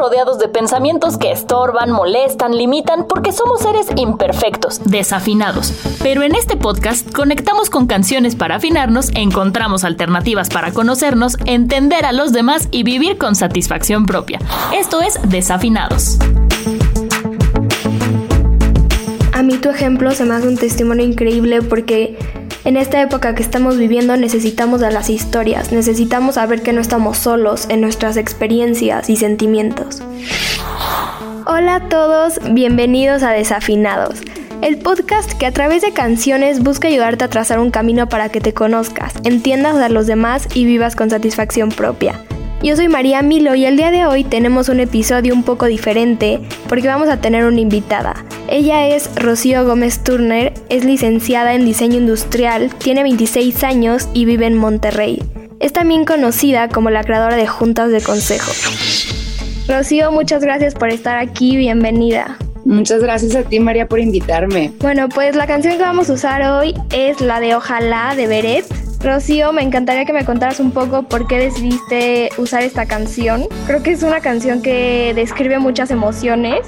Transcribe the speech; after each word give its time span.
Rodeados 0.00 0.38
de 0.38 0.48
pensamientos 0.48 1.18
que 1.18 1.30
estorban, 1.30 1.90
molestan, 1.90 2.56
limitan, 2.56 3.06
porque 3.06 3.32
somos 3.32 3.60
seres 3.60 3.86
imperfectos, 3.96 4.80
desafinados. 4.82 5.74
Pero 6.02 6.22
en 6.22 6.34
este 6.34 6.56
podcast 6.56 7.12
conectamos 7.12 7.68
con 7.68 7.86
canciones 7.86 8.34
para 8.34 8.54
afinarnos, 8.54 9.10
encontramos 9.14 9.84
alternativas 9.84 10.48
para 10.48 10.72
conocernos, 10.72 11.36
entender 11.44 12.06
a 12.06 12.12
los 12.12 12.32
demás 12.32 12.68
y 12.70 12.82
vivir 12.82 13.18
con 13.18 13.34
satisfacción 13.34 14.06
propia. 14.06 14.38
Esto 14.74 15.02
es 15.02 15.20
Desafinados. 15.28 16.16
A 19.34 19.42
mí 19.42 19.58
tu 19.58 19.68
ejemplo 19.68 20.12
se 20.12 20.24
me 20.24 20.34
hace 20.34 20.48
un 20.48 20.56
testimonio 20.56 21.04
increíble 21.04 21.60
porque 21.60 22.16
en 22.64 22.76
esta 22.76 23.00
época 23.00 23.34
que 23.34 23.42
estamos 23.42 23.78
viviendo 23.78 24.16
necesitamos 24.16 24.80
de 24.80 24.90
las 24.90 25.10
historias, 25.10 25.72
necesitamos 25.72 26.34
saber 26.34 26.62
que 26.62 26.72
no 26.72 26.80
estamos 26.80 27.18
solos 27.18 27.66
en 27.68 27.80
nuestras 27.80 28.16
experiencias 28.16 29.08
y 29.08 29.16
sentimientos. 29.16 30.02
Hola 31.46 31.76
a 31.76 31.88
todos, 31.88 32.38
bienvenidos 32.52 33.22
a 33.22 33.30
Desafinados, 33.30 34.20
el 34.62 34.78
podcast 34.78 35.32
que 35.32 35.46
a 35.46 35.52
través 35.52 35.82
de 35.82 35.92
canciones 35.92 36.62
busca 36.62 36.88
ayudarte 36.88 37.24
a 37.24 37.28
trazar 37.28 37.58
un 37.58 37.70
camino 37.70 38.08
para 38.08 38.28
que 38.28 38.40
te 38.40 38.52
conozcas, 38.52 39.14
entiendas 39.24 39.76
a 39.76 39.88
los 39.88 40.06
demás 40.06 40.48
y 40.54 40.64
vivas 40.64 40.96
con 40.96 41.10
satisfacción 41.10 41.70
propia. 41.70 42.20
Yo 42.62 42.76
soy 42.76 42.88
María 42.88 43.22
Milo 43.22 43.54
y 43.54 43.64
el 43.64 43.78
día 43.78 43.90
de 43.90 44.04
hoy 44.04 44.22
tenemos 44.22 44.68
un 44.68 44.80
episodio 44.80 45.32
un 45.32 45.44
poco 45.44 45.64
diferente 45.64 46.40
porque 46.68 46.88
vamos 46.88 47.08
a 47.08 47.18
tener 47.18 47.46
una 47.46 47.58
invitada. 47.58 48.22
Ella 48.48 48.86
es 48.86 49.10
Rocío 49.16 49.64
Gómez 49.64 50.04
Turner, 50.04 50.52
es 50.68 50.84
licenciada 50.84 51.54
en 51.54 51.64
diseño 51.64 51.96
industrial, 51.96 52.68
tiene 52.76 53.02
26 53.02 53.64
años 53.64 54.10
y 54.12 54.26
vive 54.26 54.44
en 54.44 54.58
Monterrey. 54.58 55.22
Es 55.58 55.72
también 55.72 56.04
conocida 56.04 56.68
como 56.68 56.90
la 56.90 57.02
creadora 57.02 57.36
de 57.36 57.46
juntas 57.46 57.90
de 57.92 58.02
consejo. 58.02 58.52
Rocío, 59.66 60.12
muchas 60.12 60.42
gracias 60.42 60.74
por 60.74 60.90
estar 60.90 61.16
aquí, 61.16 61.56
bienvenida. 61.56 62.36
Muchas 62.66 63.00
gracias 63.02 63.34
a 63.36 63.42
ti, 63.42 63.58
María, 63.58 63.88
por 63.88 64.00
invitarme. 64.00 64.72
Bueno, 64.80 65.08
pues 65.08 65.34
la 65.34 65.46
canción 65.46 65.78
que 65.78 65.82
vamos 65.82 66.10
a 66.10 66.12
usar 66.12 66.42
hoy 66.42 66.74
es 66.92 67.22
la 67.22 67.40
de 67.40 67.54
Ojalá 67.54 68.14
de 68.14 68.26
Beret. 68.26 68.89
Rocío, 69.02 69.50
me 69.54 69.62
encantaría 69.62 70.04
que 70.04 70.12
me 70.12 70.26
contaras 70.26 70.60
un 70.60 70.72
poco 70.72 71.04
por 71.04 71.26
qué 71.26 71.38
decidiste 71.38 72.28
usar 72.36 72.62
esta 72.62 72.84
canción. 72.84 73.46
Creo 73.66 73.82
que 73.82 73.92
es 73.92 74.02
una 74.02 74.20
canción 74.20 74.60
que 74.60 75.12
describe 75.14 75.58
muchas 75.58 75.90
emociones. 75.90 76.60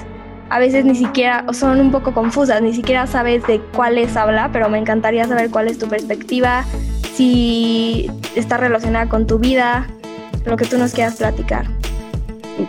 A 0.49 0.57
veces 0.57 0.83
ni 0.83 0.95
siquiera 0.95 1.45
son 1.53 1.79
un 1.79 1.91
poco 1.91 2.13
confusas, 2.13 2.59
ni 2.61 2.73
siquiera 2.73 3.05
sabes 3.05 3.45
de 3.45 3.59
cuáles 3.75 4.17
habla, 4.17 4.49
pero 4.51 4.67
me 4.67 4.79
encantaría 4.79 5.25
saber 5.25 5.51
cuál 5.51 5.67
es 5.67 5.77
tu 5.77 5.87
perspectiva, 5.87 6.65
si 7.13 8.09
está 8.35 8.57
relacionada 8.57 9.07
con 9.09 9.27
tu 9.27 9.37
vida, 9.37 9.87
lo 10.45 10.57
que 10.57 10.65
tú 10.65 10.79
nos 10.79 10.93
quieras 10.93 11.15
platicar. 11.15 11.67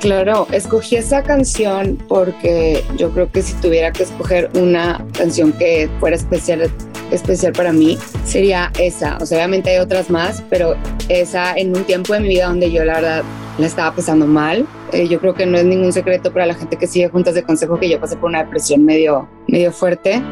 Claro, 0.00 0.46
escogí 0.52 0.96
esa 0.96 1.22
canción 1.22 1.98
porque 2.08 2.84
yo 2.96 3.10
creo 3.12 3.30
que 3.30 3.42
si 3.42 3.54
tuviera 3.54 3.92
que 3.92 4.02
escoger 4.02 4.50
una 4.54 5.02
canción 5.16 5.52
que 5.52 5.90
fuera 6.00 6.16
especial, 6.16 6.70
especial 7.10 7.52
para 7.52 7.72
mí, 7.72 7.98
sería 8.24 8.72
esa. 8.78 9.18
O 9.20 9.26
sea, 9.26 9.38
obviamente 9.38 9.70
hay 9.70 9.78
otras 9.78 10.10
más, 10.10 10.42
pero 10.50 10.76
esa 11.08 11.54
en 11.54 11.76
un 11.76 11.84
tiempo 11.84 12.14
de 12.14 12.20
mi 12.20 12.28
vida 12.28 12.46
donde 12.46 12.70
yo 12.70 12.84
la 12.84 12.94
verdad 12.94 13.24
la 13.58 13.66
estaba 13.66 13.94
pasando 13.94 14.26
mal. 14.26 14.66
Eh, 14.92 15.08
yo 15.08 15.20
creo 15.20 15.34
que 15.34 15.46
no 15.46 15.58
es 15.58 15.64
ningún 15.64 15.92
secreto 15.92 16.32
para 16.32 16.46
la 16.46 16.54
gente 16.54 16.76
que 16.76 16.86
sigue 16.86 17.08
juntas 17.08 17.34
de 17.34 17.42
consejo 17.42 17.78
que 17.78 17.88
yo 17.88 18.00
pasé 18.00 18.16
por 18.16 18.30
una 18.30 18.44
depresión 18.44 18.84
medio, 18.84 19.28
medio 19.46 19.72
fuerte. 19.72 20.22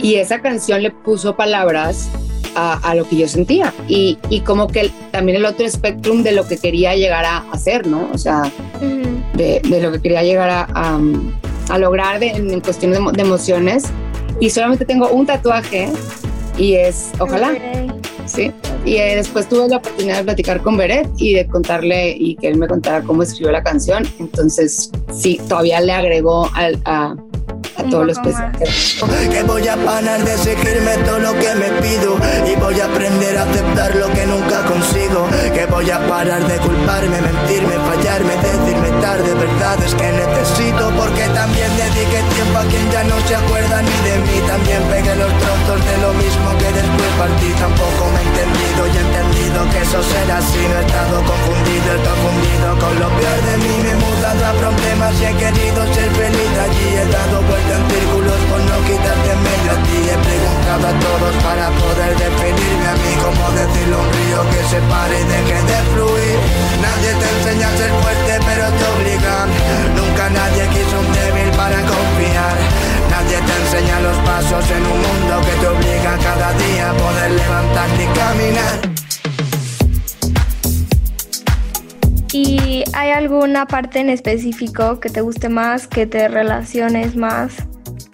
Y 0.00 0.16
esa 0.16 0.40
canción 0.40 0.82
le 0.82 0.90
puso 0.90 1.36
palabras 1.36 2.08
a, 2.56 2.94
lo 2.94 3.08
que 3.08 3.16
yo 3.16 3.28
sentía 3.28 3.72
y, 3.88 4.18
y, 4.30 4.40
como 4.40 4.68
que 4.68 4.90
también 5.10 5.38
el 5.38 5.44
otro 5.44 5.66
espectrum 5.66 6.22
de 6.22 6.32
lo 6.32 6.46
que 6.46 6.56
quería 6.56 6.94
llegar 6.94 7.24
a 7.24 7.38
hacer, 7.50 7.86
¿no? 7.86 8.08
O 8.12 8.18
sea, 8.18 8.50
de, 9.34 9.60
de, 9.60 9.80
lo 9.80 9.90
que 9.92 10.00
quería 10.00 10.22
llegar 10.22 10.48
a, 10.50 10.68
a, 10.72 11.00
a 11.70 11.78
lograr 11.78 12.20
de, 12.20 12.28
en 12.28 12.60
cuestión 12.60 12.92
de, 12.92 13.00
de, 13.12 13.22
emociones. 13.22 13.84
Y 14.40 14.50
solamente 14.50 14.84
tengo 14.84 15.08
un 15.10 15.26
tatuaje 15.26 15.88
y 16.58 16.74
es, 16.74 17.10
ojalá. 17.18 17.54
¿sí? 18.26 18.52
Y 18.84 18.96
eh, 18.96 19.16
después 19.16 19.48
tuve 19.48 19.68
la 19.68 19.78
oportunidad 19.78 20.18
de 20.18 20.24
platicar 20.24 20.60
con 20.60 20.76
Beret 20.76 21.08
y 21.16 21.34
de 21.34 21.46
contarle 21.46 22.14
y 22.18 22.36
que 22.36 22.48
él 22.48 22.58
me 22.58 22.66
contara 22.66 23.02
cómo 23.02 23.22
escribió 23.22 23.52
la 23.52 23.62
canción. 23.62 24.06
Entonces, 24.18 24.90
sí, 25.12 25.40
todavía 25.48 25.80
le 25.80 25.92
agregó 25.92 26.50
al, 26.54 26.80
a, 26.84 27.16
a 27.76 27.82
todos 27.90 28.06
los 28.06 28.18
pasajeros. 28.18 29.04
Que 29.30 29.42
voy 29.42 29.66
a 29.68 29.76
parar 29.76 30.22
de 30.22 30.32
exigirme 30.34 30.96
todo 31.04 31.18
lo 31.18 31.32
que 31.32 31.54
me 31.54 31.70
pido 31.80 32.16
y 32.50 32.60
voy 32.60 32.80
a 32.80 32.84
aprender 32.86 33.38
a 33.38 33.42
aceptar 33.42 33.96
lo 33.96 34.06
que 34.12 34.26
nunca 34.26 34.64
consigo. 34.64 35.26
Que 35.54 35.66
voy 35.66 35.90
a 35.90 36.06
parar 36.06 36.46
de 36.46 36.56
culparme, 36.58 37.20
mentirme, 37.20 37.74
fallarme, 37.74 38.32
decirme 38.36 38.83
tarde 39.14 39.34
verdades 39.34 39.94
que 39.94 40.10
necesito 40.10 40.90
porque 40.98 41.22
también 41.30 41.70
dediqué 41.76 42.18
tiempo 42.34 42.58
a 42.58 42.64
quien 42.66 42.90
ya 42.90 43.04
no 43.04 43.14
se 43.26 43.36
acuerda 43.36 43.82
ni 43.82 43.96
de 44.10 44.14
mí. 44.26 44.36
También 44.46 44.82
pegué 44.90 45.14
los 45.14 45.32
trozos 45.38 45.78
de 45.86 45.96
lo 46.02 46.10
mismo 46.14 46.48
que 46.58 46.68
después 46.74 47.10
partí. 47.18 47.50
Tampoco 47.54 48.02
me 48.10 48.18
he 48.18 48.26
entendido 48.26 48.80
y 48.90 48.94
he 48.98 49.02
entendido 49.06 49.58
que 49.70 49.78
eso 49.86 50.02
será 50.02 50.38
así. 50.38 50.62
No 50.66 50.76
he 50.78 50.82
estado 50.82 51.16
confundido, 51.22 51.88
he 51.94 52.00
confundido 52.02 52.66
con 52.82 52.94
lo 52.98 53.08
peor 53.14 53.40
de 53.46 53.54
mí. 53.62 53.74
Me 53.84 53.90
he 53.94 53.98
mudado 54.02 54.42
a 54.50 54.52
problemas 54.58 55.12
y 55.20 55.24
he 55.30 55.32
querido 55.38 55.78
ser 55.94 56.10
feliz 56.18 56.52
allí. 56.58 56.86
He 56.98 57.06
dado 57.06 57.38
vueltas 57.46 57.78
en 57.78 57.84
círculos 57.94 58.40
por 58.50 58.60
no 58.66 58.76
quitarte 58.82 59.30
en 59.30 59.40
medio 59.46 59.70
a 59.70 59.78
ti 59.86 59.98
He 60.10 60.18
preguntado 60.26 60.84
a 60.90 60.94
todos 61.06 61.34
para 61.42 61.66
poder 61.70 62.12
definirme 62.16 62.86
a 62.86 62.94
mí 63.02 63.12
Como 63.22 63.44
decirle 63.52 63.94
a 63.94 63.98
un 63.98 64.10
río 64.12 64.40
que 64.50 64.60
se 64.70 64.80
pare 64.90 65.20
y 65.20 65.24
deje 65.24 65.58
de 65.70 65.73
Nadie 66.94 67.12
te 67.14 67.28
enseña 67.28 67.66
a 67.66 67.76
ser 67.76 67.90
fuerte 67.90 68.38
pero 68.46 68.70
te 68.70 68.84
obligan. 68.94 69.48
Nunca 69.96 70.30
nadie 70.30 70.68
quiso 70.68 71.00
un 71.00 71.12
débil 71.12 71.50
para 71.56 71.80
confiar. 71.80 72.56
Nadie 73.10 73.38
te 73.38 73.52
enseña 73.62 74.00
los 74.00 74.16
pasos 74.18 74.70
en 74.70 74.82
un 74.86 75.02
mundo 75.02 75.40
que 75.44 75.54
te 75.60 75.66
obliga 75.66 76.16
cada 76.22 76.52
día 76.52 76.90
a 76.90 76.94
poder 76.94 77.30
levantarte 77.32 78.04
y 78.04 78.06
caminar. 78.18 78.78
¿Y 82.32 82.84
hay 82.92 83.10
alguna 83.10 83.66
parte 83.66 83.98
en 83.98 84.08
específico 84.08 85.00
que 85.00 85.10
te 85.10 85.20
guste 85.20 85.48
más, 85.48 85.88
que 85.88 86.06
te 86.06 86.28
relaciones 86.28 87.16
más? 87.16 87.54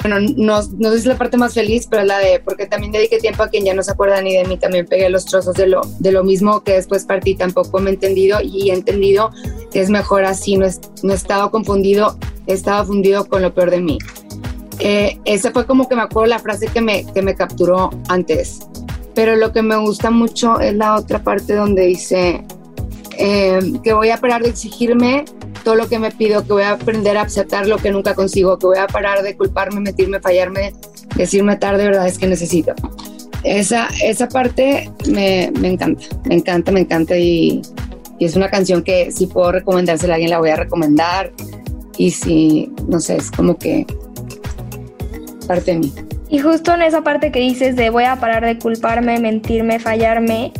Bueno, 0.02 0.18
no, 0.36 0.62
no 0.78 0.92
es 0.92 1.04
la 1.04 1.18
parte 1.18 1.36
más 1.36 1.52
feliz, 1.52 1.86
pero 1.88 2.04
la 2.04 2.18
de, 2.18 2.40
porque 2.40 2.66
también 2.66 2.90
dediqué 2.90 3.18
tiempo 3.18 3.42
a 3.42 3.48
quien 3.48 3.66
ya 3.66 3.74
no 3.74 3.82
se 3.82 3.90
acuerda 3.90 4.22
ni 4.22 4.34
de 4.34 4.44
mí, 4.44 4.56
también 4.56 4.86
pegué 4.86 5.10
los 5.10 5.26
trozos 5.26 5.54
de 5.54 5.66
lo, 5.66 5.82
de 5.98 6.10
lo 6.10 6.24
mismo 6.24 6.64
que 6.64 6.72
después 6.72 7.04
partí, 7.04 7.34
tampoco 7.34 7.80
me 7.80 7.90
he 7.90 7.94
entendido 7.94 8.38
y 8.42 8.70
he 8.70 8.74
entendido 8.74 9.30
que 9.70 9.80
es 9.80 9.90
mejor 9.90 10.24
así, 10.24 10.56
no, 10.56 10.64
es, 10.64 10.80
no 11.02 11.12
he 11.12 11.16
estado 11.16 11.50
confundido, 11.50 12.16
he 12.46 12.54
estado 12.54 12.86
fundido 12.86 13.28
con 13.28 13.42
lo 13.42 13.52
peor 13.52 13.70
de 13.70 13.80
mí. 13.80 13.98
Eh, 14.78 15.18
esa 15.26 15.50
fue 15.50 15.66
como 15.66 15.86
que 15.86 15.94
me 15.94 16.02
acuerdo 16.02 16.30
la 16.30 16.38
frase 16.38 16.68
que 16.68 16.80
me, 16.80 17.04
que 17.12 17.20
me 17.20 17.34
capturó 17.34 17.90
antes, 18.08 18.60
pero 19.14 19.36
lo 19.36 19.52
que 19.52 19.60
me 19.60 19.76
gusta 19.76 20.10
mucho 20.10 20.58
es 20.60 20.74
la 20.74 20.96
otra 20.96 21.22
parte 21.22 21.54
donde 21.54 21.82
dice, 21.82 22.42
eh, 23.18 23.60
que 23.84 23.92
voy 23.92 24.08
a 24.08 24.16
parar 24.16 24.42
de 24.42 24.48
exigirme 24.48 25.26
todo 25.60 25.74
lo 25.74 25.88
que 25.88 25.98
me 25.98 26.10
pido, 26.10 26.44
que 26.44 26.52
voy 26.52 26.62
a 26.62 26.72
aprender 26.72 27.16
a 27.16 27.22
aceptar 27.22 27.66
lo 27.66 27.78
que 27.78 27.90
nunca 27.90 28.14
consigo, 28.14 28.58
que 28.58 28.66
voy 28.66 28.78
a 28.78 28.86
parar 28.86 29.22
de 29.22 29.36
culparme, 29.36 29.80
mentirme, 29.80 30.20
fallarme, 30.20 30.74
decirme 31.16 31.56
tarde, 31.56 31.84
verdad 31.84 32.06
es 32.06 32.18
que 32.18 32.26
necesito. 32.26 32.74
Esa, 33.42 33.88
esa 34.02 34.28
parte 34.28 34.90
me, 35.08 35.50
me 35.58 35.68
encanta, 35.68 36.04
me 36.26 36.34
encanta, 36.34 36.72
me 36.72 36.80
encanta 36.80 37.16
y, 37.16 37.62
y, 38.18 38.24
es 38.24 38.36
una 38.36 38.50
canción 38.50 38.82
que 38.82 39.10
si 39.12 39.26
puedo 39.26 39.52
recomendársela 39.52 40.14
a 40.14 40.16
alguien 40.16 40.30
la 40.30 40.38
voy 40.38 40.50
a 40.50 40.56
recomendar 40.56 41.32
y 41.96 42.10
si, 42.10 42.70
no 42.86 43.00
sé, 43.00 43.16
es 43.16 43.30
como 43.30 43.56
que 43.56 43.86
parte 45.46 45.72
de 45.72 45.78
mí. 45.78 45.92
Y 46.28 46.38
justo 46.38 46.74
en 46.74 46.82
esa 46.82 47.02
parte 47.02 47.32
que 47.32 47.40
dices 47.40 47.74
de 47.76 47.90
voy 47.90 48.04
a 48.04 48.16
parar 48.16 48.44
de 48.44 48.58
culparme, 48.58 49.18
mentirme, 49.18 49.80
fallarme, 49.80 50.52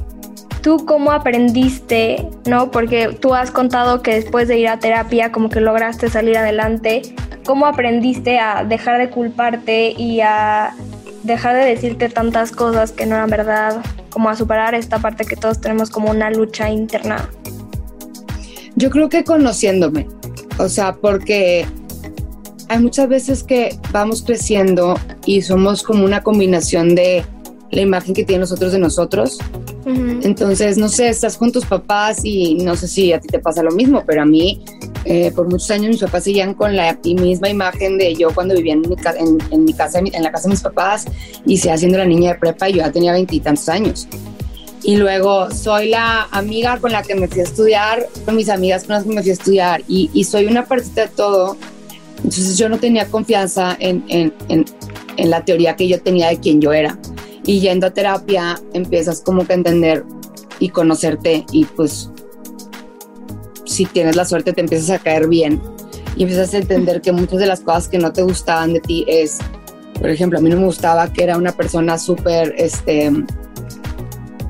¿Tú 0.63 0.85
cómo 0.85 1.13
aprendiste, 1.13 2.29
no? 2.47 2.71
Porque 2.71 3.17
tú 3.21 3.35
has 3.35 3.51
contado 3.51 4.03
que 4.03 4.15
después 4.15 4.47
de 4.49 4.59
ir 4.59 4.69
a 4.69 4.79
terapia 4.79 5.33
como 5.33 5.49
que 5.49 5.61
lograste 5.61 6.11
salir 6.11 6.37
adelante. 6.37 7.15
¿cómo 7.45 7.67
aprendiste 7.67 8.39
a 8.39 8.65
dejar 8.65 8.99
de 8.99 9.11
culparte 9.11 9.91
y 9.91 10.21
a 10.21 10.75
dejar 11.25 11.57
de 11.57 11.65
decirte 11.65 12.09
tantas 12.09 12.53
cosas 12.53 12.93
que 12.93 13.07
no 13.07 13.17
eran 13.17 13.31
verdad, 13.31 13.83
como 14.11 14.29
a 14.29 14.37
superar 14.37 14.75
esta 14.75 14.99
parte 15.01 15.25
que 15.25 15.37
todos 15.37 15.61
tenemos 15.61 15.91
como 15.91 16.11
una 16.11 16.31
lucha 16.31 16.71
interna? 16.71 17.29
Yo 18.77 18.91
creo 18.91 19.09
que 19.09 19.25
conociéndome, 19.25 20.07
o 20.59 20.69
sea, 20.69 20.95
porque 20.95 21.67
hay 22.69 22.79
muchas 22.79 23.09
veces 23.09 23.43
que 23.43 23.77
vamos 23.93 24.23
creciendo 24.23 24.95
y 25.27 25.43
somos 25.43 25.83
como 25.83 26.05
una 26.05 26.23
combinación 26.23 26.95
de 26.95 27.25
la 27.71 27.81
imagen 27.81 28.15
que 28.15 28.25
tienen 28.25 28.43
nosotros 28.43 28.73
de 28.73 28.79
nosotros. 28.79 29.39
Entonces, 29.87 30.77
no 30.77 30.89
sé, 30.89 31.09
estás 31.09 31.39
con 31.39 31.51
tus 31.53 31.65
papás 31.65 32.21
y 32.23 32.57
no 32.57 32.77
sé 32.77 32.87
si 32.87 33.13
a 33.13 33.21
ti 33.21 33.29
te 33.29 33.39
pasa 33.39 33.63
lo 33.63 33.71
mismo, 33.71 34.05
pero 34.07 34.23
a 34.23 34.25
mí 34.27 34.63
eh, 35.07 35.33
por 35.35 35.49
muchos 35.49 35.71
años 35.71 35.89
mis 35.89 36.01
papás 36.01 36.25
seguían 36.25 36.53
con 36.53 36.77
la 36.77 36.99
misma 37.03 37.49
imagen 37.49 37.97
de 37.97 38.15
yo 38.15 38.29
cuando 38.35 38.55
vivía 38.55 38.75
en 38.75 38.83
mi, 38.83 38.97
en, 39.51 39.65
mi 39.65 39.73
casa, 39.73 39.99
en 39.99 40.23
la 40.23 40.31
casa 40.31 40.49
de 40.49 40.51
mis 40.51 40.61
papás, 40.61 41.07
y 41.47 41.57
se 41.57 41.73
haciendo 41.73 41.97
la 41.97 42.05
niña 42.05 42.35
de 42.35 42.39
prepa 42.39 42.69
y 42.69 42.75
yo 42.75 42.79
ya 42.79 42.93
tenía 42.93 43.13
veintitantos 43.13 43.69
años. 43.71 44.07
Y 44.83 44.97
luego 44.97 45.51
soy 45.51 45.89
la 45.89 46.29
amiga 46.31 46.79
con 46.79 46.93
la 46.93 47.03
que 47.03 47.15
me 47.15 47.27
fui 47.27 47.41
a 47.41 47.45
estudiar, 47.45 48.07
con 48.25 48.37
mis 48.37 48.49
amigas 48.49 48.85
con 48.85 48.97
las 48.97 49.05
que 49.05 49.11
me 49.11 49.23
fui 49.23 49.31
a 49.31 49.35
estudiar, 49.35 49.83
y, 49.89 50.11
y 50.13 50.25
soy 50.25 50.47
una 50.47 50.67
partita 50.67 51.03
de 51.03 51.09
todo. 51.09 51.57
Entonces 52.19 52.59
yo 52.59 52.69
no 52.69 52.79
tenía 52.79 53.07
confianza 53.07 53.77
en, 53.81 54.05
en, 54.09 54.33
en, 54.49 54.67
en 55.17 55.31
la 55.31 55.43
teoría 55.43 55.75
que 55.75 55.89
yo 55.89 56.01
tenía 56.03 56.29
de 56.29 56.39
quién 56.39 56.61
yo 56.61 56.73
era. 56.73 56.99
Y 57.45 57.61
yendo 57.61 57.87
a 57.87 57.91
terapia 57.91 58.61
empiezas 58.73 59.21
como 59.21 59.47
que 59.47 59.53
a 59.53 59.57
entender 59.57 60.05
y 60.59 60.69
conocerte 60.69 61.45
y 61.53 61.65
pues 61.65 62.11
si 63.65 63.87
tienes 63.87 64.17
la 64.17 64.25
suerte 64.25 64.53
te 64.53 64.61
empiezas 64.61 64.91
a 64.91 64.99
caer 64.99 65.29
bien 65.29 65.61
y 66.17 66.23
empiezas 66.23 66.53
a 66.55 66.59
entender 66.59 67.01
que 67.01 67.13
muchas 67.13 67.39
de 67.39 67.47
las 67.47 67.61
cosas 67.61 67.89
que 67.89 67.99
no 67.99 68.13
te 68.13 68.23
gustaban 68.23 68.73
de 68.73 68.81
ti 68.81 69.05
es, 69.07 69.39
por 69.99 70.11
ejemplo, 70.11 70.39
a 70.39 70.43
mí 70.43 70.51
no 70.51 70.57
me 70.57 70.67
gustaba 70.67 71.13
que 71.13 71.23
era 71.23 71.37
una 71.37 71.53
persona 71.53 71.99
súper, 71.99 72.55
este, 72.59 73.11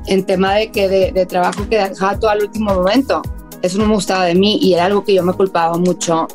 en 0.07 0.25
tema 0.25 0.55
de 0.55 0.71
que 0.71 1.11
de, 1.13 1.25
trabajo 1.25 1.67
que 1.69 1.77
dejaba 1.77 2.19
todo 2.19 2.31
al 2.31 2.41
último 2.41 2.73
momento. 2.73 3.21
Eso 3.61 3.77
no 3.77 3.85
me 3.85 3.93
gustaba 3.93 4.25
de 4.25 4.35
mí 4.35 4.57
y 4.61 4.73
era 4.73 4.85
algo 4.85 5.03
que 5.03 5.13
yo 5.13 5.23
me 5.23 5.33
culpaba 5.33 5.77
mucho 5.77 6.27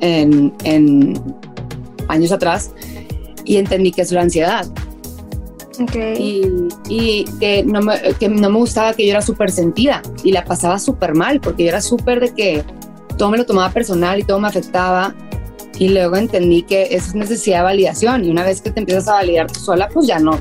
en, 0.00 1.22
años 2.08 2.32
atrás 2.32 2.72
y 3.44 3.58
entendí 3.58 3.92
que 3.92 4.02
es 4.02 4.12
la 4.12 4.22
ansiedad. 4.22 4.66
Y, 6.18 6.68
y 6.88 7.24
que, 7.38 7.62
no 7.64 7.80
me, 7.80 7.98
que 8.18 8.28
no 8.28 8.50
me 8.50 8.58
gustaba 8.58 8.94
que 8.94 9.04
yo 9.04 9.12
era 9.12 9.22
súper 9.22 9.50
sentida 9.50 10.02
y 10.22 10.32
la 10.32 10.44
pasaba 10.44 10.78
súper 10.78 11.14
mal 11.14 11.40
porque 11.40 11.64
yo 11.64 11.68
era 11.70 11.80
súper 11.80 12.20
de 12.20 12.34
que 12.34 12.64
todo 13.16 13.30
me 13.30 13.38
lo 13.38 13.44
tomaba 13.44 13.70
personal 13.70 14.18
y 14.18 14.24
todo 14.24 14.40
me 14.40 14.48
afectaba. 14.48 15.14
Y 15.78 15.88
luego 15.88 16.16
entendí 16.16 16.62
que 16.62 16.94
eso 16.94 17.08
es 17.08 17.14
necesidad 17.14 17.58
de 17.58 17.64
validación 17.64 18.24
y 18.24 18.30
una 18.30 18.44
vez 18.44 18.60
que 18.60 18.70
te 18.70 18.80
empiezas 18.80 19.08
a 19.08 19.14
validar 19.14 19.50
tú 19.50 19.60
sola, 19.60 19.88
pues 19.88 20.06
ya 20.06 20.18
no. 20.18 20.38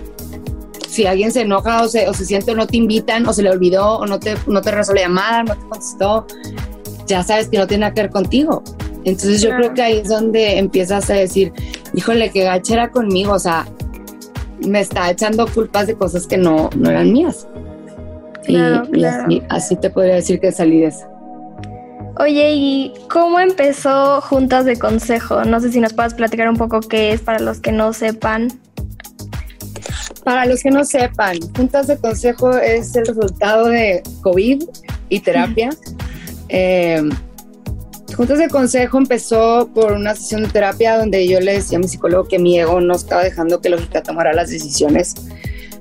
Si 0.87 1.05
alguien 1.05 1.31
se 1.31 1.41
enoja 1.41 1.83
o 1.83 1.87
se, 1.87 2.09
o 2.09 2.13
se 2.13 2.25
siente 2.25 2.51
o 2.51 2.55
no 2.55 2.67
te 2.67 2.77
invitan 2.77 3.25
o 3.25 3.31
se 3.31 3.43
le 3.43 3.49
olvidó 3.49 3.99
o 3.99 4.05
no 4.05 4.19
te, 4.19 4.35
no 4.47 4.61
te 4.61 4.71
resolvió 4.71 5.03
llamada, 5.03 5.43
no 5.43 5.55
te 5.55 5.61
contestó, 5.61 6.25
ya 7.05 7.23
sabes 7.23 7.47
que 7.47 7.57
no 7.57 7.67
tiene 7.67 7.81
nada 7.81 7.93
que 7.93 8.01
ver 8.01 8.11
contigo. 8.11 8.63
Entonces 9.05 9.41
yo 9.41 9.51
creo 9.51 9.73
que 9.73 9.81
ahí 9.81 9.97
es 9.97 10.09
donde 10.09 10.57
empiezas 10.57 11.09
a 11.09 11.13
decir, 11.13 11.53
híjole, 11.93 12.31
qué 12.31 12.43
gacha 12.43 12.73
era 12.73 12.91
conmigo, 12.91 13.33
o 13.33 13.39
sea, 13.39 13.65
me 14.67 14.81
está 14.81 15.09
echando 15.09 15.47
culpas 15.47 15.87
de 15.87 15.95
cosas 15.95 16.27
que 16.27 16.37
no, 16.37 16.69
no 16.75 16.89
eran 16.89 17.11
mías. 17.11 17.47
y, 18.47 19.41
así, 19.49 19.75
te 19.75 19.89
podría 19.89 20.15
decir 20.15 20.39
que 20.39 20.51
salí 20.51 20.81
de 20.81 20.87
eso. 20.87 21.05
Oye, 22.17 22.51
¿y 22.53 22.93
cómo 23.09 23.39
empezó 23.39 24.19
Juntas 24.21 24.65
de 24.65 24.77
Consejo? 24.77 25.45
No 25.45 25.59
sé 25.61 25.71
si 25.71 25.79
nos 25.79 25.93
puedas 25.93 26.13
platicar 26.13 26.49
un 26.49 26.57
poco 26.57 26.81
qué 26.81 27.13
es 27.13 27.21
para 27.21 27.39
los 27.39 27.59
que 27.59 27.71
no 27.71 27.93
sepan. 27.93 28.49
Para 30.25 30.45
los 30.45 30.61
que 30.61 30.69
no 30.69 30.83
sepan, 30.83 31.37
Juntas 31.55 31.87
de 31.87 31.97
Consejo 31.97 32.57
es 32.57 32.95
el 32.95 33.05
resultado 33.05 33.67
de 33.67 34.03
COVID 34.21 34.63
y 35.07 35.19
terapia. 35.21 35.69
eh, 36.49 37.07
Juntas 38.15 38.39
de 38.39 38.49
Consejo 38.49 38.97
empezó 38.97 39.69
por 39.73 39.93
una 39.93 40.15
sesión 40.15 40.43
de 40.43 40.49
terapia 40.49 40.97
donde 40.97 41.27
yo 41.27 41.39
le 41.39 41.53
decía 41.53 41.77
a 41.77 41.81
mi 41.81 41.87
psicólogo 41.87 42.27
que 42.27 42.39
mi 42.39 42.59
ego 42.59 42.81
no 42.81 42.95
estaba 42.95 43.23
dejando 43.23 43.61
que 43.61 43.69
lógica 43.69 44.03
tomara 44.03 44.33
las 44.33 44.49
decisiones. 44.49 45.15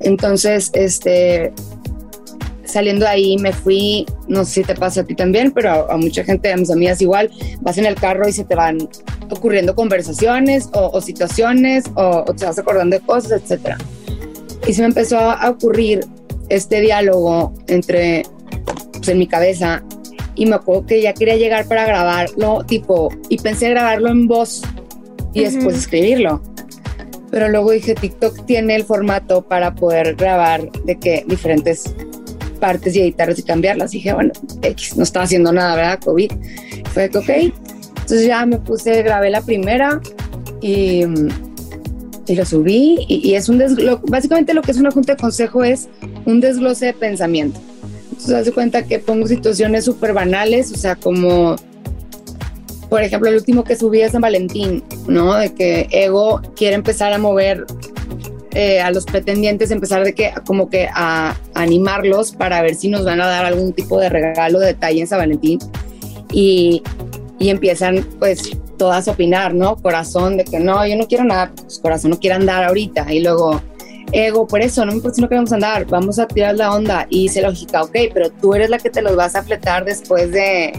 Entonces, 0.01 0.71
este, 0.75 1.53
saliendo 2.65 3.07
de 3.07 3.11
ahí 3.11 3.39
me 3.39 3.53
fui, 3.53 4.07
no 4.29 4.45
sé 4.45 4.53
si 4.53 4.65
te 4.65 4.75
pasa 4.75 5.01
a 5.01 5.05
ti 5.05 5.15
también, 5.15 5.51
pero 5.53 5.91
a, 5.91 5.97
mucha 5.97 6.23
gente, 6.23 6.53
a 6.53 6.57
mis 6.57 6.71
amigas 6.71 7.01
igual, 7.01 7.31
vas 7.61 7.79
en 7.79 7.87
el 7.87 7.95
carro 7.95 8.29
y 8.29 8.33
se 8.33 8.45
te 8.45 8.55
van 8.55 8.89
ocurriendo 9.31 9.75
conversaciones 9.75 10.69
o, 10.73 11.01
situaciones 11.01 11.85
o, 11.95 12.25
te 12.37 12.45
vas 12.45 12.59
acordando 12.59 12.97
de 12.97 13.03
cosas, 13.05 13.43
etc. 13.43 13.75
Y 14.67 14.75
se 14.75 14.83
me 14.83 14.89
empezó 14.89 15.19
a 15.19 15.49
ocurrir 15.51 16.07
este 16.51 16.81
diálogo 16.81 17.55
entre, 17.67 18.25
pues, 18.93 19.09
en 19.09 19.19
mi 19.19 19.27
cabeza 19.27 19.83
y 20.39 20.47
me 20.47 20.55
acuerdo 20.55 20.87
que 20.87 21.03
ya 21.03 21.13
quería 21.13 21.37
llegar 21.37 21.67
para 21.67 21.85
grabarlo, 21.85 22.65
tipo, 22.65 23.13
y 23.29 23.39
pensé 23.39 23.71
grabarlo 23.71 24.09
en 24.09 24.29
voz 24.29 24.63
y 25.35 25.43
después 25.43 25.77
escribirlo. 25.77 26.41
Pero 27.33 27.49
luego 27.49 27.73
dije, 27.73 27.97
TikTok 27.97 28.47
tiene 28.47 28.77
el 28.77 28.85
formato 28.85 29.43
para 29.43 29.75
poder 29.75 30.15
grabar 30.15 30.71
de 30.85 30.97
que 30.97 31.25
diferentes 31.27 31.93
partes 32.61 32.95
y 32.95 33.01
editarlas 33.01 33.41
y 33.41 33.43
cambiarlas. 33.43 33.93
Y 33.93 33.99
dije, 33.99 34.13
bueno, 34.15 34.33
X, 34.63 34.97
no 34.97 35.03
estaba 35.03 35.25
haciendo 35.25 35.53
nada, 35.53 35.75
¿verdad? 35.75 36.01
COVID. 36.05 36.33
Fue 36.95 37.11
que, 37.11 37.19
ok. 37.19 37.29
Entonces 37.29 38.27
ya 38.27 38.47
me 38.47 38.59
puse, 38.59 39.03
grabé 39.03 39.31
la 39.31 39.43
primera 39.43 40.01
y, 40.63 41.03
y 42.29 42.35
lo 42.37 42.45
subí. 42.45 43.05
Y, 43.09 43.29
y 43.29 43.35
es 43.35 43.49
un 43.49 43.59
desglose, 43.59 44.03
básicamente 44.07 44.55
lo 44.55 44.63
que 44.63 44.71
es 44.71 44.79
una 44.79 44.93
junta 44.93 45.15
de 45.17 45.21
consejo 45.21 45.65
es 45.65 45.89
un 46.27 46.41
desglose 46.41 46.87
de 46.87 46.93
pensamiento. 46.95 47.61
Entonces, 48.19 48.35
hace 48.35 48.53
cuenta 48.53 48.83
que 48.83 48.99
pongo 48.99 49.29
situaciones 49.29 49.85
súper 49.85 50.13
banales, 50.13 50.73
o 50.73 50.77
sea, 50.77 50.97
como, 50.97 51.55
por 52.91 53.01
ejemplo, 53.01 53.29
el 53.29 53.37
último 53.37 53.63
que 53.63 53.77
subí 53.77 54.01
es 54.01 54.11
San 54.11 54.23
Valentín, 54.23 54.83
¿no? 55.07 55.35
De 55.35 55.55
que 55.55 55.87
Ego 55.93 56.43
quiere 56.57 56.75
empezar 56.75 57.13
a 57.13 57.19
mover 57.19 57.65
eh, 58.51 58.81
a 58.81 58.91
los 58.91 59.05
pretendientes, 59.05 59.71
empezar 59.71 60.03
de 60.03 60.15
que, 60.15 60.33
como 60.45 60.69
que 60.69 60.89
a, 60.93 61.37
animarlos 61.55 62.33
para 62.33 62.61
ver 62.61 62.75
si 62.75 62.89
nos 62.89 63.05
van 63.05 63.21
a 63.21 63.27
dar 63.29 63.45
algún 63.45 63.73
tipo 63.73 64.01
de 64.01 64.09
regalo, 64.09 64.59
de 64.59 64.67
detalle 64.67 65.01
en 65.01 65.07
San 65.07 65.21
Valentín. 65.21 65.61
Y, 66.33 66.83
y 67.39 67.51
empiezan, 67.51 68.05
pues, 68.19 68.51
todas 68.79 69.07
a 69.07 69.13
opinar, 69.13 69.55
¿no? 69.55 69.77
Corazón, 69.77 70.39
de 70.39 70.45
que 70.45 70.59
no, 70.59 70.85
yo 70.85 70.97
no 70.97 71.07
quiero 71.07 71.23
nada, 71.23 71.53
pues 71.55 71.79
corazón 71.79 72.11
no 72.11 72.19
quiere 72.19 72.35
andar 72.35 72.65
ahorita. 72.65 73.13
Y 73.13 73.21
luego 73.21 73.63
ego, 74.13 74.47
por 74.47 74.61
eso, 74.61 74.85
no 74.85 74.93
me 74.93 74.97
importa 74.97 75.17
si 75.17 75.23
no 75.23 75.29
queremos 75.29 75.53
andar, 75.53 75.87
vamos 75.87 76.19
a 76.19 76.27
tirar 76.27 76.57
la 76.57 76.75
onda. 76.75 77.07
Y 77.11 77.25
dice 77.25 77.43
lógica, 77.43 77.83
ok, 77.83 77.97
pero 78.13 78.31
tú 78.31 78.55
eres 78.55 78.71
la 78.71 78.79
que 78.79 78.91
te 78.91 79.03
los 79.03 79.17
vas 79.17 79.35
a 79.35 79.43
fletar 79.43 79.85
después 79.85 80.31
de, 80.33 80.79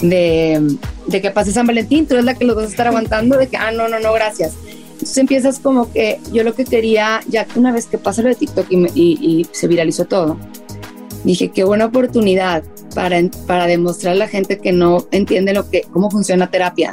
de, 0.00 0.76
de 1.06 1.20
que 1.20 1.30
pase 1.30 1.52
San 1.52 1.66
Valentín, 1.66 2.06
tú 2.06 2.14
eres 2.14 2.24
la 2.24 2.34
que 2.34 2.44
los 2.44 2.56
vas 2.56 2.66
a 2.66 2.68
estar 2.68 2.86
aguantando, 2.86 3.36
de 3.36 3.48
que, 3.48 3.56
ah, 3.56 3.70
no, 3.70 3.88
no, 3.88 3.98
no, 4.00 4.12
gracias. 4.12 4.54
Entonces 4.92 5.18
empiezas 5.18 5.58
como 5.58 5.90
que 5.90 6.20
yo 6.32 6.44
lo 6.44 6.54
que 6.54 6.64
quería, 6.64 7.20
ya 7.28 7.46
que 7.46 7.58
una 7.58 7.72
vez 7.72 7.86
que 7.86 7.96
pasa 7.96 8.22
lo 8.22 8.28
de 8.28 8.34
TikTok 8.34 8.66
y, 8.70 8.86
y, 8.94 9.46
se 9.52 9.66
viralizó 9.66 10.04
todo, 10.04 10.36
dije, 11.24 11.48
qué 11.48 11.64
buena 11.64 11.86
oportunidad 11.86 12.62
para, 12.94 13.18
para 13.46 13.66
demostrar 13.66 14.12
a 14.12 14.16
la 14.16 14.28
gente 14.28 14.58
que 14.58 14.72
no 14.72 15.06
entiende 15.10 15.54
lo 15.54 15.70
que, 15.70 15.82
cómo 15.90 16.10
funciona 16.10 16.50
terapia 16.50 16.92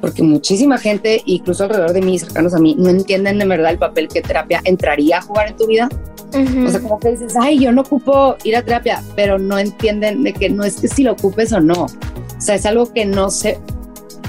porque 0.00 0.22
muchísima 0.22 0.78
gente, 0.78 1.22
incluso 1.26 1.64
alrededor 1.64 1.92
de 1.92 2.02
mí, 2.02 2.18
cercanos 2.18 2.54
a 2.54 2.58
mí, 2.58 2.74
no 2.78 2.88
entienden 2.88 3.38
de 3.38 3.46
verdad 3.46 3.72
el 3.72 3.78
papel 3.78 4.08
que 4.08 4.22
terapia 4.22 4.60
entraría 4.64 5.18
a 5.18 5.22
jugar 5.22 5.48
en 5.48 5.56
tu 5.56 5.66
vida. 5.66 5.88
O 6.32 6.70
sea, 6.70 6.80
como 6.80 7.00
que 7.00 7.10
dices, 7.10 7.34
ay, 7.40 7.58
yo 7.58 7.72
no 7.72 7.82
ocupo 7.82 8.36
ir 8.44 8.56
a 8.56 8.62
terapia, 8.62 9.02
pero 9.16 9.38
no 9.38 9.58
entienden 9.58 10.22
de 10.22 10.32
que 10.32 10.48
no 10.48 10.64
es 10.64 10.80
que 10.80 10.88
si 10.88 11.02
lo 11.02 11.12
ocupes 11.12 11.52
o 11.52 11.60
no. 11.60 11.84
O 11.84 12.40
sea, 12.40 12.54
es 12.54 12.64
algo 12.66 12.92
que 12.92 13.04
no 13.04 13.30
sé, 13.30 13.58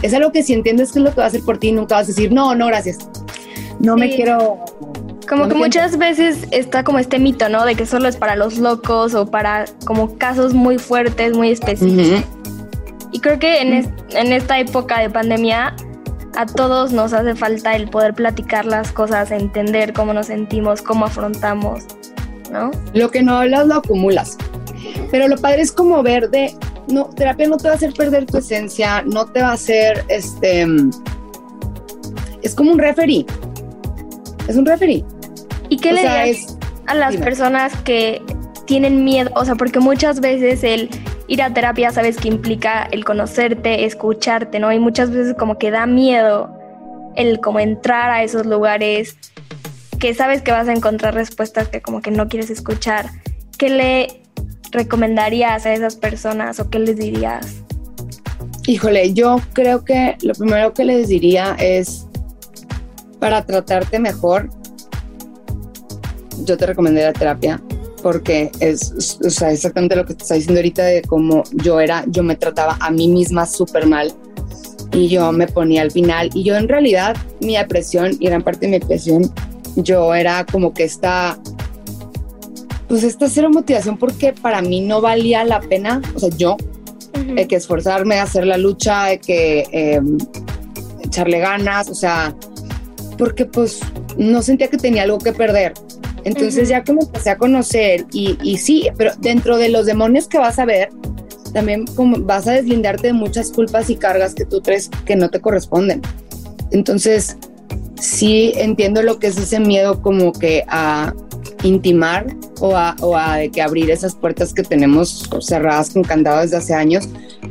es 0.02 0.14
algo 0.14 0.32
que 0.32 0.44
si 0.44 0.54
entiendes 0.54 0.92
que 0.92 1.00
es 1.00 1.06
lo 1.06 1.12
que 1.12 1.18
va 1.18 1.26
a 1.26 1.28
hacer 1.28 1.42
por 1.42 1.58
ti, 1.58 1.72
nunca 1.72 1.96
vas 1.96 2.06
a 2.06 2.08
decir, 2.08 2.32
no, 2.32 2.56
no, 2.56 2.68
gracias. 2.68 2.98
No 3.80 3.98
me 3.98 4.16
quiero 4.16 4.60
como 5.32 5.48
que 5.48 5.56
muchas 5.56 5.98
veces 5.98 6.46
está 6.52 6.84
como 6.84 7.00
este 7.00 7.18
mito, 7.18 7.48
¿no? 7.48 7.64
De 7.66 7.76
que 7.76 7.86
solo 7.86 8.10
es 8.10 8.18
para 8.18 8.36
los 8.36 8.58
locos 8.58 9.14
o 9.16 9.28
para 9.28 9.64
como 9.86 10.18
casos 10.18 10.54
muy 10.54 10.78
fuertes, 10.78 11.34
muy 11.34 11.52
específicos. 11.52 12.26
Y 13.12 13.20
creo 13.20 13.40
que 13.40 13.62
en, 13.62 13.94
en 14.12 14.34
esta 14.34 14.60
época 14.60 15.00
de 15.00 15.10
pandemia 15.10 15.76
a 16.36 16.46
todos 16.46 16.92
nos 16.92 17.14
hace 17.14 17.36
falta 17.36 17.76
el 17.76 17.90
poder 17.90 18.14
platicar 18.14 18.66
las 18.66 18.92
cosas, 18.92 19.32
entender 19.32 19.94
cómo 19.94 20.14
nos 20.14 20.28
sentimos, 20.28 20.82
cómo 20.82 21.06
afrontamos, 21.06 21.84
¿no? 22.52 22.72
Lo 22.94 23.12
que 23.12 23.22
no 23.22 23.36
hablas 23.36 23.68
lo 23.68 23.76
acumulas. 23.76 24.38
Pero 25.10 25.28
lo 25.28 25.38
padre 25.38 25.62
es 25.62 25.72
como 25.72 26.02
ver 26.04 26.30
de, 26.30 26.56
no, 26.88 27.06
terapia 27.06 27.48
no 27.48 27.58
te 27.58 27.68
va 27.68 27.74
a 27.74 27.78
hacer 27.78 27.94
perder 27.94 28.26
tu 28.26 28.38
esencia, 28.38 29.04
no 29.04 29.26
te 29.26 29.42
va 29.42 29.50
a 29.50 29.54
hacer, 29.54 30.06
este, 30.08 30.66
es 32.42 32.56
como 32.56 32.72
un 32.72 32.80
referee. 32.80 33.26
Es 34.48 34.56
un 34.56 34.66
referee. 34.66 35.04
¿Y 35.70 35.78
qué 35.78 35.94
le 35.94 36.02
dirías 36.02 36.58
a 36.88 36.96
las 36.96 37.16
personas 37.18 37.74
que 37.84 38.22
tienen 38.66 39.04
miedo? 39.04 39.32
O 39.36 39.46
sea, 39.46 39.56
porque 39.56 39.80
muchas 39.80 40.20
veces 40.20 40.64
el 40.64 40.90
ir 41.32 41.42
a 41.42 41.54
terapia 41.54 41.92
sabes 41.92 42.18
que 42.18 42.28
implica 42.28 42.84
el 42.92 43.06
conocerte, 43.06 43.86
escucharte, 43.86 44.60
¿no? 44.60 44.70
Y 44.74 44.80
muchas 44.80 45.12
veces 45.12 45.34
como 45.40 45.58
que 45.58 45.72
da 45.72 45.86
miedo 45.86 46.54
el 47.16 47.40
como 47.40 47.62
entrar 47.62 48.12
a 48.12 48.22
esos 48.22 48.46
lugares 48.46 49.16
que 49.98 50.14
sabes 50.14 50.42
que 50.42 50.52
vas 50.52 50.68
a 50.68 50.74
encontrar 50.74 51.14
respuestas 51.14 51.70
que 51.70 51.82
como 51.82 52.02
que 52.02 52.12
no 52.12 52.28
quieres 52.28 52.50
escuchar. 52.50 53.06
¿Qué 53.58 53.70
le 53.70 54.22
recomendarías 54.72 55.66
a 55.66 55.72
esas 55.72 55.96
personas 55.96 56.60
o 56.60 56.70
qué 56.70 56.80
les 56.80 56.98
dirías? 56.98 57.64
Híjole, 58.68 59.14
yo 59.14 59.40
creo 59.54 59.86
que 59.86 60.18
lo 60.24 60.34
primero 60.34 60.74
que 60.74 60.84
les 60.84 61.08
diría 61.08 61.56
es 61.60 62.08
para 63.22 63.46
tratarte 63.46 64.00
mejor, 64.00 64.50
yo 66.44 66.58
te 66.58 66.66
recomendaría 66.66 67.14
terapia 67.14 67.62
porque 68.02 68.52
es 68.60 69.20
o 69.24 69.30
sea, 69.30 69.52
exactamente 69.52 69.96
lo 69.96 70.06
que 70.06 70.14
te 70.14 70.24
está 70.24 70.36
diciendo 70.36 70.60
ahorita 70.60 70.84
de 70.84 71.02
cómo 71.02 71.44
yo 71.54 71.80
era, 71.80 72.04
yo 72.08 72.24
me 72.24 72.36
trataba 72.36 72.78
a 72.80 72.92
mí 72.92 73.08
misma 73.08 73.46
súper 73.46 73.88
mal 73.88 74.14
y 74.92 75.08
yo 75.08 75.32
me 75.32 75.48
ponía 75.48 75.82
al 75.82 75.92
final 75.92 76.30
y 76.34 76.44
yo 76.44 76.56
en 76.56 76.68
realidad 76.68 77.16
mi 77.40 77.56
depresión 77.56 78.18
y 78.20 78.28
gran 78.28 78.42
parte 78.42 78.62
de 78.62 78.68
mi 78.68 78.80
depresión 78.80 79.32
yo 79.76 80.14
era 80.14 80.46
como 80.46 80.74
que 80.74 80.84
esta 80.84 81.38
pues 82.88 83.04
esta 83.04 83.30
cero 83.30 83.50
motivación 83.50 83.98
porque 83.98 84.34
para 84.34 84.62
mí 84.62 84.82
no 84.82 85.00
valía 85.00 85.46
la 85.46 85.62
pena, 85.62 86.02
o 86.14 86.20
sea, 86.20 86.30
yo 86.36 86.58
hay 87.38 87.48
que 87.48 87.56
esforzarme, 87.56 88.20
hacer 88.20 88.46
la 88.46 88.58
lucha, 88.58 89.06
hay 89.06 89.20
que 89.20 89.66
em, 89.72 90.18
echarle 91.02 91.40
ganas, 91.40 91.90
o 91.90 91.96
sea, 91.96 92.36
porque 93.18 93.46
pues 93.46 93.80
no 94.18 94.42
sentía 94.42 94.68
que 94.68 94.78
tenía 94.78 95.04
algo 95.04 95.20
que 95.20 95.32
perder. 95.32 95.74
Entonces 96.24 96.70
ya 96.70 96.84
que 96.84 96.94
me 96.94 97.02
empecé 97.02 97.32
a 97.32 97.38
conocer 97.38 98.06
y, 98.12 98.38
y 98.44 98.58
sí, 98.58 98.90
pero 98.98 99.12
dentro 99.20 99.58
de 99.58 99.70
los 99.70 99.86
demonios 99.86 100.28
que 100.28 100.38
vas 100.38 100.60
a 100.60 100.66
ver, 100.66 100.90
también 101.54 101.86
vas 102.20 102.48
a 102.48 102.54
deslindarte 102.54 103.08
de 103.08 103.14
muchas 103.14 103.52
culpas 103.52 103.90
y 103.90 103.96
cargas 103.96 104.34
que 104.34 104.46
tú 104.46 104.62
crees 104.62 104.90
que 105.06 105.16
no 105.16 105.30
te 105.30 105.42
corresponden. 105.42 106.02
Entonces, 106.72 107.38
sí 108.00 108.54
entiendo 108.56 109.04
lo 109.04 109.20
que 109.20 109.28
es 109.28 109.38
ese 109.38 109.60
miedo 109.60 110.02
como 110.02 110.32
que 110.34 110.64
a 110.68 111.14
intimar 111.64 112.28
o 112.60 112.76
a, 112.76 112.96
o 113.02 113.16
a 113.16 113.38
que 113.54 113.62
abrir 113.62 113.92
esas 113.92 114.16
puertas 114.16 114.54
que 114.54 114.64
tenemos 114.64 115.30
cerradas 115.42 115.92
con 115.92 116.04
candado 116.04 116.42
desde 116.42 116.58
hace 116.58 116.74
años, 116.74 117.08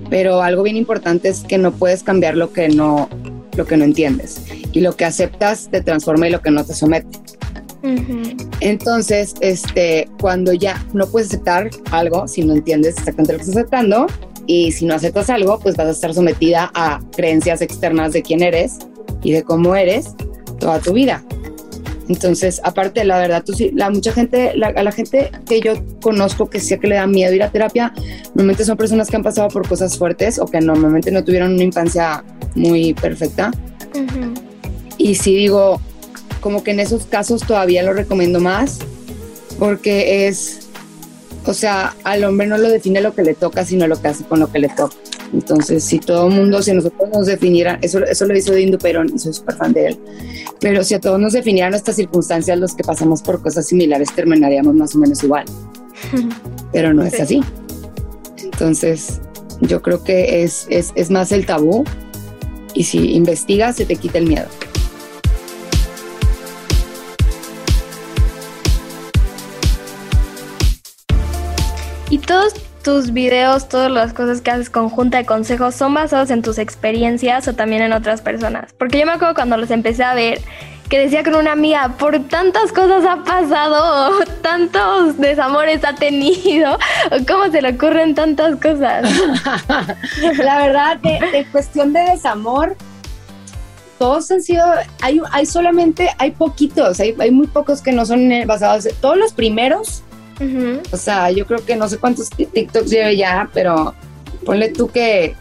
pero 0.08 0.42
algo 0.42 0.62
bien 0.62 0.76
importante 0.76 1.28
es 1.28 1.40
que 1.40 1.58
no 1.58 1.72
puedes 1.72 2.02
cambiar 2.02 2.36
lo 2.36 2.52
que 2.52 2.68
no, 2.68 3.08
lo 3.56 3.66
que 3.66 3.76
no 3.76 3.84
entiendes 3.84 4.40
y 4.72 4.80
lo 4.80 4.96
que 4.96 5.04
aceptas 5.04 5.68
te 5.70 5.80
transforma 5.80 6.28
y 6.28 6.30
lo 6.30 6.40
que 6.40 6.50
no 6.50 6.64
te 6.64 6.74
somete. 6.74 7.18
Entonces, 8.60 9.34
este, 9.40 10.08
cuando 10.20 10.52
ya 10.52 10.84
no 10.92 11.06
puedes 11.06 11.28
aceptar 11.28 11.70
algo, 11.90 12.28
si 12.28 12.44
no 12.44 12.54
entiendes 12.54 12.98
exactamente 12.98 13.32
lo 13.32 13.38
que 13.38 13.44
estás 13.44 13.56
aceptando, 13.56 14.06
y 14.46 14.72
si 14.72 14.84
no 14.84 14.94
aceptas 14.94 15.30
algo, 15.30 15.58
pues 15.60 15.76
vas 15.76 15.86
a 15.86 15.90
estar 15.90 16.12
sometida 16.12 16.70
a 16.74 17.00
creencias 17.14 17.62
externas 17.62 18.12
de 18.12 18.22
quién 18.22 18.42
eres 18.42 18.78
y 19.22 19.32
de 19.32 19.42
cómo 19.44 19.76
eres 19.76 20.14
toda 20.58 20.80
tu 20.80 20.92
vida. 20.92 21.22
Entonces, 22.08 22.60
aparte, 22.64 23.04
la 23.04 23.18
verdad, 23.18 23.44
tú 23.44 23.52
la 23.72 23.88
mucha 23.88 24.10
gente, 24.10 24.52
la, 24.56 24.68
a 24.68 24.82
la 24.82 24.90
gente 24.90 25.30
que 25.46 25.60
yo 25.60 25.74
conozco 26.02 26.50
que 26.50 26.58
sí 26.58 26.76
que 26.76 26.88
le 26.88 26.96
da 26.96 27.06
miedo 27.06 27.32
ir 27.32 27.44
a 27.44 27.52
terapia, 27.52 27.92
normalmente 28.34 28.64
son 28.64 28.76
personas 28.76 29.08
que 29.08 29.14
han 29.14 29.22
pasado 29.22 29.46
por 29.46 29.68
cosas 29.68 29.96
fuertes 29.96 30.40
o 30.40 30.46
que 30.46 30.60
normalmente 30.60 31.12
no 31.12 31.22
tuvieron 31.22 31.54
una 31.54 31.62
infancia 31.62 32.24
muy 32.56 32.94
perfecta. 32.94 33.52
Y 34.98 35.14
sí 35.14 35.36
digo, 35.36 35.80
como 36.40 36.62
que 36.62 36.72
en 36.72 36.80
esos 36.80 37.06
casos 37.06 37.42
todavía 37.46 37.82
lo 37.82 37.92
recomiendo 37.92 38.40
más 38.40 38.78
porque 39.58 40.26
es, 40.26 40.68
o 41.44 41.54
sea, 41.54 41.94
al 42.04 42.24
hombre 42.24 42.46
no 42.46 42.56
lo 42.58 42.68
define 42.68 43.00
lo 43.00 43.14
que 43.14 43.22
le 43.22 43.34
toca, 43.34 43.64
sino 43.64 43.86
lo 43.86 44.00
que 44.00 44.08
hace 44.08 44.24
con 44.24 44.40
lo 44.40 44.50
que 44.50 44.58
le 44.58 44.68
toca. 44.68 44.96
Entonces, 45.32 45.84
si 45.84 46.00
todo 46.00 46.26
el 46.26 46.34
mundo, 46.34 46.60
si 46.60 46.72
nosotros 46.72 47.08
nos 47.12 47.26
definieran, 47.26 47.78
eso, 47.82 48.04
eso 48.04 48.24
lo 48.24 48.36
hizo 48.36 48.52
Dindu 48.52 48.78
Perón 48.78 49.12
y 49.14 49.18
soy 49.18 49.32
súper 49.32 49.54
fan 49.54 49.72
de 49.72 49.88
él, 49.88 49.98
pero 50.60 50.82
si 50.82 50.94
a 50.94 51.00
todos 51.00 51.20
nos 51.20 51.34
definieran 51.34 51.70
nuestras 51.70 51.96
circunstancias, 51.96 52.58
los 52.58 52.74
que 52.74 52.82
pasamos 52.82 53.22
por 53.22 53.40
cosas 53.40 53.66
similares 53.66 54.12
terminaríamos 54.12 54.74
más 54.74 54.94
o 54.96 54.98
menos 54.98 55.22
igual. 55.22 55.44
Pero 56.72 56.94
no 56.94 57.04
es 57.04 57.20
así. 57.20 57.42
Entonces, 58.42 59.20
yo 59.60 59.82
creo 59.82 60.02
que 60.02 60.42
es, 60.42 60.66
es, 60.70 60.92
es 60.94 61.10
más 61.10 61.32
el 61.32 61.46
tabú 61.46 61.84
y 62.74 62.84
si 62.84 63.12
investigas, 63.12 63.76
se 63.76 63.84
te 63.84 63.96
quita 63.96 64.18
el 64.18 64.26
miedo. 64.26 64.46
Tus 72.82 73.12
videos, 73.12 73.68
todas 73.68 73.90
las 73.90 74.12
cosas 74.12 74.40
que 74.40 74.50
haces 74.50 74.70
con 74.70 74.88
Junta 74.88 75.18
de 75.18 75.26
Consejos, 75.26 75.74
¿son 75.74 75.94
basados 75.94 76.30
en 76.30 76.42
tus 76.42 76.58
experiencias 76.58 77.46
o 77.48 77.54
también 77.54 77.82
en 77.82 77.92
otras 77.92 78.22
personas? 78.22 78.72
Porque 78.78 78.98
yo 78.98 79.06
me 79.06 79.12
acuerdo 79.12 79.34
cuando 79.34 79.56
los 79.56 79.70
empecé 79.70 80.02
a 80.02 80.14
ver 80.14 80.40
que 80.88 80.98
decía 80.98 81.22
con 81.22 81.36
una 81.36 81.52
amiga, 81.52 81.94
por 81.98 82.18
tantas 82.26 82.72
cosas 82.72 83.04
ha 83.04 83.22
pasado, 83.22 84.18
tantos 84.42 85.18
desamores 85.18 85.84
ha 85.84 85.94
tenido, 85.94 86.78
¿cómo 87.28 87.50
se 87.50 87.62
le 87.62 87.74
ocurren 87.74 88.14
tantas 88.14 88.56
cosas? 88.56 89.08
La 90.38 90.58
verdad, 90.58 90.96
de, 90.98 91.46
cuestión 91.52 91.92
de 91.92 92.00
desamor, 92.00 92.76
todos 94.00 94.30
han 94.32 94.42
sido, 94.42 94.64
hay, 95.00 95.20
hay 95.30 95.46
solamente, 95.46 96.10
hay 96.18 96.32
poquitos, 96.32 96.98
hay, 96.98 97.14
hay 97.20 97.30
muy 97.30 97.46
pocos 97.46 97.82
que 97.82 97.92
no 97.92 98.04
son 98.04 98.28
basados, 98.46 98.88
todos 99.00 99.16
los 99.16 99.32
primeros 99.32 100.02
o 100.92 100.96
sea, 100.96 101.30
yo 101.30 101.46
creo 101.46 101.64
que 101.64 101.76
no 101.76 101.88
sé 101.88 101.98
cuántos 101.98 102.30
TikToks 102.30 102.90
lleve 102.90 103.16
ya, 103.16 103.50
pero 103.52 103.94
ponle 104.44 104.70
tú 104.70 104.88
que 104.88 105.34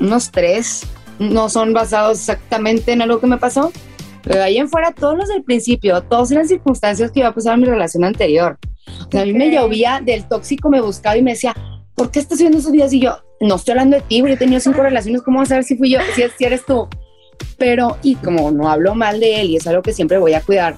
unos 0.00 0.30
tres 0.30 0.84
no 1.18 1.48
son 1.48 1.72
basados 1.72 2.18
exactamente 2.18 2.92
en 2.92 3.02
algo 3.02 3.20
que 3.20 3.26
me 3.26 3.38
pasó. 3.38 3.72
Pero 4.22 4.42
ahí 4.42 4.58
en 4.58 4.68
fuera, 4.68 4.92
todos 4.92 5.16
los 5.16 5.28
del 5.28 5.42
principio, 5.42 6.00
todos 6.02 6.30
eran 6.30 6.46
circunstancias 6.46 7.10
que 7.10 7.20
iba 7.20 7.28
a 7.28 7.34
pasar 7.34 7.54
en 7.54 7.60
mi 7.60 7.66
relación 7.66 8.04
anterior. 8.04 8.58
O 9.06 9.10
sea, 9.10 9.22
a 9.22 9.24
mí 9.24 9.32
me 9.32 9.50
llovía 9.50 10.00
del 10.04 10.28
tóxico, 10.28 10.70
me 10.70 10.80
buscaba 10.80 11.16
y 11.16 11.22
me 11.22 11.32
decía, 11.32 11.54
¿por 11.94 12.10
qué 12.10 12.20
estás 12.20 12.38
subiendo 12.38 12.58
esos 12.58 12.72
días? 12.72 12.92
Y 12.92 13.00
yo, 13.00 13.18
no 13.40 13.56
estoy 13.56 13.72
hablando 13.72 13.96
de 13.96 14.02
ti, 14.02 14.18
yo 14.18 14.26
he 14.26 14.36
tenido 14.36 14.60
cinco 14.60 14.82
relaciones, 14.82 15.22
¿cómo 15.22 15.40
vas 15.40 15.50
a 15.50 15.56
ver 15.56 15.64
si 15.64 15.76
fui 15.76 15.90
yo, 15.90 15.98
si, 16.14 16.22
si 16.36 16.44
eres 16.44 16.64
tú? 16.64 16.88
Pero, 17.58 17.96
y 18.02 18.14
como 18.16 18.50
no 18.52 18.68
hablo 18.68 18.94
mal 18.94 19.18
de 19.18 19.40
él 19.40 19.50
y 19.50 19.56
es 19.56 19.66
algo 19.66 19.82
que 19.82 19.92
siempre 19.92 20.18
voy 20.18 20.34
a 20.34 20.40
cuidar, 20.40 20.76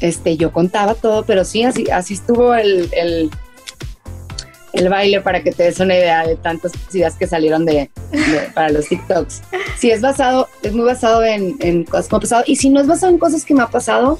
este, 0.00 0.36
yo 0.36 0.52
contaba 0.52 0.94
todo, 0.94 1.24
pero 1.24 1.44
sí, 1.44 1.62
así, 1.64 1.90
así 1.90 2.14
estuvo 2.14 2.54
el, 2.54 2.90
el, 2.92 4.88
baile 4.88 5.20
para 5.20 5.42
que 5.42 5.52
te 5.52 5.64
des 5.64 5.78
una 5.80 5.94
idea 5.94 6.26
de 6.26 6.36
tantas 6.36 6.72
ideas 6.92 7.14
que 7.14 7.26
salieron 7.26 7.64
de, 7.64 7.90
para 8.54 8.70
los 8.70 8.88
TikToks. 8.88 9.42
Sí, 9.78 9.90
es 9.90 10.00
basado, 10.00 10.48
es 10.62 10.72
muy 10.72 10.84
basado 10.84 11.24
en, 11.24 11.84
cosas 11.84 12.08
que 12.08 12.14
me 12.14 12.16
han 12.16 12.20
pasado. 12.20 12.44
Y 12.46 12.56
si 12.56 12.70
no 12.70 12.80
es 12.80 12.86
basado 12.86 13.12
en 13.12 13.18
cosas 13.18 13.44
que 13.44 13.54
me 13.54 13.62
ha 13.62 13.68
pasado, 13.68 14.18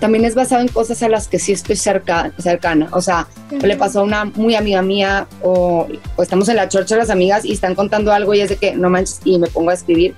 también 0.00 0.24
es 0.24 0.34
basado 0.34 0.62
en 0.62 0.68
cosas 0.68 1.02
a 1.02 1.08
las 1.08 1.26
que 1.28 1.38
sí 1.38 1.52
estoy 1.52 1.76
cerca, 1.76 2.32
cercana. 2.38 2.88
O 2.92 3.00
sea, 3.00 3.26
le 3.50 3.76
pasó 3.76 4.00
a 4.00 4.04
una 4.04 4.24
muy 4.24 4.54
amiga 4.54 4.82
mía 4.82 5.26
o, 5.42 5.88
estamos 6.18 6.48
en 6.48 6.56
la 6.56 6.68
chorcha 6.68 6.94
de 6.94 7.00
las 7.00 7.10
amigas 7.10 7.44
y 7.44 7.52
están 7.52 7.74
contando 7.74 8.12
algo 8.12 8.34
y 8.34 8.40
es 8.40 8.48
de 8.48 8.56
que 8.56 8.74
no 8.74 8.90
manches 8.90 9.20
y 9.24 9.38
me 9.38 9.48
pongo 9.48 9.70
a 9.70 9.74
escribir. 9.74 10.14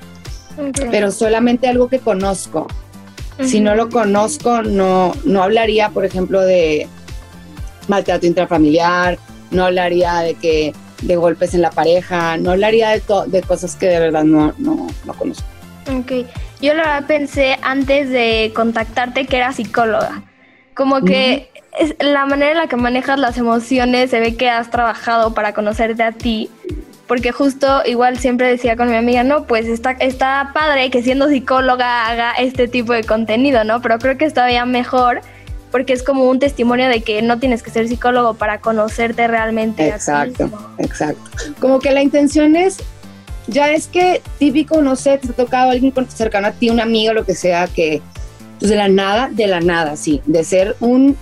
Pero 0.90 1.10
solamente 1.10 1.68
algo 1.68 1.88
que 1.88 2.00
conozco. 2.00 2.66
Si 3.44 3.60
no 3.60 3.74
lo 3.74 3.88
conozco, 3.88 4.62
no, 4.62 5.12
no 5.24 5.42
hablaría, 5.42 5.90
por 5.90 6.04
ejemplo, 6.04 6.40
de 6.40 6.88
maltrato 7.88 8.26
intrafamiliar, 8.26 9.18
no 9.50 9.66
hablaría 9.66 10.18
de 10.20 10.34
que 10.34 10.72
de 11.02 11.16
golpes 11.16 11.54
en 11.54 11.62
la 11.62 11.70
pareja, 11.70 12.36
no 12.36 12.50
hablaría 12.50 12.90
de, 12.90 13.02
de 13.26 13.42
cosas 13.42 13.76
que 13.76 13.86
de 13.86 13.98
verdad 13.98 14.24
no, 14.24 14.52
no, 14.58 14.86
no 15.04 15.14
conozco. 15.14 15.44
Ok, 15.90 16.26
yo 16.60 16.74
la 16.74 17.04
pensé 17.06 17.58
antes 17.62 18.10
de 18.10 18.52
contactarte 18.54 19.26
que 19.26 19.36
era 19.38 19.52
psicóloga, 19.52 20.22
como 20.74 21.02
que 21.02 21.50
es 21.78 21.94
la 22.00 22.26
manera 22.26 22.52
en 22.52 22.58
la 22.58 22.66
que 22.66 22.76
manejas 22.76 23.18
las 23.18 23.38
emociones, 23.38 24.10
se 24.10 24.20
ve 24.20 24.36
que 24.36 24.50
has 24.50 24.70
trabajado 24.70 25.34
para 25.34 25.54
conocerte 25.54 26.02
a 26.02 26.12
ti 26.12 26.50
porque 27.10 27.32
justo 27.32 27.82
igual 27.86 28.20
siempre 28.20 28.46
decía 28.46 28.76
con 28.76 28.88
mi 28.88 28.94
amiga, 28.94 29.24
no, 29.24 29.42
pues 29.42 29.66
está, 29.66 29.90
está 29.98 30.52
padre 30.54 30.92
que 30.92 31.02
siendo 31.02 31.28
psicóloga 31.28 32.06
haga 32.06 32.30
este 32.34 32.68
tipo 32.68 32.92
de 32.92 33.02
contenido, 33.02 33.64
¿no? 33.64 33.82
Pero 33.82 33.98
creo 33.98 34.16
que 34.16 34.26
es 34.26 34.32
todavía 34.32 34.64
mejor 34.64 35.20
porque 35.72 35.92
es 35.92 36.04
como 36.04 36.30
un 36.30 36.38
testimonio 36.38 36.88
de 36.88 37.02
que 37.02 37.20
no 37.20 37.40
tienes 37.40 37.64
que 37.64 37.72
ser 37.72 37.88
psicólogo 37.88 38.34
para 38.34 38.60
conocerte 38.60 39.26
realmente. 39.26 39.88
Exacto, 39.88 40.50
exacto. 40.78 41.20
Como 41.58 41.80
que 41.80 41.90
la 41.90 42.00
intención 42.00 42.54
es, 42.54 42.76
ya 43.48 43.72
es 43.72 43.88
que 43.88 44.22
típico, 44.38 44.80
no 44.80 44.94
sé, 44.94 45.18
te 45.18 45.30
ha 45.30 45.32
tocado 45.32 45.72
alguien 45.72 45.92
cercano 46.10 46.46
a 46.46 46.52
ti, 46.52 46.70
un 46.70 46.78
amigo, 46.78 47.12
lo 47.12 47.26
que 47.26 47.34
sea, 47.34 47.66
que 47.66 48.00
pues 48.60 48.70
de 48.70 48.76
la 48.76 48.86
nada, 48.86 49.30
de 49.32 49.48
la 49.48 49.58
nada, 49.58 49.96
sí, 49.96 50.22
de 50.26 50.44
ser 50.44 50.76
un, 50.78 51.16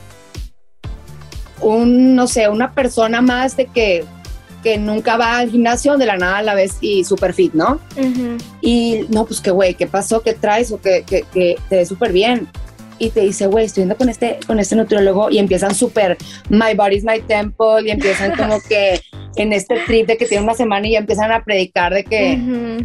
un, 1.62 2.14
no 2.14 2.26
sé, 2.26 2.50
una 2.50 2.72
persona 2.72 3.22
más 3.22 3.56
de 3.56 3.64
que 3.64 4.04
que 4.62 4.78
nunca 4.78 5.16
va 5.16 5.38
al 5.38 5.50
gimnasio 5.50 5.96
de 5.96 6.06
la 6.06 6.16
nada 6.16 6.38
a 6.38 6.42
la 6.42 6.54
vez 6.54 6.78
y 6.80 7.04
super 7.04 7.32
fit, 7.32 7.54
¿no? 7.54 7.80
Y 8.60 9.06
no, 9.08 9.24
pues 9.24 9.40
qué 9.40 9.50
güey, 9.50 9.74
¿qué 9.74 9.86
pasó? 9.86 10.22
¿Qué 10.22 10.34
traes? 10.34 10.72
O 10.72 10.80
que, 10.80 11.04
que, 11.04 11.22
que 11.32 11.56
te 11.68 11.76
ve 11.76 11.86
súper 11.86 12.12
bien. 12.12 12.48
Y 12.98 13.10
te 13.10 13.20
dice, 13.20 13.46
güey, 13.46 13.66
estoy 13.66 13.82
viendo 13.82 13.96
con 13.96 14.08
este, 14.08 14.40
con 14.46 14.58
este 14.58 14.74
nutriólogo 14.74 15.30
y 15.30 15.38
empiezan 15.38 15.72
súper, 15.72 16.18
my 16.48 16.74
body's 16.74 17.04
my 17.04 17.20
temple 17.20 17.86
y 17.86 17.90
empiezan 17.90 18.34
como 18.34 18.60
que 18.68 19.00
en 19.36 19.52
este 19.52 19.76
trip 19.86 20.08
de 20.08 20.16
que 20.16 20.26
tiene 20.26 20.42
una 20.42 20.54
semana 20.54 20.88
y 20.88 20.92
ya 20.92 20.98
empiezan 20.98 21.30
a 21.30 21.44
predicar 21.44 21.94
de 21.94 22.04
que... 22.04 22.82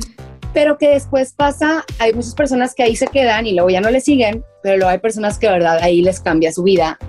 Pero 0.53 0.77
que 0.77 0.89
después 0.89 1.33
pasa, 1.33 1.83
hay 1.97 2.13
muchas 2.13 2.35
personas 2.35 2.75
que 2.75 2.83
ahí 2.83 2.95
se 2.95 3.07
quedan 3.07 3.47
y 3.47 3.53
luego 3.53 3.71
ya 3.71 3.81
no 3.81 3.89
le 3.89 4.01
siguen, 4.01 4.43
pero 4.61 4.77
luego 4.77 4.91
hay 4.91 4.99
personas 4.99 5.39
que 5.39 5.47
de 5.47 5.53
verdad 5.53 5.79
ahí 5.81 6.03
les 6.03 6.19
cambia 6.19 6.51
su 6.51 6.61
vida 6.61 6.99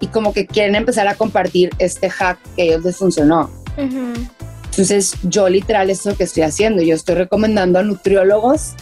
y 0.00 0.06
como 0.06 0.32
que 0.32 0.46
quieren 0.46 0.74
empezar 0.74 1.06
a 1.06 1.14
compartir 1.14 1.68
este 1.78 2.08
hack 2.08 2.38
que 2.56 2.62
a 2.62 2.64
ellos 2.64 2.84
les 2.84 2.96
funcionó. 2.96 3.50
Entonces 3.76 5.14
yo 5.22 5.48
literal 5.48 5.90
es 5.90 6.04
lo 6.04 6.16
que 6.16 6.24
estoy 6.24 6.42
haciendo. 6.42 6.82
Yo 6.82 6.94
estoy 6.94 7.14
recomendando 7.14 7.78
a 7.78 7.82
nutriólogos 7.82 8.74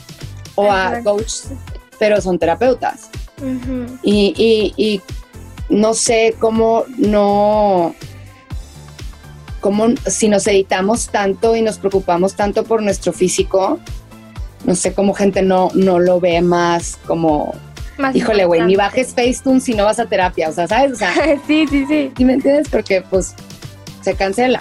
o 0.54 0.70
a 0.70 1.00
coaches, 1.02 1.50
pero 1.98 2.20
son 2.20 2.38
terapeutas. 2.38 3.10
y, 4.02 4.72
y, 4.76 5.00
no 5.68 5.94
sé 5.94 6.34
cómo 6.38 6.84
no, 6.98 7.94
cómo 9.60 9.86
si 10.06 10.28
nos 10.28 10.46
editamos 10.46 11.08
tanto 11.08 11.56
y 11.56 11.62
nos 11.62 11.78
preocupamos 11.78 12.34
tanto 12.34 12.64
por 12.64 12.82
nuestro 12.82 13.12
físico, 13.12 13.78
no 14.64 14.74
sé 14.74 14.92
cómo 14.92 15.14
gente 15.14 15.42
no, 15.42 15.70
no 15.74 15.98
lo 15.98 16.20
ve 16.20 16.42
más 16.42 16.98
como, 17.06 17.54
híjole, 18.12 18.44
güey, 18.44 18.60
ni 18.62 18.76
bajes 18.76 19.14
Facetune 19.14 19.60
si 19.60 19.74
no 19.74 19.84
vas 19.84 19.98
a 19.98 20.06
terapia, 20.06 20.50
o 20.50 20.52
sea, 20.52 20.68
¿sabes? 20.68 20.92
O 20.92 20.96
sea, 20.96 21.14
sí, 21.46 21.66
sí, 21.68 21.86
sí. 21.86 22.12
¿Y 22.16 22.24
me 22.24 22.34
entiendes? 22.34 22.68
Porque 22.68 23.02
pues 23.02 23.34
se 24.02 24.14
cancela, 24.14 24.60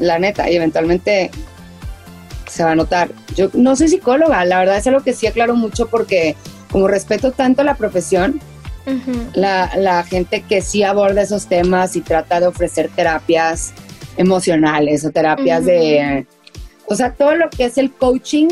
la 0.00 0.18
neta, 0.18 0.50
y 0.50 0.56
eventualmente 0.56 1.30
se 2.48 2.64
va 2.64 2.72
a 2.72 2.74
notar. 2.74 3.10
Yo 3.36 3.48
no 3.54 3.76
soy 3.76 3.88
psicóloga, 3.88 4.44
la 4.44 4.58
verdad 4.58 4.76
es 4.76 4.86
algo 4.86 5.02
que 5.02 5.12
sí 5.12 5.26
aclaro 5.26 5.54
mucho 5.54 5.88
porque 5.88 6.36
como 6.70 6.88
respeto 6.88 7.32
tanto 7.32 7.62
la 7.62 7.76
profesión, 7.76 8.40
la, 9.34 10.04
gente 10.08 10.42
que 10.48 10.62
sí 10.62 10.82
aborda 10.82 11.22
esos 11.22 11.46
temas 11.46 11.94
y 11.96 12.00
trata 12.00 12.40
de 12.40 12.46
ofrecer 12.48 12.90
terapias 12.94 13.72
emocionales 14.16 15.04
o 15.04 15.10
terapias 15.10 15.64
de, 15.64 16.26
o 16.86 16.94
sea, 16.94 17.12
todo 17.12 17.36
lo 17.36 17.50
que 17.50 17.66
es 17.66 17.78
el 17.78 17.92
coaching. 17.92 18.48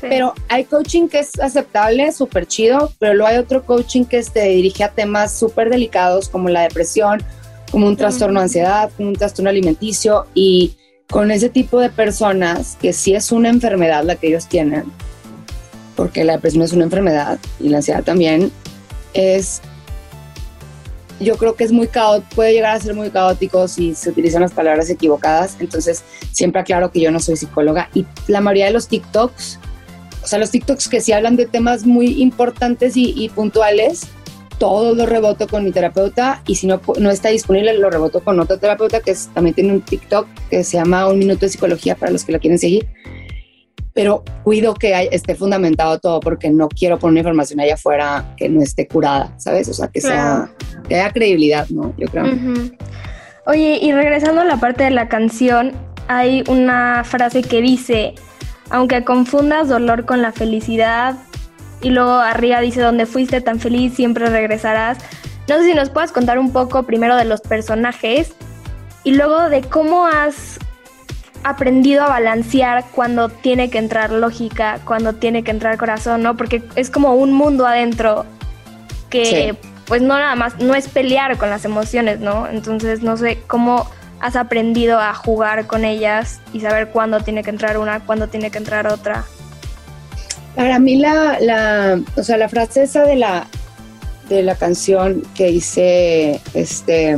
Pero 0.00 0.32
hay 0.48 0.64
coaching 0.64 1.08
que 1.08 1.18
es 1.18 1.38
aceptable, 1.38 2.10
súper 2.12 2.46
chido, 2.46 2.90
pero 2.98 3.12
luego 3.12 3.28
hay 3.28 3.36
otro 3.36 3.66
coaching 3.66 4.04
que 4.04 4.22
se 4.22 4.44
dirige 4.44 4.82
a 4.82 4.88
temas 4.88 5.38
súper 5.38 5.68
delicados 5.68 6.30
como 6.30 6.48
la 6.48 6.62
depresión, 6.62 7.22
como 7.70 7.86
un 7.86 7.96
trastorno 7.96 8.40
de 8.40 8.44
ansiedad, 8.44 8.90
un 8.98 9.14
trastorno 9.14 9.50
alimenticio 9.50 10.26
y 10.34 10.76
con 11.10 11.30
ese 11.30 11.48
tipo 11.48 11.80
de 11.80 11.90
personas 11.90 12.76
que 12.80 12.92
sí 12.92 13.14
es 13.14 13.32
una 13.32 13.48
enfermedad 13.48 14.04
la 14.04 14.16
que 14.16 14.28
ellos 14.28 14.46
tienen, 14.46 14.84
porque 15.96 16.24
la 16.24 16.34
depresión 16.34 16.62
es 16.62 16.72
una 16.72 16.84
enfermedad 16.84 17.38
y 17.58 17.68
la 17.68 17.78
ansiedad 17.78 18.04
también, 18.04 18.52
es, 19.12 19.60
yo 21.18 21.36
creo 21.36 21.56
que 21.56 21.64
es 21.64 21.72
muy 21.72 21.88
caótico, 21.88 22.34
puede 22.36 22.52
llegar 22.52 22.76
a 22.76 22.80
ser 22.80 22.94
muy 22.94 23.10
caótico 23.10 23.66
si 23.66 23.94
se 23.94 24.10
utilizan 24.10 24.42
las 24.42 24.52
palabras 24.52 24.88
equivocadas, 24.88 25.56
entonces 25.58 26.04
siempre 26.32 26.60
aclaro 26.60 26.92
que 26.92 27.00
yo 27.00 27.10
no 27.10 27.18
soy 27.18 27.36
psicóloga 27.36 27.90
y 27.92 28.06
la 28.28 28.40
mayoría 28.40 28.66
de 28.66 28.72
los 28.72 28.86
TikToks, 28.86 29.58
o 30.22 30.26
sea, 30.26 30.38
los 30.38 30.50
TikToks 30.50 30.88
que 30.88 31.00
sí 31.00 31.12
hablan 31.12 31.36
de 31.36 31.46
temas 31.46 31.86
muy 31.86 32.22
importantes 32.22 32.92
y, 32.96 33.28
puntuales, 33.34 34.02
todo 34.60 34.94
lo 34.94 35.06
reboto 35.06 35.48
con 35.48 35.64
mi 35.64 35.72
terapeuta 35.72 36.42
y 36.46 36.54
si 36.54 36.66
no, 36.66 36.80
no 36.98 37.10
está 37.10 37.30
disponible 37.30 37.72
lo 37.78 37.88
reboto 37.88 38.20
con 38.20 38.38
otro 38.38 38.58
terapeuta 38.58 39.00
que 39.00 39.16
también 39.32 39.54
tiene 39.54 39.72
un 39.72 39.80
TikTok 39.80 40.28
que 40.50 40.62
se 40.62 40.76
llama 40.76 41.08
Un 41.08 41.18
Minuto 41.18 41.40
de 41.40 41.48
Psicología 41.48 41.96
para 41.96 42.12
los 42.12 42.24
que 42.24 42.32
la 42.32 42.38
quieren 42.38 42.58
seguir 42.58 42.86
pero 43.94 44.22
cuido 44.44 44.74
que 44.74 45.08
esté 45.12 45.34
fundamentado 45.34 45.98
todo 45.98 46.20
porque 46.20 46.50
no 46.50 46.68
quiero 46.68 46.98
poner 46.98 47.20
información 47.20 47.60
allá 47.60 47.74
afuera 47.74 48.34
que 48.36 48.48
no 48.48 48.62
esté 48.62 48.86
curada, 48.86 49.34
¿sabes? 49.38 49.68
O 49.68 49.74
sea, 49.74 49.88
que 49.88 50.00
sea, 50.00 50.50
que 50.88 50.94
haya 50.94 51.12
credibilidad, 51.12 51.68
¿no? 51.70 51.92
Yo 51.96 52.06
creo. 52.06 52.24
Oye, 53.46 53.78
y 53.82 53.92
regresando 53.92 54.42
a 54.42 54.44
la 54.44 54.58
parte 54.58 54.84
de 54.84 54.90
la 54.90 55.08
canción, 55.08 55.72
hay 56.08 56.44
una 56.48 57.02
frase 57.04 57.42
que 57.42 57.60
dice, 57.60 58.14
aunque 58.70 59.04
confundas 59.04 59.68
dolor 59.68 60.04
con 60.06 60.22
la 60.22 60.32
felicidad, 60.32 61.16
y 61.82 61.90
luego 61.90 62.12
arriba 62.12 62.60
dice, 62.60 62.80
donde 62.80 63.06
fuiste 63.06 63.40
tan 63.40 63.60
feliz, 63.60 63.94
siempre 63.94 64.26
regresarás. 64.26 64.98
No 65.48 65.58
sé 65.58 65.64
si 65.64 65.74
nos 65.74 65.90
puedas 65.90 66.12
contar 66.12 66.38
un 66.38 66.52
poco 66.52 66.84
primero 66.84 67.16
de 67.16 67.24
los 67.24 67.40
personajes 67.40 68.32
y 69.04 69.12
luego 69.12 69.48
de 69.48 69.62
cómo 69.62 70.06
has 70.06 70.58
aprendido 71.42 72.04
a 72.04 72.08
balancear 72.08 72.84
cuando 72.94 73.28
tiene 73.28 73.70
que 73.70 73.78
entrar 73.78 74.12
lógica, 74.12 74.78
cuando 74.84 75.14
tiene 75.14 75.42
que 75.42 75.50
entrar 75.50 75.78
corazón, 75.78 76.22
¿no? 76.22 76.36
Porque 76.36 76.62
es 76.76 76.90
como 76.90 77.14
un 77.14 77.32
mundo 77.32 77.66
adentro 77.66 78.26
que 79.08 79.56
pues 79.86 80.02
no 80.02 80.16
nada 80.16 80.36
más, 80.36 80.58
no 80.58 80.74
es 80.76 80.86
pelear 80.86 81.36
con 81.36 81.50
las 81.50 81.64
emociones, 81.64 82.20
¿no? 82.20 82.46
Entonces 82.46 83.02
no 83.02 83.16
sé 83.16 83.42
cómo 83.48 83.90
has 84.20 84.36
aprendido 84.36 85.00
a 85.00 85.14
jugar 85.14 85.66
con 85.66 85.84
ellas 85.84 86.40
y 86.52 86.60
saber 86.60 86.90
cuándo 86.90 87.20
tiene 87.20 87.42
que 87.42 87.50
entrar 87.50 87.78
una, 87.78 88.00
cuándo 88.00 88.28
tiene 88.28 88.50
que 88.50 88.58
entrar 88.58 88.86
otra. 88.86 89.24
Para 90.56 90.78
mí 90.78 90.96
la, 90.96 91.38
la, 91.40 92.00
o 92.16 92.22
sea, 92.22 92.36
la 92.36 92.48
frase 92.48 92.82
esa 92.82 93.04
de 93.04 93.16
la, 93.16 93.46
de 94.28 94.42
la 94.42 94.54
canción 94.54 95.22
que 95.34 95.50
hice, 95.50 96.40
este, 96.54 97.16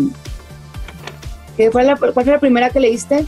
fue 1.71 1.85
la, 1.85 1.97
¿cuál 1.97 2.13
fue 2.13 2.25
la 2.25 2.41
primera 2.41 2.71
que 2.71 2.81
leíste? 2.81 3.25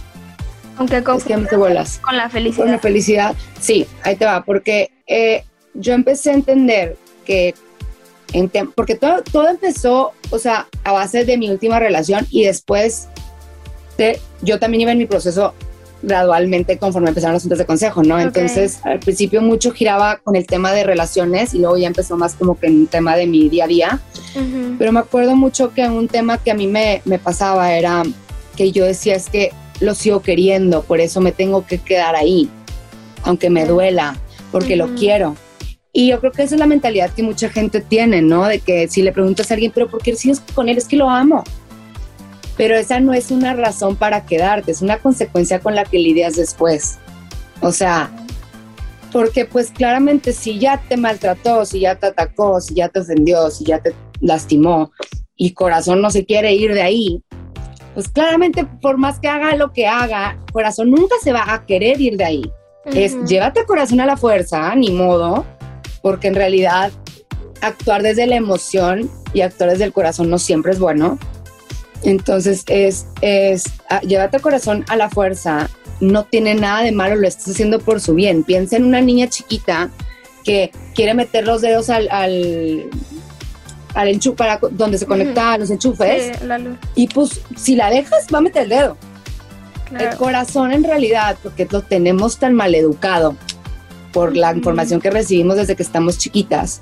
Aunque 0.77 1.03
con, 1.05 1.21
con 1.21 2.17
la 2.17 2.29
felicidad. 2.29 2.64
Con 2.64 2.73
la 2.73 2.79
felicidad, 2.79 3.35
sí, 3.61 3.87
ahí 4.03 4.17
te 4.17 4.25
va, 4.25 4.45
porque 4.45 4.90
eh, 5.07 5.45
yo 5.75 5.93
empecé 5.95 6.31
a 6.31 6.35
entender 6.35 6.97
que, 7.25 7.55
en 8.33 8.51
porque 8.75 8.97
todo, 8.97 9.23
todo 9.23 9.49
empezó, 9.49 10.12
o 10.31 10.38
sea, 10.38 10.67
a 10.83 10.93
base 10.93 11.25
de 11.25 11.38
mi 11.38 11.49
última 11.49 11.79
relación 11.79 12.27
y 12.31 12.45
después 12.45 13.09
de, 13.97 14.21
yo 14.43 14.59
también 14.59 14.83
iba 14.83 14.93
en 14.93 14.99
mi 14.99 15.07
proceso 15.07 15.55
gradualmente 16.07 16.79
conforme 16.79 17.09
empezaron 17.09 17.35
los 17.35 17.43
centros 17.43 17.59
de 17.59 17.67
consejo, 17.67 18.03
¿no? 18.03 18.19
Entonces, 18.21 18.81
al 18.85 19.01
principio 19.01 19.43
mucho 19.43 19.73
giraba 19.73 20.19
con 20.19 20.37
el 20.37 20.47
tema 20.47 20.73
de 20.73 20.85
relaciones 20.85 21.55
y 21.55 21.59
luego 21.59 21.77
ya 21.77 21.87
empezó 21.87 22.17
más 22.17 22.35
como 22.35 22.59
que 22.59 22.67
en 22.67 22.81
un 22.81 22.87
tema 22.87 23.17
de 23.17 23.27
mi 23.27 23.49
día 23.49 23.64
a 23.64 23.69
día. 23.69 24.01
Pero 24.79 24.93
me 24.93 25.01
acuerdo 25.01 25.37
mucho 25.37 25.73
que 25.73 25.83
un 25.88 26.09
tema 26.09 26.38
que 26.38 26.51
a 26.51 26.55
mí 26.55 26.67
me, 26.67 27.03
me 27.05 27.19
pasaba 27.19 27.73
era 27.73 28.03
que 28.57 28.73
yo 28.73 28.85
decía 28.85 29.14
es 29.14 29.29
que 29.29 29.53
lo 29.81 29.95
sigo 29.95 30.21
queriendo, 30.21 30.83
por 30.83 31.01
eso 31.01 31.21
me 31.21 31.33
tengo 31.33 31.67
que 31.67 31.79
quedar 31.79 32.14
ahí, 32.14 32.49
aunque 33.23 33.51
me 33.51 33.67
duela, 33.67 34.17
porque 34.53 34.77
lo 34.77 34.95
quiero. 34.95 35.37
Y 35.93 36.09
yo 36.09 36.19
creo 36.19 36.33
que 36.33 36.43
esa 36.43 36.57
es 36.57 36.59
la 36.59 36.67
mentalidad 36.67 37.11
que 37.11 37.23
mucha 37.23 37.49
gente 37.49 37.81
tiene, 37.81 38.21
¿no? 38.21 38.47
De 38.47 38.59
que 38.59 38.88
si 38.88 39.03
le 39.03 39.12
preguntas 39.12 39.51
a 39.51 39.55
alguien, 39.55 39.71
pero 39.73 39.88
¿por 39.88 40.03
qué 40.03 40.17
sigues 40.17 40.40
con 40.53 40.69
él? 40.69 40.77
Es 40.77 40.88
que 40.88 40.97
lo 40.97 41.09
amo. 41.09 41.45
Pero 42.57 42.77
esa 42.77 43.01
no 43.01 43.12
es 43.12 43.31
una 43.31 43.55
razón 43.55 43.97
para 43.97 44.27
quedarte, 44.27 44.71
es 44.71 44.83
una 44.83 44.99
consecuencia 44.99 45.61
con 45.61 45.75
la 45.75 45.85
que 45.85 45.99
lidias 45.99 46.37
después. 46.37 46.99
O 47.61 47.73
sea, 47.73 48.11
porque 49.12 49.45
pues 49.45 49.71
claramente 49.71 50.33
si 50.33 50.59
ya 50.59 50.81
te 50.88 50.97
maltrató, 50.97 51.64
si 51.64 51.81
ya 51.81 51.97
te 51.97 52.09
atacó, 52.09 52.61
si 52.61 52.75
ya 52.75 52.88
te 52.88 53.01
ofendió, 53.01 53.51
si 53.51 53.64
ya 53.64 53.79
te 53.79 53.95
lastimó 54.21 54.93
y 55.37 55.53
corazón 55.53 56.01
no 56.01 56.11
se 56.11 56.25
quiere 56.25 56.53
ir 56.55 56.75
de 56.75 56.83
ahí, 56.83 57.23
pues 57.95 58.09
claramente 58.09 58.67
por 58.83 58.99
más 58.99 59.21
que 59.21 59.29
haga 59.29 59.55
lo 59.55 59.73
que 59.73 59.87
haga, 59.87 60.37
corazón 60.53 60.90
nunca 60.90 61.14
se 61.23 61.33
va 61.33 61.55
a 61.55 61.64
querer 61.64 62.01
ir 62.01 62.17
de 62.17 62.25
ahí. 62.25 62.53
Es 62.87 63.17
llévate 63.25 63.64
corazón 63.64 64.01
a 64.01 64.07
la 64.07 64.17
fuerza, 64.17 64.75
ni 64.75 64.90
modo, 64.90 65.47
porque 66.03 66.29
en 66.29 66.35
realidad 66.35 66.93
actuar 67.61 68.03
desde 68.03 68.27
la 68.27 68.37
emoción 68.37 69.09
y 69.33 69.40
actuar 69.40 69.71
desde 69.71 69.85
el 69.85 69.93
corazón 69.93 70.29
no 70.29 70.38
siempre 70.38 70.73
es 70.73 70.79
bueno. 70.79 71.19
Entonces 72.05 72.64
es, 72.69 73.07
es 73.23 73.64
ah, 73.88 74.01
llévate 74.01 74.38
corazón 74.40 74.85
a 74.88 74.97
la 74.97 75.09
fuerza, 75.09 75.71
no 76.01 76.25
tiene 76.25 76.55
nada 76.55 76.83
de 76.83 76.93
malo, 76.93 77.17
lo 77.17 77.27
estás 77.27 77.49
haciendo 77.49 77.81
por 77.81 78.01
su 78.01 78.14
bien. 78.14 78.45
Piensa 78.45 78.77
en 78.77 78.85
una 78.85 79.01
niña 79.01 79.29
chiquita 79.29 79.90
que 80.45 80.71
quiere 80.95 81.14
meter 81.14 81.47
los 81.47 81.62
dedos 81.62 81.88
al, 81.88 82.09
al 82.11 84.09
enchufe, 84.09 84.37
para 84.37 84.61
donde 84.71 84.99
se 84.99 85.07
conecta 85.07 85.57
los 85.57 85.71
enchufes. 85.71 86.38
Y 86.95 87.09
pues 87.09 87.40
si 87.57 87.75
la 87.75 87.90
dejas, 87.90 88.27
va 88.33 88.38
a 88.38 88.43
meter 88.43 88.64
el 88.64 88.69
dedo. 88.69 88.97
El 89.99 90.17
corazón 90.17 90.73
en 90.73 90.85
realidad, 90.85 91.37
porque 91.43 91.67
lo 91.71 91.83
tenemos 91.83 92.38
tan 92.38 92.55
mal 92.55 92.75
educado 92.75 93.37
por 94.12 94.37
la 94.37 94.55
información 94.55 95.01
que 95.01 95.11
recibimos 95.11 95.57
desde 95.57 95.77
que 95.77 95.83
estamos 95.83 96.19
chiquitas, 96.19 96.81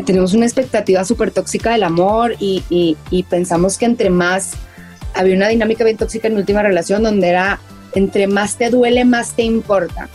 tenemos 0.00 0.34
una 0.34 0.46
expectativa 0.46 1.04
súper 1.04 1.30
tóxica 1.30 1.72
del 1.72 1.82
amor 1.82 2.36
y, 2.38 2.62
y, 3.10 3.22
pensamos 3.24 3.78
que 3.78 3.84
entre 3.84 4.10
más, 4.10 4.52
había 5.14 5.36
una 5.36 5.48
dinámica 5.48 5.84
bien 5.84 5.96
tóxica 5.96 6.28
en 6.28 6.34
mi 6.34 6.40
última 6.40 6.62
relación 6.62 7.02
donde 7.02 7.28
era, 7.28 7.60
entre 7.94 8.26
más 8.26 8.56
te 8.56 8.70
duele, 8.70 9.04
más 9.04 9.34
te 9.34 9.42
importa. 9.42 10.08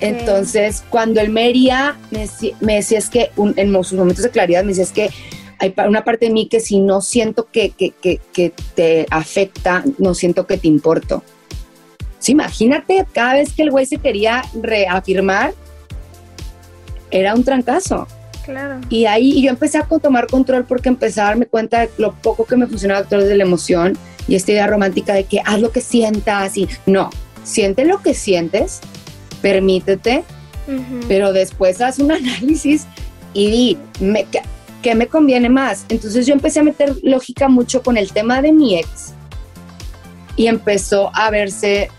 Entonces, 0.00 0.82
cuando 0.88 1.20
él 1.20 1.30
me 1.30 1.48
hería, 1.48 1.96
me, 2.10 2.74
decía 2.74 2.98
es 2.98 3.10
que 3.10 3.30
en 3.36 3.72
sus 3.84 3.92
momentos 3.92 4.24
de 4.24 4.30
claridad 4.30 4.62
me 4.62 4.68
decía 4.68 4.84
es 4.84 4.92
que 4.92 5.10
hay 5.58 5.74
una 5.86 6.04
parte 6.04 6.26
de 6.26 6.32
mí 6.32 6.48
que 6.48 6.60
si 6.60 6.80
no 6.80 7.00
siento 7.00 7.48
que, 7.50 7.72
te 8.74 9.06
afecta, 9.10 9.84
no 9.98 10.14
siento 10.14 10.46
que 10.46 10.58
te 10.58 10.68
importo. 10.68 11.22
Sí, 12.18 12.32
imagínate, 12.32 13.06
cada 13.12 13.34
vez 13.34 13.52
que 13.52 13.62
el 13.62 13.70
güey 13.70 13.86
se 13.86 13.98
quería 13.98 14.42
reafirmar, 14.60 15.54
era 17.10 17.34
un 17.34 17.44
trancazo. 17.44 18.06
Claro. 18.46 18.80
Y 18.88 19.04
ahí 19.06 19.42
yo 19.42 19.50
empecé 19.50 19.78
a 19.78 19.84
tomar 19.84 20.28
control 20.28 20.64
porque 20.64 20.88
empecé 20.88 21.20
a 21.20 21.24
darme 21.24 21.46
cuenta 21.46 21.80
de 21.80 21.90
lo 21.98 22.14
poco 22.14 22.46
que 22.46 22.56
me 22.56 22.66
funcionaba 22.66 23.00
actuar 23.00 23.22
desde 23.22 23.36
la 23.36 23.42
emoción 23.44 23.98
y 24.28 24.36
esta 24.36 24.52
idea 24.52 24.66
romántica 24.66 25.14
de 25.14 25.24
que 25.24 25.40
haz 25.44 25.60
lo 25.60 25.72
que 25.72 25.80
sientas 25.80 26.56
y 26.56 26.68
no, 26.86 27.10
siente 27.42 27.84
lo 27.84 28.00
que 28.02 28.14
sientes, 28.14 28.80
permítete, 29.42 30.24
pero 31.08 31.32
después 31.32 31.80
haz 31.80 31.98
un 31.98 32.12
análisis 32.12 32.86
y 33.34 33.50
di, 33.50 33.78
me, 34.00 34.26
¿qué 34.82 34.94
me 34.94 35.08
conviene 35.08 35.48
más? 35.48 35.84
Entonces 35.88 36.26
yo 36.26 36.32
empecé 36.32 36.60
a 36.60 36.62
meter 36.62 36.94
lógica 37.02 37.48
mucho 37.48 37.82
con 37.82 37.96
el 37.96 38.12
tema 38.12 38.40
de 38.42 38.52
mi 38.52 38.78
ex 38.78 39.12
y 40.36 40.46
empezó 40.46 41.10
a 41.14 41.30
verse, 41.30 41.90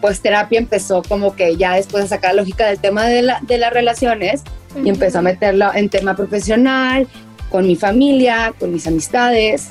pues 0.00 0.20
terapia 0.20 0.58
empezó 0.58 1.02
como 1.02 1.36
que 1.36 1.56
ya 1.56 1.74
después 1.74 2.04
de 2.04 2.08
sacar 2.08 2.34
lógica 2.34 2.66
del 2.66 2.78
tema 2.78 3.06
de, 3.06 3.22
la, 3.22 3.40
de 3.42 3.58
las 3.58 3.72
relaciones 3.72 4.42
y 4.84 4.88
empezó 4.88 5.18
a 5.18 5.22
meterlo 5.22 5.72
en 5.74 5.88
tema 5.88 6.14
profesional, 6.16 7.06
con 7.50 7.66
mi 7.66 7.76
familia, 7.76 8.54
con 8.58 8.72
mis 8.72 8.86
amistades. 8.86 9.68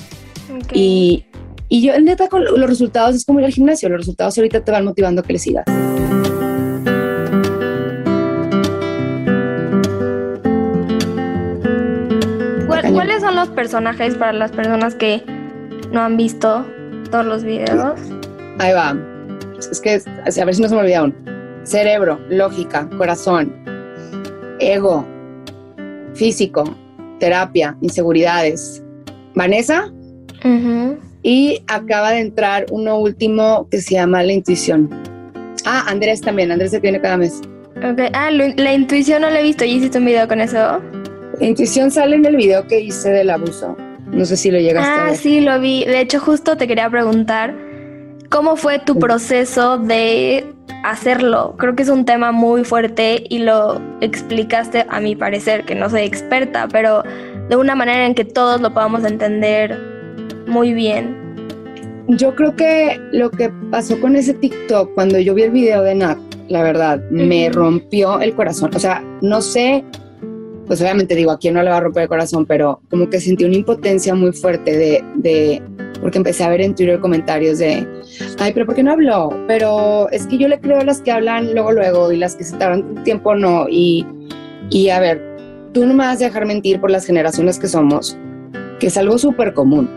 Y, 0.74 1.26
y 1.68 1.82
yo, 1.82 2.00
neta, 2.00 2.28
con 2.28 2.44
los 2.44 2.70
resultados 2.70 3.16
es 3.16 3.26
como 3.26 3.40
ir 3.40 3.46
al 3.46 3.54
gimnasio. 3.54 3.90
Los 3.90 4.00
resultados 4.00 4.38
ahorita 4.38 4.62
te 4.62 4.72
van 4.72 4.86
motivando 4.86 5.22
a 5.22 5.24
que 5.24 5.34
le 5.34 5.40
sigas. 5.40 5.66
¿Cuáles 12.92 13.22
son 13.22 13.36
los 13.36 13.50
personajes 13.50 14.16
para 14.16 14.34
las 14.34 14.52
personas 14.52 14.96
que 14.96 15.24
no 15.92 16.02
han 16.02 16.18
visto 16.18 16.66
todos 17.12 17.26
los 17.26 17.44
videos? 17.44 17.98
Ahí 18.58 18.74
va. 18.74 19.09
Es 19.72 19.82
que, 19.82 20.02
a 20.06 20.46
ver 20.46 20.56
si 20.56 20.62
no 20.62 20.70
se 20.70 20.76
me 20.76 20.82
olvida 20.82 21.00
aún. 21.00 21.16
Cerebro, 21.64 22.20
lógica, 22.30 22.90
corazón, 22.98 23.54
ego, 24.60 25.06
físico, 26.14 26.64
terapia, 27.20 27.78
inseguridades. 27.82 28.84
Vanessa. 29.36 29.92
Y 31.22 31.62
acaba 31.68 32.12
de 32.12 32.20
entrar 32.20 32.66
uno 32.72 32.98
último 32.98 33.68
que 33.70 33.82
se 33.82 33.96
llama 33.96 34.24
la 34.24 34.34
intuición. 34.34 34.90
Ah, 35.66 35.84
Andrés 35.88 36.22
también. 36.22 36.52
Andrés 36.52 36.72
se 36.72 36.80
tiene 36.80 37.02
cada 37.02 37.18
mes. 37.18 37.42
Okay. 37.78 38.10
Ah, 38.14 38.32
la 38.32 38.74
intuición 38.74 39.22
no 39.22 39.30
la 39.30 39.40
he 39.40 39.44
visto. 39.44 39.66
¿Y 39.66 39.72
hiciste 39.72 39.98
un 39.98 40.06
video 40.06 40.28
con 40.28 40.40
eso? 40.40 40.82
La 41.40 41.46
intuición 41.46 41.92
sale 41.92 42.16
en 42.16 42.26
el 42.26 42.36
video 42.36 42.66
que 42.68 42.80
hice 42.80 43.10
del 43.10 43.30
abuso. 43.30 43.76
No 44.12 44.26
sé 44.26 44.38
si 44.38 44.50
lo 44.50 44.60
llegaste 44.60 44.90
ah, 44.90 45.06
a 45.06 45.10
ver. 45.10 45.18
sí, 45.18 45.42
lo 45.42 45.60
vi. 45.60 45.86
De 45.86 46.02
hecho, 46.02 46.20
justo 46.20 46.58
te 46.58 46.68
quería 46.68 46.90
preguntar, 46.90 47.54
¿cómo 48.30 48.56
fue 48.56 48.80
tu 48.80 48.98
proceso 48.98 49.78
de 49.78 50.46
hacerlo? 50.84 51.56
Creo 51.58 51.76
que 51.76 51.84
es 51.84 51.90
un 51.90 52.06
tema 52.06 52.32
muy 52.32 52.64
fuerte 52.64 53.24
y 53.30 53.40
lo 53.40 53.82
explicaste 54.02 54.86
a 54.90 55.00
mi 55.00 55.16
parecer, 55.16 55.66
que 55.66 55.76
no 55.76 55.90
soy 55.90 56.02
experta, 56.02 56.68
pero 56.72 57.04
de 57.50 57.56
una 57.56 57.76
manera 57.76 58.06
en 58.06 58.16
que 58.16 58.26
todos 58.26 58.62
lo 58.62 58.74
podamos 58.74 59.04
entender 59.04 59.78
muy 60.48 60.74
bien. 60.74 61.18
Yo 62.08 62.36
creo 62.36 62.56
que 62.56 63.00
lo 63.12 63.30
que 63.30 63.50
pasó 63.70 64.00
con 64.00 64.16
ese 64.16 64.34
TikTok 64.34 64.94
cuando 64.96 65.20
yo 65.20 65.36
vi 65.36 65.44
el 65.44 65.52
video 65.52 65.84
de 65.84 65.96
Nat, 65.96 66.18
la 66.48 66.64
verdad, 66.64 67.00
me 67.12 67.50
rompió 67.50 68.20
el 68.20 68.34
corazón. 68.34 68.72
O 68.76 68.80
sea, 68.80 69.04
no 69.22 69.42
sé 69.42 69.84
pues 70.70 70.80
obviamente 70.82 71.16
digo, 71.16 71.32
a 71.32 71.40
quién 71.40 71.56
no 71.56 71.64
le 71.64 71.72
va 71.72 71.78
a 71.78 71.80
romper 71.80 72.04
el 72.04 72.10
corazón, 72.10 72.46
pero 72.46 72.80
como 72.92 73.10
que 73.10 73.20
sentí 73.20 73.44
una 73.44 73.56
impotencia 73.56 74.14
muy 74.14 74.32
fuerte 74.34 74.78
de, 74.78 75.04
de, 75.16 75.64
porque 76.02 76.18
empecé 76.18 76.44
a 76.44 76.50
ver 76.50 76.62
en 76.62 76.76
Twitter 76.76 77.00
comentarios 77.00 77.60
de, 77.60 77.88
ay, 78.40 78.52
pero 78.54 78.66
¿por 78.66 78.76
qué 78.76 78.84
no 78.84 78.92
habló? 78.92 79.30
Pero 79.48 80.10
es 80.12 80.26
que 80.28 80.38
yo 80.38 80.48
le 80.48 80.60
creo 80.60 80.80
a 80.80 80.84
las 80.84 81.02
que 81.02 81.12
hablan 81.12 81.54
luego, 81.54 81.72
luego, 81.72 82.12
y 82.12 82.18
las 82.18 82.36
que 82.36 82.44
se 82.44 82.58
tardan 82.58 83.04
tiempo 83.04 83.36
no. 83.36 83.68
Y, 83.70 84.06
y 84.70 84.90
a 84.90 85.00
ver, 85.00 85.22
tú 85.74 85.86
no 85.86 85.94
me 85.94 86.06
vas 86.06 86.22
a 86.22 86.26
dejar 86.26 86.46
mentir 86.46 86.80
por 86.80 86.92
las 86.92 87.06
generaciones 87.06 87.60
que 87.60 87.68
somos, 87.68 88.18
que 88.80 88.88
es 88.88 88.98
algo 88.98 89.18
súper 89.18 89.54
común. 89.54 89.90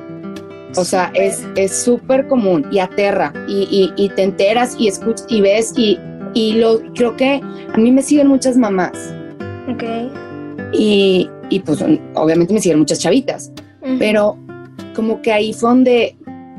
O 0.77 0.85
sea, 0.85 1.13
es 1.15 1.45
súper 1.71 2.27
común 2.29 2.67
y 2.73 2.79
aterra 2.79 3.33
y, 3.47 3.69
y, 3.71 4.03
y, 4.03 4.09
te 4.09 4.23
enteras 4.23 4.75
y 4.79 4.89
escuchas 4.89 5.27
y 5.29 5.43
ves 5.43 5.75
y, 5.77 5.99
y 6.33 6.55
lo 6.55 6.81
creo 6.95 7.15
que 7.15 7.43
a 7.75 7.77
mí 7.77 7.91
me 7.93 8.01
siguen 8.03 8.29
muchas 8.29 8.57
mamás. 8.57 9.15
Okay. 9.75 10.11
Y, 10.73 11.31
y 11.51 11.61
pues 11.61 11.85
obviamente 12.15 12.55
me 12.55 12.61
siguen 12.61 12.79
muchas 12.79 13.01
chavitas, 13.01 13.53
pero 13.99 14.39
como 14.95 15.23
que 15.23 15.33
ahí 15.33 15.53
fue 15.53 15.71
donde 15.71 16.17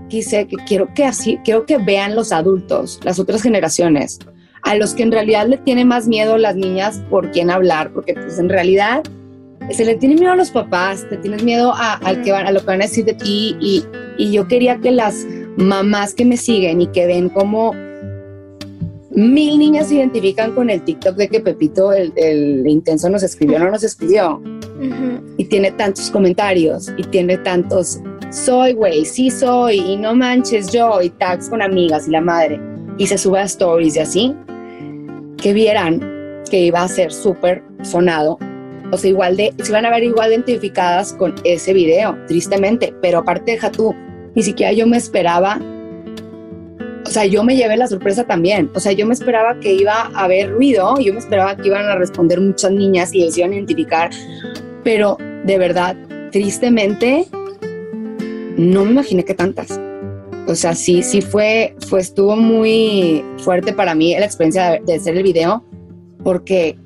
quise 0.10 0.48
que 0.48 0.58
quiero 0.68 0.94
que 0.94 1.06
así, 1.06 1.40
quiero 1.44 1.66
que 1.66 1.78
vean 1.78 2.16
los 2.16 2.32
adultos, 2.32 3.00
las 3.04 3.20
otras 3.20 3.42
generaciones, 3.42 4.20
a 4.64 4.76
los 4.76 4.94
que 4.94 5.04
en 5.04 5.12
realidad 5.12 5.48
le 5.48 5.58
tiene 5.58 5.86
más 5.86 6.08
miedo 6.08 6.38
las 6.38 6.56
niñas 6.56 7.02
por 7.10 7.32
quién 7.32 7.50
hablar, 7.50 7.92
porque 7.94 8.14
pues 8.14 8.40
en 8.40 8.50
realidad 8.50 9.04
se 9.72 9.86
le 9.86 9.96
tiene 9.96 10.16
miedo 10.16 10.34
a 10.34 10.36
los 10.36 10.52
papás, 10.52 11.08
te 11.10 11.18
tienes 11.18 11.44
miedo 11.44 11.74
a, 11.74 11.94
al 11.96 12.22
que 12.22 12.32
van, 12.32 12.46
a 12.46 12.52
lo 12.52 12.60
que 12.60 12.66
van 12.68 12.82
a 12.82 12.86
decir 12.86 13.06
de 13.06 13.14
ti 13.14 13.56
y, 13.60 13.84
y 14.18 14.32
yo 14.32 14.48
quería 14.48 14.78
que 14.80 14.92
las 14.92 15.26
mamás 15.58 16.14
que 16.14 16.26
me 16.26 16.38
siguen 16.38 16.82
y 16.82 16.88
que 16.88 17.06
ven 17.06 17.30
cómo 17.30 17.74
mil 19.16 19.60
niñas 19.60 19.88
se 19.90 19.96
identifican 19.96 20.54
con 20.54 20.70
el 20.70 20.82
TikTok 20.84 21.16
de 21.16 21.30
que 21.30 21.40
Pepito, 21.40 21.94
el, 21.94 22.64
intenso, 22.68 23.10
nos 23.10 23.24
escribió, 23.24 23.60
no 23.60 23.70
nos 23.70 23.84
escribió. 23.84 24.42
Y 25.38 25.46
tiene 25.46 25.72
tantos 25.72 26.12
comentarios 26.12 26.92
y 26.98 27.04
tiene 27.04 27.38
tantos, 27.38 28.02
soy, 28.34 28.74
güey, 28.74 29.06
sí 29.06 29.30
soy, 29.30 29.80
y 29.80 29.96
no 29.96 30.16
manches 30.16 30.72
yo, 30.72 31.02
y 31.02 31.10
tags 31.10 31.50
con 31.50 31.62
amigas 31.62 32.08
y 32.08 32.12
la 32.12 32.22
madre. 32.22 32.60
Y 32.98 33.08
se 33.08 33.18
sube 33.18 33.40
a 33.40 33.44
stories 33.44 33.96
y 33.96 34.00
así, 34.00 34.36
que 35.38 35.54
vieran 35.54 36.44
que 36.50 36.62
iba 36.62 36.82
a 36.82 36.88
ser 36.88 37.12
súper 37.12 37.64
sonado. 37.84 38.38
O 38.92 38.98
sea, 38.98 39.10
igual 39.10 39.38
de, 39.38 39.54
se 39.62 39.72
van 39.72 39.86
a 39.86 39.92
ver 39.92 40.04
igual 40.04 40.32
identificadas 40.32 41.14
con 41.14 41.36
ese 41.44 41.74
video, 41.74 42.18
tristemente. 42.28 42.94
Pero 43.02 43.20
aparte, 43.20 43.52
deja 43.52 43.72
tú, 43.72 43.94
ni 44.36 44.44
siquiera 44.44 44.72
yo 44.74 44.88
me 44.88 44.98
esperaba 44.98 45.60
o 47.06 47.10
sea, 47.10 47.26
yo 47.26 47.44
me 47.44 47.56
llevé 47.56 47.78
la 47.78 47.88
sorpresa 47.88 48.24
también. 48.24 48.72
O 48.74 48.80
sea, 48.80 48.92
yo 48.94 49.06
me 49.06 49.14
esperaba 49.14 49.60
que 49.60 49.74
iba 49.74 50.10
a 50.14 50.24
haber 50.24 50.52
ruido, 50.52 51.00
yo 51.00 51.14
me 51.14 51.20
esperaba 51.20 51.56
que 51.56 51.68
iban 51.68 51.86
a 51.86 51.96
responder 51.96 52.40
muchas 52.40 52.72
niñas 52.72 53.14
y 53.14 53.24
ellos 53.24 53.38
iban 53.38 53.52
a 53.52 53.56
identificar, 53.56 54.10
pero 54.84 55.18
de 55.44 55.58
verdad, 55.58 55.96
tristemente, 56.32 57.28
no 58.58 58.86
me 58.86 58.92
imaginé 58.92 59.24
que 59.24 59.34
tantas. 59.34 59.80
O 60.48 60.56
sea, 60.56 60.76
sí, 60.76 61.04
sí 61.04 61.22
fue, 61.22 61.76
fue, 61.88 62.02
estuvo 62.02 62.36
muy 62.36 63.24
fuerte 63.38 63.74
para 63.74 63.96
mí 63.96 64.14
la 64.18 64.26
experiencia 64.26 64.80
de, 64.86 64.96
hacer 64.96 65.16
el 65.16 65.24
video, 65.24 65.64
porque 66.24 66.78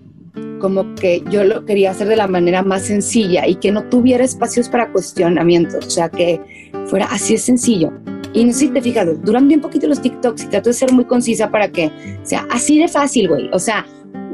como 0.59 0.93
que 0.95 1.23
yo 1.31 1.43
lo 1.43 1.65
quería 1.65 1.91
hacer 1.91 2.07
de 2.07 2.15
la 2.15 2.27
manera 2.27 2.61
más 2.61 2.83
sencilla 2.83 3.47
y 3.47 3.55
que 3.55 3.71
no 3.71 3.83
tuviera 3.85 4.23
espacios 4.23 4.69
para 4.69 4.91
cuestionamientos, 4.91 5.85
o 5.85 5.89
sea, 5.89 6.09
que 6.09 6.39
fuera 6.85 7.05
así 7.05 7.33
de 7.33 7.39
sencillo. 7.39 7.91
Y 8.33 8.45
no 8.45 8.53
sé 8.53 8.59
si 8.59 8.67
te 8.69 8.81
fijas, 8.81 9.07
duran 9.23 9.47
bien 9.47 9.61
poquito 9.61 9.87
los 9.87 10.01
TikToks 10.01 10.43
y 10.43 10.47
trato 10.47 10.69
de 10.69 10.73
ser 10.73 10.91
muy 10.91 11.05
concisa 11.05 11.49
para 11.49 11.71
que 11.71 11.91
sea 12.23 12.45
así 12.51 12.77
de 12.77 12.87
fácil, 12.87 13.27
güey. 13.27 13.49
O 13.51 13.59
sea, 13.59 13.85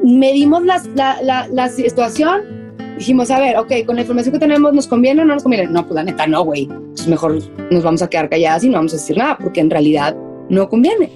medimos 0.03 0.63
la, 0.65 0.81
la, 0.95 1.47
la, 1.47 1.69
situación, 1.69 2.62
dijimos, 2.97 3.31
a 3.31 3.39
ver, 3.39 3.57
ok, 3.57 3.71
con 3.85 3.95
la 3.95 4.01
información 4.01 4.33
que 4.33 4.39
tenemos, 4.39 4.73
¿nos 4.73 4.87
conviene 4.87 5.21
o 5.21 5.25
no 5.25 5.33
nos 5.33 5.43
conviene? 5.43 5.67
No, 5.67 5.83
pues 5.83 5.95
la 5.95 6.03
neta, 6.03 6.27
no, 6.27 6.43
güey. 6.43 6.63
Entonces 6.63 7.07
mejor 7.07 7.39
nos 7.71 7.83
vamos 7.83 8.01
a 8.01 8.09
quedar 8.09 8.29
calladas 8.29 8.63
y 8.63 8.69
no 8.69 8.75
vamos 8.75 8.93
a 8.93 8.97
decir 8.97 9.17
nada, 9.17 9.37
porque 9.37 9.59
en 9.59 9.69
realidad 9.69 10.15
no 10.49 10.69
conviene. 10.69 11.09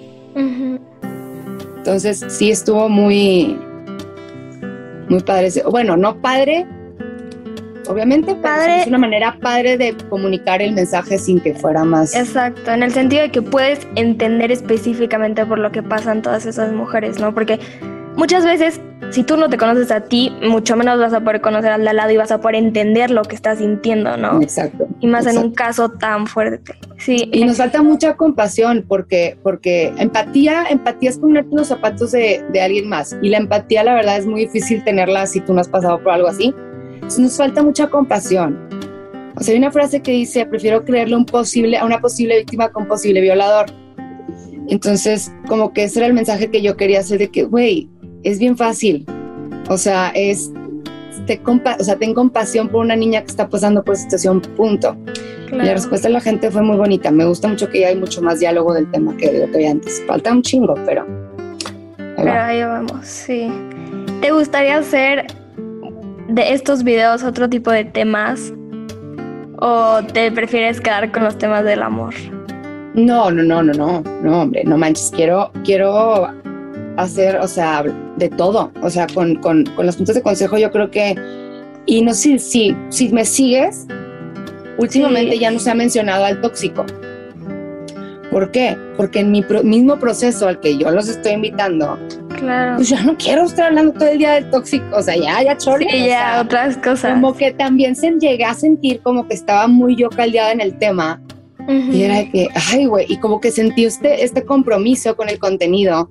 Entonces, 1.77 2.25
sí 2.27 2.51
estuvo 2.51 2.89
muy, 2.89 3.57
muy 5.09 5.21
padre. 5.21 5.49
Bueno, 5.69 5.95
no 5.95 6.21
padre, 6.21 6.67
obviamente, 7.87 8.35
padre. 8.35 8.81
es 8.81 8.87
una 8.87 8.97
manera 8.97 9.37
padre 9.41 9.77
de 9.77 9.95
comunicar 10.09 10.61
el 10.61 10.73
mensaje 10.73 11.17
sin 11.17 11.39
que 11.39 11.53
fuera 11.53 11.83
más. 11.85 12.13
Exacto, 12.13 12.71
en 12.71 12.83
el 12.83 12.91
sentido 12.91 13.23
de 13.23 13.31
que 13.31 13.41
puedes 13.41 13.87
entender 13.95 14.51
específicamente 14.51 15.45
por 15.45 15.59
lo 15.59 15.71
que 15.71 15.81
pasan 15.81 16.21
todas 16.21 16.45
esas 16.45 16.73
mujeres, 16.73 17.19
¿no? 17.19 17.33
Porque 17.33 17.59
muchas 18.17 18.43
veces, 18.43 18.81
si 19.11 19.23
tú 19.23 19.37
no 19.37 19.49
te 19.49 19.57
conoces 19.57 19.89
a 19.91 20.01
ti, 20.01 20.33
mucho 20.41 20.75
menos 20.75 20.99
vas 20.99 21.13
a 21.13 21.21
poder 21.21 21.39
conocer 21.39 21.71
al 21.71 21.83
de 21.83 21.89
al 21.89 21.95
lado 21.95 22.11
y 22.11 22.17
vas 22.17 22.31
a 22.31 22.41
poder 22.41 22.55
entender 22.55 23.09
lo 23.11 23.23
que 23.23 23.35
estás 23.35 23.59
sintiendo, 23.59 24.17
¿no? 24.17 24.41
Exacto. 24.41 24.87
Y 24.99 25.07
más 25.07 25.25
en 25.25 25.37
un 25.37 25.53
caso 25.53 25.89
tan 25.89 26.27
fuerte. 26.27 26.73
Sí. 26.97 27.29
Y 27.31 27.45
nos 27.45 27.57
falta 27.57 27.81
mucha 27.81 28.15
compasión 28.17 28.83
porque, 28.87 29.37
porque 29.41 29.93
empatía, 29.97 30.65
empatía 30.69 31.11
es 31.11 31.17
ponerte 31.19 31.55
los 31.55 31.67
zapatos 31.67 32.11
de, 32.11 32.43
de 32.51 32.61
alguien 32.61 32.89
más. 32.89 33.15
Y 33.21 33.29
la 33.29 33.37
empatía, 33.37 33.83
la 33.85 33.93
verdad, 33.93 34.17
es 34.17 34.25
muy 34.25 34.41
difícil 34.41 34.83
tenerla 34.83 35.25
si 35.25 35.39
tú 35.39 35.53
no 35.53 35.61
has 35.61 35.69
pasado 35.69 36.03
por 36.03 36.11
algo 36.11 36.27
así 36.27 36.53
nos 37.17 37.37
falta 37.37 37.63
mucha 37.63 37.87
compasión. 37.87 38.59
O 39.35 39.43
sea, 39.43 39.53
hay 39.53 39.59
una 39.59 39.71
frase 39.71 40.01
que 40.01 40.11
dice, 40.11 40.45
prefiero 40.45 40.83
creerle 40.83 41.15
un 41.15 41.25
posible, 41.25 41.77
a 41.77 41.85
una 41.85 41.99
posible 41.99 42.37
víctima 42.37 42.69
con 42.69 42.87
posible 42.87 43.21
violador. 43.21 43.67
Entonces, 44.67 45.31
como 45.47 45.71
que 45.73 45.83
ese 45.83 45.99
era 45.99 46.07
el 46.07 46.13
mensaje 46.13 46.49
que 46.49 46.61
yo 46.61 46.75
quería 46.75 46.99
hacer 46.99 47.19
de 47.19 47.29
que, 47.29 47.43
güey, 47.43 47.87
es 48.23 48.39
bien 48.39 48.57
fácil. 48.57 49.05
O 49.69 49.77
sea, 49.77 50.11
es, 50.15 50.51
te 51.25 51.41
o 51.45 51.83
sea, 51.83 51.97
ten 51.97 52.13
compasión 52.13 52.69
por 52.69 52.81
una 52.81 52.95
niña 52.95 53.21
que 53.21 53.27
está 53.27 53.49
pasando 53.49 53.83
por 53.83 53.97
situación, 53.97 54.41
punto. 54.55 54.95
la 55.51 55.73
respuesta 55.73 56.07
de 56.07 56.13
la 56.13 56.21
gente 56.21 56.49
fue 56.51 56.61
muy 56.61 56.77
bonita. 56.77 57.11
Me 57.11 57.25
gusta 57.25 57.47
mucho 57.47 57.69
que 57.69 57.81
ya 57.81 57.89
hay 57.89 57.95
mucho 57.95 58.21
más 58.21 58.39
diálogo 58.39 58.73
del 58.73 58.89
tema 58.91 59.15
que 59.17 59.31
de 59.31 59.45
lo 59.45 59.51
que 59.51 59.57
había 59.57 59.71
antes. 59.71 60.01
Falta 60.07 60.31
un 60.31 60.41
chingo, 60.41 60.75
pero... 60.85 61.05
pero 62.15 62.31
ahí 62.31 62.63
vamos, 62.63 63.05
sí. 63.05 63.51
¿Te 64.21 64.31
gustaría 64.31 64.77
hacer 64.77 65.27
de 66.29 66.53
estos 66.53 66.83
videos 66.83 67.23
otro 67.23 67.49
tipo 67.49 67.71
de 67.71 67.85
temas? 67.85 68.53
¿O 69.59 70.01
te 70.13 70.31
prefieres 70.31 70.79
quedar 70.79 71.11
con 71.11 71.23
los 71.23 71.37
temas 71.37 71.63
del 71.63 71.81
amor? 71.81 72.13
No, 72.93 73.29
no, 73.31 73.43
no, 73.43 73.61
no, 73.61 73.73
no, 73.73 74.03
no, 74.23 74.41
hombre, 74.41 74.63
no 74.63 74.77
manches, 74.77 75.11
quiero, 75.15 75.51
quiero 75.63 76.33
hacer, 76.97 77.37
o 77.37 77.47
sea, 77.47 77.83
de 78.17 78.29
todo, 78.29 78.71
o 78.81 78.89
sea, 78.89 79.07
con, 79.13 79.35
con, 79.35 79.63
con 79.75 79.85
los 79.85 79.95
puntos 79.95 80.15
de 80.15 80.21
consejo 80.21 80.57
yo 80.57 80.71
creo 80.71 80.89
que, 80.91 81.15
y 81.85 82.01
no 82.01 82.13
sé 82.13 82.39
si, 82.39 82.75
si 82.89 83.09
me 83.09 83.23
sigues, 83.25 83.85
últimamente 84.77 85.33
Sí. 85.33 85.39
ya 85.39 85.51
no 85.51 85.59
se 85.59 85.71
ha 85.71 85.75
mencionado 85.75 86.25
al 86.25 86.41
tóxico. 86.41 86.85
¿Por 88.31 88.51
qué? 88.51 88.77
Porque 88.97 89.19
en 89.21 89.31
mi 89.31 89.41
pro- 89.41 89.63
mismo 89.63 89.97
proceso 89.97 90.47
al 90.47 90.59
que 90.59 90.77
yo 90.77 90.91
los 90.91 91.07
estoy 91.07 91.31
invitando, 91.33 91.97
Claro. 92.37 92.75
pues 92.75 92.89
ya 92.89 93.01
no 93.03 93.15
quiero 93.17 93.43
estar 93.45 93.67
hablando 93.67 93.93
todo 93.93 94.09
el 94.09 94.17
día 94.19 94.33
del 94.33 94.49
tóxico, 94.51 94.85
o 94.95 95.01
sea, 95.01 95.15
ya, 95.15 95.41
ya 95.43 95.57
chole. 95.57 95.87
Sí, 95.89 95.97
ya, 95.99 96.05
sea, 96.05 96.41
otras 96.41 96.77
cosas. 96.77 97.13
como 97.13 97.35
que 97.35 97.51
también 97.53 97.95
se 97.95 98.11
llegué 98.19 98.43
a 98.43 98.53
sentir 98.53 99.01
como 99.01 99.27
que 99.27 99.33
estaba 99.33 99.67
muy 99.67 99.95
yo 99.95 100.09
caldeada 100.09 100.51
en 100.51 100.61
el 100.61 100.77
tema 100.77 101.21
Ujú. 101.61 101.91
y 101.91 102.03
era 102.03 102.29
que, 102.29 102.49
ay, 102.73 102.85
güey, 102.85 103.05
y 103.09 103.17
como 103.17 103.39
que 103.39 103.49
sentí 103.51 103.85
este, 103.85 104.23
este 104.23 104.43
compromiso 104.43 105.15
con 105.15 105.29
el 105.29 105.39
contenido, 105.39 106.09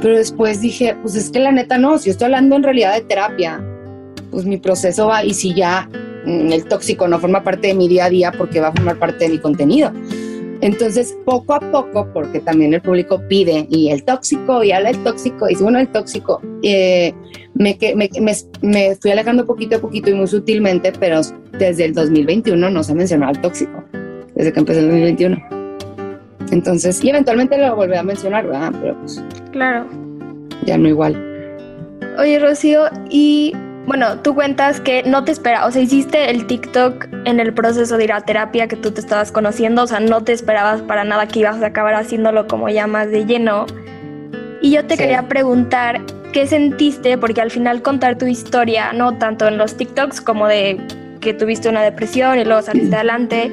pero 0.00 0.16
después 0.16 0.60
dije, 0.60 0.96
pues 1.02 1.14
es 1.14 1.30
que 1.30 1.40
la 1.40 1.52
neta 1.52 1.78
no, 1.78 1.98
si 1.98 2.10
estoy 2.10 2.26
hablando 2.26 2.56
en 2.56 2.62
realidad 2.62 2.94
de 2.94 3.02
terapia, 3.02 3.62
pues 4.30 4.44
mi 4.44 4.56
proceso 4.58 5.08
va 5.08 5.24
y 5.24 5.34
si 5.34 5.54
ya 5.54 5.88
mm, 6.24 6.52
el 6.52 6.64
tóxico 6.64 7.08
no 7.08 7.18
forma 7.18 7.42
parte 7.42 7.68
de 7.68 7.74
mi 7.74 7.88
día 7.88 8.06
a 8.06 8.10
día 8.10 8.32
porque 8.32 8.60
va 8.60 8.68
a 8.68 8.72
formar 8.72 8.98
parte 8.98 9.24
de 9.24 9.30
mi 9.30 9.38
contenido. 9.38 9.92
Entonces, 10.60 11.16
poco 11.24 11.54
a 11.54 11.60
poco, 11.60 12.08
porque 12.12 12.40
también 12.40 12.74
el 12.74 12.82
público 12.82 13.22
pide, 13.28 13.68
y 13.70 13.90
el 13.90 14.02
tóxico, 14.02 14.64
y 14.64 14.72
habla 14.72 14.90
del 14.90 15.04
tóxico, 15.04 15.48
y 15.48 15.54
bueno, 15.54 15.78
el 15.78 15.86
tóxico, 15.86 16.42
eh, 16.64 17.14
me, 17.54 17.78
me, 17.94 18.10
me, 18.20 18.32
me 18.62 18.96
fui 18.96 19.12
alejando 19.12 19.46
poquito 19.46 19.76
a 19.76 19.80
poquito 19.80 20.10
y 20.10 20.14
muy 20.14 20.26
sutilmente, 20.26 20.92
pero 20.98 21.20
desde 21.56 21.84
el 21.84 21.94
2021 21.94 22.70
no 22.70 22.82
se 22.82 22.92
mencionó 22.92 23.28
al 23.28 23.40
tóxico, 23.40 23.84
desde 24.34 24.52
que 24.52 24.58
empezó 24.58 24.80
el 24.80 24.86
2021. 24.86 25.57
Entonces, 26.52 27.02
y 27.04 27.10
eventualmente 27.10 27.58
lo 27.58 27.74
volví 27.76 27.96
a 27.96 28.02
mencionar, 28.02 28.46
¿verdad? 28.46 28.72
Pero 28.80 28.96
pues 29.00 29.22
Claro. 29.52 29.86
ya 30.64 30.76
no 30.78 30.88
igual. 30.88 31.16
Oye, 32.18 32.38
Rocío, 32.38 32.84
y 33.10 33.54
bueno, 33.86 34.18
tú 34.20 34.34
cuentas 34.34 34.80
que 34.80 35.02
no 35.04 35.24
te 35.24 35.32
espera, 35.32 35.66
o 35.66 35.70
sea, 35.70 35.80
hiciste 35.82 36.30
el 36.30 36.46
TikTok 36.46 37.06
en 37.24 37.40
el 37.40 37.54
proceso 37.54 37.96
de 37.96 38.04
ir 38.04 38.12
a 38.12 38.20
terapia 38.20 38.66
que 38.68 38.76
tú 38.76 38.90
te 38.90 39.00
estabas 39.00 39.32
conociendo, 39.32 39.82
o 39.84 39.86
sea, 39.86 40.00
no 40.00 40.22
te 40.22 40.32
esperabas 40.32 40.82
para 40.82 41.04
nada 41.04 41.26
que 41.28 41.40
ibas 41.40 41.62
a 41.62 41.66
acabar 41.66 41.94
haciéndolo 41.94 42.46
como 42.48 42.68
ya 42.68 42.86
más 42.86 43.10
de 43.10 43.24
lleno. 43.24 43.66
Y 44.60 44.72
yo 44.72 44.84
te 44.84 44.96
Sí. 44.96 45.02
quería 45.04 45.28
preguntar, 45.28 46.00
¿qué 46.32 46.46
sentiste? 46.46 47.16
Porque 47.16 47.40
al 47.40 47.50
final 47.50 47.80
contar 47.80 48.18
tu 48.18 48.26
historia, 48.26 48.92
no 48.92 49.16
tanto 49.16 49.46
en 49.46 49.56
los 49.56 49.76
TikToks 49.76 50.20
como 50.20 50.48
de 50.48 50.78
que 51.20 51.32
tuviste 51.32 51.68
una 51.68 51.82
depresión 51.82 52.38
y 52.38 52.44
luego 52.44 52.62
saliste 52.62 52.94
adelante, 52.96 53.50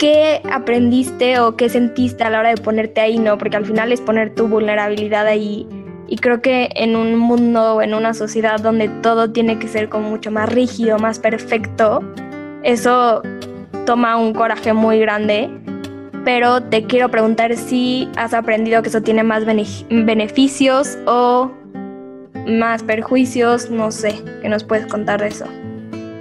¿qué 0.00 0.40
aprendiste 0.50 1.38
o 1.40 1.56
qué 1.56 1.68
sentiste 1.68 2.24
a 2.24 2.30
la 2.30 2.40
hora 2.40 2.48
de 2.48 2.56
ponerte 2.56 3.02
ahí, 3.02 3.18
no? 3.18 3.36
Porque 3.36 3.58
al 3.58 3.66
final 3.66 3.92
es 3.92 4.00
poner 4.00 4.34
tu 4.34 4.48
vulnerabilidad 4.48 5.26
ahí. 5.26 5.68
Y 6.08 6.16
creo 6.16 6.40
que 6.40 6.70
en 6.74 6.96
un 6.96 7.16
mundo, 7.16 7.82
en 7.82 7.92
una 7.92 8.14
sociedad 8.14 8.58
donde 8.58 8.88
todo 8.88 9.30
tiene 9.30 9.58
que 9.58 9.68
ser 9.68 9.90
como 9.90 10.08
mucho 10.08 10.30
más 10.30 10.48
rígido, 10.50 10.98
más 10.98 11.18
perfecto, 11.18 12.02
eso 12.62 13.20
toma 13.84 14.16
un 14.16 14.32
coraje 14.32 14.72
muy 14.72 14.98
grande. 14.98 15.50
Pero 16.24 16.62
te 16.62 16.84
quiero 16.84 17.10
preguntar 17.10 17.54
si 17.56 18.08
has 18.16 18.32
aprendido 18.32 18.80
que 18.80 18.88
eso 18.88 19.02
tiene 19.02 19.22
más 19.22 19.44
bene- 19.44 19.66
beneficios 19.90 20.96
o 21.06 21.50
más 22.46 22.82
perjuicios, 22.82 23.70
no 23.70 23.90
sé, 23.90 24.14
¿qué 24.40 24.48
nos 24.48 24.64
puedes 24.64 24.86
contar 24.86 25.20
de 25.20 25.28
eso? 25.28 25.44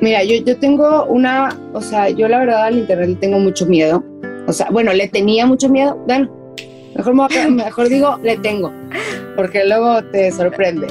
Mira, 0.02 0.24
yo, 0.24 0.36
yo 0.46 0.58
tengo 0.58 1.06
una, 1.06 1.58
o 1.74 1.82
sea, 1.82 2.10
yo 2.10 2.28
la 2.28 2.40
verdad 2.40 2.66
al 2.66 2.78
internet 2.78 3.10
le 3.10 3.16
tengo 3.16 3.40
mucho 3.40 3.66
miedo. 3.66 4.04
O 4.48 4.54
sea, 4.54 4.68
bueno, 4.72 4.94
le 4.94 5.08
tenía 5.08 5.46
mucho 5.46 5.70
miedo. 5.70 5.98
Bueno, 6.08 6.30
mejor, 6.96 7.84
me 7.84 7.90
digo, 7.90 8.18
le 8.24 8.38
tengo, 8.38 8.72
porque 9.36 9.66
luego 9.66 10.04
te 10.06 10.32
sorprende. 10.32 10.88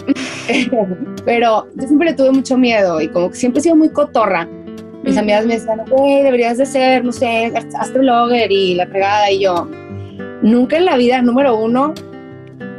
Pero 1.25 1.67
yo 1.75 1.87
siempre 1.87 2.11
le 2.11 2.15
tuve 2.15 2.31
mucho 2.31 2.57
miedo 2.57 3.01
y 3.01 3.09
como 3.09 3.31
que 3.31 3.37
siempre 3.37 3.61
he 3.61 3.63
sido 3.63 3.77
muy 3.77 3.91
cotorra. 3.91 4.49
Mis 5.03 5.17
amigas 5.17 5.47
me 5.47 5.55
decían, 5.55 5.81
güey, 5.89 6.23
deberías 6.23 6.59
de 6.59 6.67
ser, 6.67 7.05
no 7.05 7.13
sé, 7.13 7.53
astrologer 7.79 8.51
y 8.51 8.75
la 8.75 8.87
pegada. 8.87 9.31
Y 9.31 9.41
yo, 9.41 9.69
nunca 10.43 10.77
en 10.77 10.85
la 10.85 10.97
vida, 10.97 11.23
número 11.23 11.59
uno, 11.59 11.95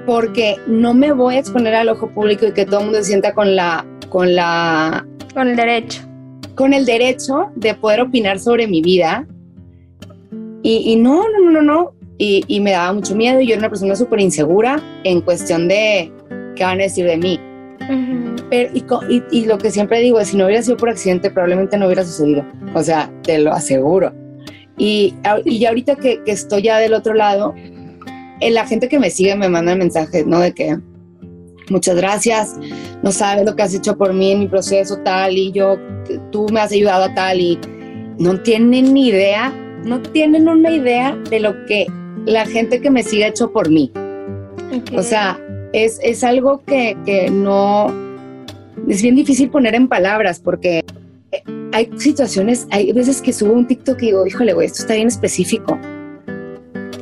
porque 0.05 0.57
no 0.67 0.93
me 0.93 1.11
voy 1.11 1.35
a 1.35 1.39
exponer 1.39 1.75
al 1.75 1.89
ojo 1.89 2.09
público 2.09 2.45
y 2.45 2.51
que 2.51 2.65
todo 2.65 2.79
el 2.79 2.85
mundo 2.85 2.99
se 2.99 3.05
sienta 3.05 3.33
con 3.33 3.55
la, 3.55 3.85
con 4.09 4.35
la 4.35 5.05
Con 5.33 5.47
el 5.47 5.55
derecho. 5.55 6.08
Con 6.59 6.73
el 6.73 6.85
derecho 6.85 7.51
de 7.55 7.73
poder 7.73 8.01
opinar 8.01 8.37
sobre 8.37 8.67
mi 8.67 8.81
vida. 8.81 9.25
Y, 10.61 10.91
y 10.91 10.97
no, 10.97 11.23
no, 11.23 11.39
no, 11.45 11.51
no, 11.51 11.61
no. 11.61 11.93
Y, 12.17 12.43
y 12.49 12.59
me 12.59 12.71
daba 12.71 12.91
mucho 12.91 13.15
miedo. 13.15 13.39
y 13.39 13.47
Yo 13.47 13.53
era 13.53 13.61
una 13.61 13.69
persona 13.69 13.95
súper 13.95 14.19
insegura 14.19 14.83
en 15.05 15.21
cuestión 15.21 15.69
de 15.69 16.11
qué 16.57 16.65
van 16.65 16.81
a 16.81 16.83
decir 16.83 17.05
de 17.05 17.15
mí. 17.15 17.39
Pero, 18.49 18.73
y, 19.31 19.45
lo 19.45 19.57
que 19.57 19.71
siempre 19.71 20.01
digo 20.01 20.19
es, 20.19 20.27
si 20.27 20.35
no 20.35 20.47
hubiera 20.47 20.61
sido 20.61 20.75
por 20.75 20.89
accidente, 20.89 21.31
probablemente 21.31 21.77
no 21.77 21.85
hubiera 21.85 22.03
sucedido. 22.03 22.45
O 22.73 22.83
sea, 22.83 23.09
te 23.23 23.39
lo 23.39 23.53
aseguro. 23.53 24.11
Y 24.77 25.15
ya 25.45 25.69
ahorita 25.69 25.95
que, 25.95 26.21
que 26.25 26.31
estoy 26.31 26.63
ya 26.63 26.79
del 26.79 26.93
otro 26.93 27.13
lado, 27.13 27.55
eh, 28.41 28.51
la 28.51 28.67
gente 28.67 28.89
que 28.89 28.99
me 28.99 29.11
sigue 29.11 29.33
me 29.37 29.47
manda 29.47 29.77
mensajes, 29.77 30.27
¿no? 30.27 30.41
De 30.41 30.53
que 30.53 30.77
muchas 31.71 31.95
gracias, 31.95 32.55
no 33.03 33.11
sabes 33.11 33.45
lo 33.45 33.55
que 33.55 33.63
has 33.63 33.73
hecho 33.73 33.97
por 33.97 34.13
mí 34.13 34.31
en 34.31 34.39
mi 34.39 34.47
proceso 34.47 34.97
tal 34.97 35.37
y 35.37 35.51
yo, 35.51 35.77
tú 36.31 36.47
me 36.51 36.59
has 36.59 36.71
ayudado 36.71 37.05
a 37.05 37.13
tal 37.13 37.39
y 37.39 37.59
no 38.17 38.41
tienen 38.41 38.93
ni 38.93 39.07
idea, 39.07 39.53
no 39.85 40.01
tienen 40.01 40.47
una 40.47 40.71
idea 40.71 41.15
de 41.29 41.39
lo 41.39 41.65
que 41.65 41.87
la 42.25 42.45
gente 42.45 42.81
que 42.81 42.89
me 42.89 43.03
sigue 43.03 43.25
ha 43.25 43.27
hecho 43.29 43.51
por 43.51 43.69
mí. 43.69 43.91
O 44.95 45.01
sea, 45.01 45.39
es, 45.73 45.99
es 46.03 46.23
algo 46.23 46.63
que, 46.65 46.97
que 47.05 47.31
no, 47.31 47.87
es 48.87 49.01
bien 49.01 49.15
difícil 49.15 49.49
poner 49.49 49.75
en 49.75 49.87
palabras 49.87 50.39
porque 50.39 50.83
hay 51.71 51.89
situaciones, 51.97 52.67
hay 52.71 52.91
veces 52.91 53.21
que 53.21 53.33
subo 53.33 53.53
un 53.53 53.67
TikTok 53.67 54.01
y 54.01 54.07
digo, 54.07 54.25
híjole, 54.25 54.53
güey, 54.53 54.67
esto 54.67 54.81
está 54.81 54.95
bien 54.95 55.07
específico. 55.07 55.79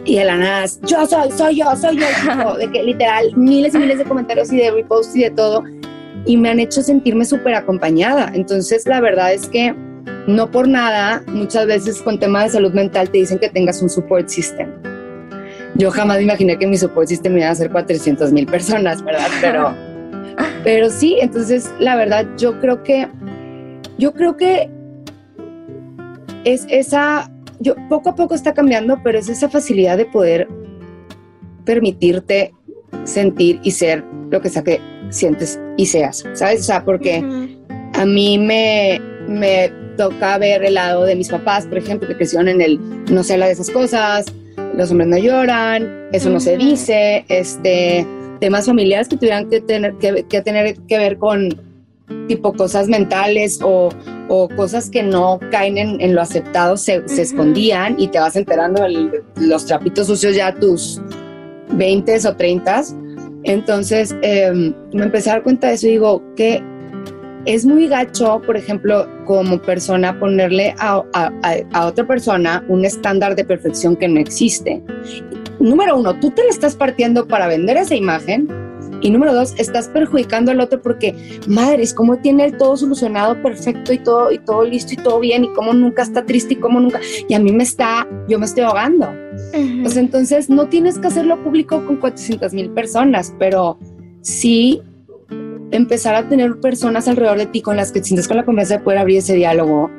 Y 0.08 0.16
de 0.16 0.24
la 0.24 0.38
nada, 0.38 0.66
yo 0.84 1.06
soy, 1.06 1.30
soy 1.32 1.58
yo, 1.58 1.76
soy 1.76 1.98
yo, 1.98 2.06
tipo, 2.24 2.58
de 2.58 2.72
que 2.72 2.82
literal 2.82 3.36
miles 3.36 3.76
y 3.76 3.78
miles 3.78 3.98
de 3.98 4.06
comentarios 4.06 4.52
y 4.54 4.58
de 4.58 4.72
reposts 4.72 5.14
y 5.18 5.24
de 5.24 5.32
todo, 5.32 5.66
y 6.26 6.38
me 6.38 6.50
han 6.50 6.62
hecho 6.62 6.82
sentirme 6.82 7.26
súper 7.26 7.56
acompañada. 7.56 8.32
Entonces, 8.34 8.88
la 8.88 9.02
verdad 9.02 9.34
es 9.34 9.50
que 9.50 9.76
no 10.28 10.50
por 10.50 10.68
nada, 10.68 11.24
muchas 11.28 11.68
veces 11.68 12.02
con 12.02 12.20
temas 12.20 12.46
de 12.46 12.50
salud 12.52 12.74
mental 12.74 13.10
te 13.10 13.18
dicen 13.18 13.38
que 13.38 13.50
tengas 13.50 13.82
un 13.82 13.90
support 13.90 14.30
system. 14.30 14.70
Yo 15.76 15.92
jamás 15.92 16.18
me 16.18 16.24
imaginé 16.24 16.58
que 16.58 16.68
mi 16.68 16.78
support 16.78 17.08
system 17.08 17.38
iba 17.38 17.50
a 17.50 17.56
ser 17.56 17.70
400 17.70 18.32
mil 18.32 18.46
personas, 18.46 19.04
¿verdad? 19.04 19.28
Pero, 19.42 19.74
pero 20.64 20.90
sí, 20.90 21.18
entonces 21.22 21.70
la 21.80 21.98
verdad 21.98 22.26
yo 22.38 22.60
creo 22.62 22.82
que, 22.82 23.10
yo 23.98 24.14
creo 24.14 24.38
que 24.38 24.70
es 26.46 26.66
esa, 26.70 27.30
yo 27.60 27.76
poco 27.90 28.10
a 28.10 28.16
poco 28.16 28.36
está 28.36 28.54
cambiando, 28.54 29.00
pero 29.04 29.20
es 29.20 29.30
esa 29.30 29.50
facilidad 29.50 29.98
de 29.98 30.06
poder 30.06 30.48
permitirte 31.66 32.54
sentir 33.04 33.60
y 33.64 33.72
ser 33.72 34.04
lo 34.32 34.42
que 34.42 34.50
sea 34.50 34.64
que 34.64 34.80
sientes 35.10 35.60
y 35.78 35.86
seas, 35.86 36.24
¿sabes? 36.34 36.62
O 36.62 36.64
sea, 36.64 36.84
porque 36.84 37.24
a 37.94 38.06
mí 38.06 38.38
me, 38.38 39.02
me 39.28 39.72
toca 39.98 40.38
ver 40.38 40.64
el 40.64 40.76
lado 40.76 41.04
de 41.04 41.16
mis 41.16 41.30
papás, 41.30 41.66
por 41.66 41.78
ejemplo, 41.78 42.08
que 42.08 42.16
crecieron 42.16 42.48
en 42.48 42.62
el 42.62 42.80
no 43.12 43.24
se 43.24 43.34
habla 43.34 43.48
de 43.48 43.54
esas 43.54 43.70
cosas, 43.70 44.26
los 44.76 44.92
hombres 44.92 45.08
no 45.10 45.18
lloran, 45.18 46.08
eso 46.12 46.30
no 46.30 46.40
se 46.40 46.58
dice, 46.58 47.26
este, 47.30 48.06
temas 48.40 48.66
familiares 48.66 49.08
que 49.08 49.18
tuvieran 49.18 49.50
que 49.50 49.62
tener 49.62 49.94
que, 49.96 50.24
que 50.30 50.42
tener 50.42 50.78
que 50.88 50.98
ver 50.98 51.18
con 51.18 51.67
tipo 52.28 52.54
cosas 52.54 52.88
mentales 52.88 53.60
o, 53.64 53.90
o 54.30 54.50
cosas 54.50 54.90
que 54.90 55.04
no 55.04 55.40
caen 55.52 55.78
en, 55.78 56.02
en 56.02 56.14
lo 56.16 56.22
aceptado 56.22 56.78
se, 56.78 57.08
se 57.08 57.22
escondían 57.24 57.96
y 58.00 58.08
te 58.10 58.20
vas 58.20 58.36
enterando 58.36 58.84
de 58.84 59.24
los 59.38 59.66
trapitos 59.66 60.08
sucios 60.08 60.36
ya 60.36 60.54
tus 60.54 61.02
20 61.72 62.18
o 62.28 62.36
30. 62.36 62.82
Entonces 63.44 64.16
em, 64.22 64.74
me 64.94 65.06
empecé 65.06 65.30
a 65.30 65.34
dar 65.34 65.44
cuenta 65.44 65.68
de 65.68 65.74
eso 65.76 65.88
y 65.88 65.92
digo 65.92 66.22
que 66.36 66.62
es 67.46 67.66
muy 67.66 67.88
gacho, 67.88 68.42
por 68.46 68.58
ejemplo, 68.58 69.08
como 69.26 69.62
persona, 69.62 70.20
ponerle 70.20 70.76
a, 70.80 71.02
a- 71.14 71.32
a- 71.44 71.56
a 71.74 71.86
otra 71.88 72.06
persona 72.06 72.66
un 72.68 72.84
estándar 72.84 73.36
de 73.38 73.46
perfección 73.46 73.96
que 73.96 74.08
no 74.10 74.20
existe. 74.20 74.84
Número 75.60 75.98
uno, 75.98 76.14
tú 76.20 76.30
te 76.32 76.44
la 76.44 76.50
estás 76.50 76.76
partiendo 76.76 77.26
para 77.26 77.48
vender 77.48 77.78
esa 77.78 77.96
imagen. 77.96 78.48
Y 79.02 79.10
número 79.10 79.34
dos, 79.34 79.54
estás 79.58 79.88
perjudicando 79.88 80.52
al 80.52 80.60
otro 80.60 80.82
porque, 80.82 81.16
madres, 81.48 81.94
cómo 81.94 82.18
tiene 82.18 82.46
el 82.46 82.58
todo 82.58 82.78
solucionado 82.78 83.42
perfecto 83.42 83.94
y 83.94 84.00
todo, 84.00 84.32
y 84.32 84.40
todo 84.40 84.64
listo 84.64 84.94
y 84.94 84.98
todo 84.98 85.20
bien, 85.20 85.46
y 85.46 85.50
cómo 85.54 85.74
nunca 85.74 86.04
está 86.04 86.26
triste 86.26 86.54
y 86.54 86.58
cómo 86.58 86.80
nunca. 86.80 87.00
Y 87.28 87.34
a 87.34 87.40
mí 87.40 87.52
me 87.52 87.64
está, 87.64 88.08
yo 88.28 88.40
me 88.40 88.46
estoy 88.46 88.64
ahogando. 88.64 89.08
Ujú. 89.54 89.82
Pues 89.84 89.98
entonces 89.98 90.50
no 90.50 90.68
tienes 90.68 90.98
que 90.98 91.08
hacerlo 91.08 91.42
público 91.44 91.86
con 91.86 91.98
400 91.98 92.54
mil 92.54 92.70
personas, 92.72 93.34
pero 93.40 93.78
sí 94.22 94.82
empezar 95.72 96.16
a 96.16 96.28
tener 96.28 96.60
personas 96.60 97.08
alrededor 97.08 97.38
de 97.38 97.46
ti 97.48 97.62
con 97.62 97.76
las 97.76 97.92
que 97.92 98.00
te 98.00 98.08
sientes 98.08 98.28
con 98.28 98.38
la 98.38 98.46
confianza 98.46 98.78
de 98.78 98.84
poder 98.84 99.00
abrir 99.00 99.18
ese 99.18 99.36
diálogo 99.36 99.92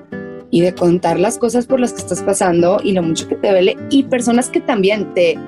y 0.50 0.62
de 0.62 0.74
contar 0.74 1.20
las 1.20 1.38
cosas 1.38 1.66
por 1.66 1.78
las 1.78 1.92
que 1.92 2.00
estás 2.00 2.22
pasando 2.22 2.80
y 2.82 2.92
lo 2.92 3.02
mucho 3.02 3.28
que 3.28 3.36
te 3.36 3.50
duele 3.50 3.76
y 3.90 4.04
personas 4.04 4.48
que 4.48 4.60
también 4.60 5.12
te 5.14 5.38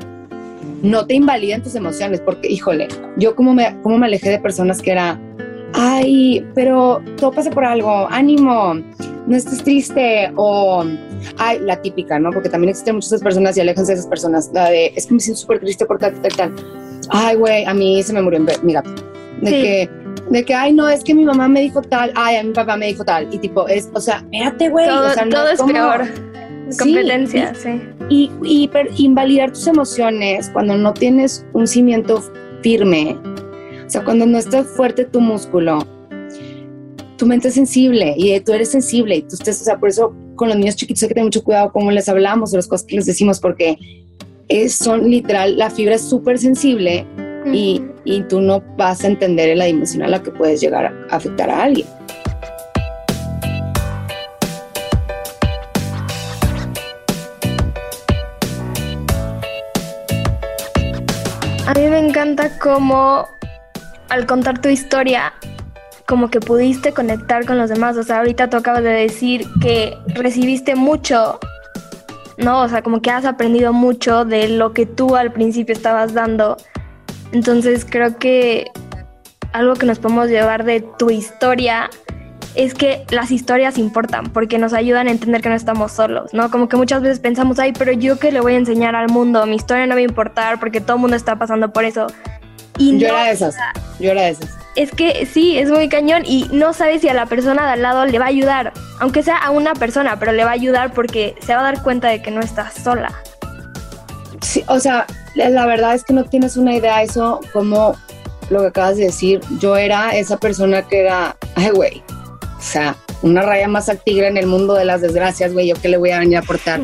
no 0.83 1.07
te 1.07 1.15
invaliden 1.15 1.63
tus 1.63 1.75
emociones 1.75 2.21
porque 2.21 2.49
híjole, 2.49 2.89
yo 3.17 3.35
como 3.35 3.55
me 3.55 3.81
como 3.83 3.99
me 3.99 4.07
alejé 4.07 4.31
de 4.31 4.39
personas 4.39 4.81
que 4.83 4.93
era 4.93 5.19
ay, 5.75 6.45
pero 6.55 7.03
todo 7.17 7.33
pasa 7.33 7.51
por 7.51 7.65
algo, 7.65 8.09
ánimo, 8.11 8.75
no 9.27 9.37
estés 9.37 9.63
triste 9.63 10.33
o 10.37 10.85
ay, 11.39 11.61
la 11.61 11.81
típica, 11.81 12.19
¿no? 12.19 12.31
Porque 12.31 12.49
también 12.49 12.71
existen 12.71 12.97
muchas 12.97 13.21
personas 13.23 13.57
y 13.57 13.61
aléjense 13.61 13.93
de 13.93 13.99
esas 13.99 14.09
personas, 14.09 14.51
la 14.53 14.71
de 14.71 14.93
es 14.97 15.07
que 15.07 15.15
me 15.15 15.21
siento 15.21 15.41
súper 15.41 15.61
triste 15.61 15.87
por 15.87 15.99
tal, 15.99 16.15
tal. 16.37 16.55
Ay, 17.11 17.37
güey, 17.37 17.65
a 17.65 17.75
mí 17.75 18.03
se 18.03 18.13
me 18.13 18.23
murió 18.23 18.41
mi 18.63 18.73
gato. 18.73 18.91
De 19.41 19.51
Sí. 19.51 19.63
que 19.63 19.91
de 20.31 20.45
que, 20.45 20.55
ay, 20.55 20.73
no, 20.73 20.89
es 20.89 21.03
que 21.03 21.13
mi 21.13 21.25
mamá 21.25 21.49
me 21.49 21.61
dijo 21.61 21.83
tal, 21.83 22.13
ay, 22.15 22.37
a 22.37 22.43
mi 22.45 22.53
papá 22.53 22.77
me 22.77 22.87
dijo 22.87 23.05
tal. 23.05 23.33
Y 23.35 23.39
tipo, 23.39 23.67
es, 23.67 23.91
o 23.93 24.01
sea, 24.01 24.19
espérate, 24.31 24.69
güey. 24.69 24.87
todo 24.87 25.09
o 25.09 25.13
sea, 25.13 25.25
no 25.25 25.31
todo 25.31 25.49
es 25.49 25.63
peor. 25.63 26.05
Sí, 26.71 26.79
Competencia, 26.79 27.53
sí. 27.55 27.81
Y, 28.11 28.31
y 28.43 28.69
per- 28.69 28.91
invalidar 28.99 29.53
tus 29.53 29.67
emociones 29.67 30.51
cuando 30.51 30.77
no 30.77 30.93
tienes 30.93 31.47
un 31.55 31.67
cimiento 31.67 32.23
firme, 32.63 33.17
o 33.87 33.89
sea, 33.89 34.05
cuando 34.05 34.27
no 34.27 34.37
está 34.37 34.63
fuerte 34.63 35.05
tu 35.07 35.21
músculo, 35.21 35.79
tu 37.17 37.27
mente 37.27 37.49
es 37.49 37.55
sensible 37.55 38.15
y 38.17 38.39
tú 38.41 38.53
eres 38.53 38.71
sensible 38.71 39.17
y 39.17 39.23
tú 39.23 39.37
estés, 39.37 39.61
o 39.63 39.65
sea, 39.65 39.79
por 39.79 39.89
eso 39.89 40.15
con 40.37 40.49
los 40.49 40.57
niños 40.59 40.77
chiquitos 40.77 41.03
hay 41.03 41.09
que 41.09 41.15
tener 41.15 41.27
mucho 41.27 41.45
cuidado 41.45 41.73
cómo 41.73 41.91
les 41.91 42.09
hablamos 42.09 42.53
o 42.53 42.57
las 42.57 42.67
cosas 42.67 42.87
que 42.87 42.97
les 42.97 43.07
decimos 43.07 43.41
porque 43.41 43.79
es, 44.49 44.75
son 44.75 45.11
literal, 45.11 45.57
la 45.57 45.71
fibra 45.71 45.95
es 45.95 46.03
súper 46.03 46.39
sensible 46.39 47.07
y, 47.53 47.83
y 48.05 48.23
tú 48.23 48.41
no 48.41 48.63
vas 48.77 49.05
a 49.05 49.07
entender 49.07 49.57
la 49.57 49.67
dimensión 49.67 50.03
a 50.03 50.09
la 50.09 50.23
que 50.23 50.31
puedes 50.31 50.61
llegar 50.61 50.87
a 50.87 51.15
afectar 51.15 51.49
a 51.51 51.63
alguien. 51.65 51.87
Encanta 62.21 62.59
cómo 62.59 63.27
al 64.11 64.27
contar 64.27 64.61
tu 64.61 64.69
historia, 64.69 65.33
como 66.07 66.29
que 66.29 66.39
pudiste 66.39 66.93
conectar 66.93 67.47
con 67.47 67.57
los 67.57 67.71
demás. 67.71 67.97
O 67.97 68.03
sea, 68.03 68.19
ahorita 68.19 68.51
tú 68.51 68.59
acabas 68.59 68.83
de 68.83 68.91
decir 68.91 69.47
que 69.63 69.97
recibiste 70.09 70.75
mucho, 70.75 71.41
¿no? 72.37 72.61
O 72.61 72.69
sea, 72.69 72.83
como 72.83 73.01
que 73.01 73.11
has 73.11 73.25
aprendido 73.25 73.73
mucho 73.73 74.27
de 74.27 74.49
lo 74.49 74.75
que 74.75 74.85
tú 74.85 75.17
al 75.17 75.33
principio 75.33 75.73
estabas 75.73 76.13
dando. 76.13 76.59
Entonces 77.33 77.87
creo 77.89 78.19
que 78.19 78.71
algo 79.55 79.73
que 79.77 79.87
nos 79.87 79.99
podemos 79.99 80.29
llevar 80.29 80.65
de 80.65 80.83
tu 80.99 81.09
historia 81.09 81.89
es 82.55 82.75
que 82.75 83.05
las 83.11 83.31
historias 83.31 83.79
importan 83.79 84.27
porque 84.33 84.59
nos 84.59 84.73
ayudan 84.73 85.09
a 85.09 85.11
entender 85.11 85.41
que 85.41 85.49
no 85.49 85.55
estamos 85.55 85.93
solos, 85.93 86.33
¿no? 86.35 86.51
Como 86.51 86.69
que 86.69 86.77
muchas 86.77 87.03
veces 87.03 87.21
pensamos, 87.21 87.59
ay, 87.59 87.73
pero 87.73 87.93
yo 87.93 88.19
qué 88.19 88.33
le 88.33 88.41
voy 88.41 88.55
a 88.55 88.57
enseñar 88.57 88.97
al 88.97 89.09
mundo, 89.09 89.47
mi 89.47 89.57
historia 89.57 89.87
no 89.87 89.95
va 89.95 90.01
a 90.01 90.05
importar 90.05 90.59
porque 90.59 90.81
todo 90.81 90.97
el 90.97 91.01
mundo 91.01 91.17
está 91.17 91.37
pasando 91.37 91.73
por 91.73 91.85
eso. 91.85 92.07
Y 92.79 92.99
Yo 92.99 93.09
no, 93.09 93.15
era 93.15 93.25
de 93.27 93.33
esas, 93.33 93.57
yo 93.99 94.11
era 94.11 94.23
de 94.23 94.31
esas. 94.31 94.51
es 94.75 94.91
que 94.91 95.27
sí, 95.27 95.59
es 95.59 95.71
muy 95.71 95.89
cañón 95.89 96.23
y 96.25 96.49
no 96.51 96.73
sabes 96.73 97.03
si 97.03 97.09
a 97.09 97.15
la 97.15 97.27
persona 97.27 97.67
de 97.67 97.73
al 97.73 97.83
lado 97.83 98.07
le 98.07 98.19
va 98.19 98.25
a 98.25 98.29
ayudar, 98.29 98.73
aunque 99.01 99.23
sea 99.23 99.37
a 99.37 99.51
una 99.51 99.75
persona, 99.75 100.19
pero 100.19 100.33
le 100.33 100.45
va 100.45 100.51
a 100.51 100.55
ayudar 100.55 100.93
porque 100.93 101.35
se 101.45 101.55
va 101.55 101.61
a 101.61 101.65
dar 101.65 101.83
cuenta 101.83 102.09
de 102.09 102.23
que 102.23 102.31
no 102.31 102.41
estás 102.41 102.75
sola. 102.75 103.13
Sí, 104.41 104.65
o 104.69 104.81
sea, 104.81 105.07
la, 105.35 105.51
la 105.51 105.67
verdad 105.67 105.95
es 105.95 106.05
que 106.05 106.15
no 106.15 106.25
tienes 106.25 106.57
una 106.57 106.75
idea 106.75 107.03
eso 107.03 107.41
como 107.53 107.95
lo 108.49 108.61
que 108.61 108.67
acabas 108.69 108.97
de 108.97 109.05
decir. 109.05 109.41
Yo 109.61 109.77
era 109.77 110.11
esa 110.17 110.39
persona 110.39 110.83
que 110.83 111.01
era, 111.01 111.37
ay, 111.57 111.71
güey, 111.71 112.03
o 112.61 112.63
sea, 112.63 112.95
una 113.23 113.41
raya 113.41 113.69
más 113.69 113.89
al 113.89 113.99
tigre 114.03 114.29
en 114.29 114.37
el 114.37 114.47
mundo 114.47 114.75
de 114.75 114.85
las 114.85 115.01
desgracias, 115.01 115.55
güey, 115.55 115.69
yo 115.69 115.77
qué 115.81 115.89
le 115.89 115.97
voy 115.97 116.11
a 116.11 116.19
venir 116.19 116.37
a 116.37 116.41
aportar, 116.41 116.79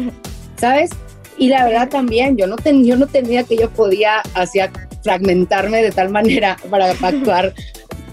¿sabes? 0.57 0.91
Y 1.37 1.49
la 1.49 1.67
verdad 1.67 1.91
también, 1.91 2.39
yo 2.39 2.47
no, 2.47 2.57
ten, 2.57 2.83
yo 2.87 2.97
no 2.97 3.07
tenía 3.07 3.45
que 3.45 3.59
yo 3.59 3.69
podía 3.69 4.23
hacia 4.35 4.71
fragmentarme 5.05 5.83
de 5.83 5.93
tal 5.93 6.09
manera 6.09 6.57
para 6.71 6.91
actuar 6.91 7.53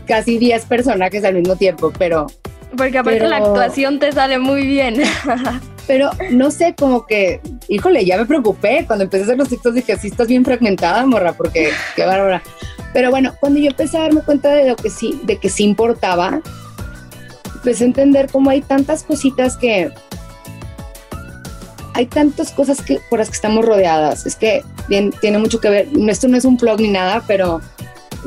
casi 0.06 0.38
10 0.38 0.66
personajes 0.66 1.24
al 1.24 1.36
mismo 1.36 1.56
tiempo, 1.56 1.94
pero 1.98 2.28
Porque 2.76 2.98
aparte 2.98 3.20
Pero- 3.20 3.30
la 3.30 3.38
actuación 3.38 4.00
te 4.00 4.12
sale 4.12 4.40
muy 4.40 4.68
bien. 4.68 4.96
Pero 5.88 6.12
no 6.32 6.50
sé, 6.50 6.76
como 6.78 7.06
que, 7.06 7.42
híjole, 7.68 8.06
ya 8.06 8.18
me 8.18 8.26
preocupé. 8.26 8.86
Cuando 8.88 9.04
empecé 9.04 9.24
a 9.24 9.26
hacer 9.26 9.38
los 9.38 9.50
TikToks 9.50 9.76
dije, 9.76 9.98
sí, 9.98 10.08
estás 10.08 10.28
bien 10.28 10.46
fragmentada, 10.46 11.06
morra, 11.06 11.34
porque 11.34 11.72
qué 11.98 12.06
bárbara. 12.06 12.42
Pero 12.94 13.10
bueno, 13.12 13.34
cuando 13.40 13.60
yo 13.60 13.68
empecé 13.68 13.98
a 13.98 14.04
darme 14.04 14.22
cuenta 14.22 14.50
de 14.50 14.70
lo 14.70 14.76
que 14.78 14.90
sí, 14.90 15.20
de 15.24 15.38
que 15.38 15.50
sí 15.50 15.66
importaba, 15.66 16.42
empecé 17.64 17.86
a 17.86 17.88
entender 17.88 18.30
cómo 18.30 18.50
hay 18.50 18.62
tantas 18.62 19.04
cositas 19.04 19.56
que. 19.58 19.90
Hay 21.96 22.08
tantas 22.08 22.52
cosas 22.52 22.82
que, 22.82 23.00
por 23.10 23.20
las 23.20 23.30
que 23.30 23.36
estamos 23.36 23.64
rodeadas. 23.64 24.26
Es 24.26 24.36
que 24.36 24.64
bien, 24.90 25.14
tiene 25.22 25.38
mucho 25.38 25.60
que 25.60 25.70
ver. 25.70 25.88
Esto 26.10 26.28
no 26.28 26.38
es 26.38 26.44
un 26.46 26.58
blog 26.58 26.82
ni 26.82 26.90
nada, 26.90 27.24
pero 27.28 27.62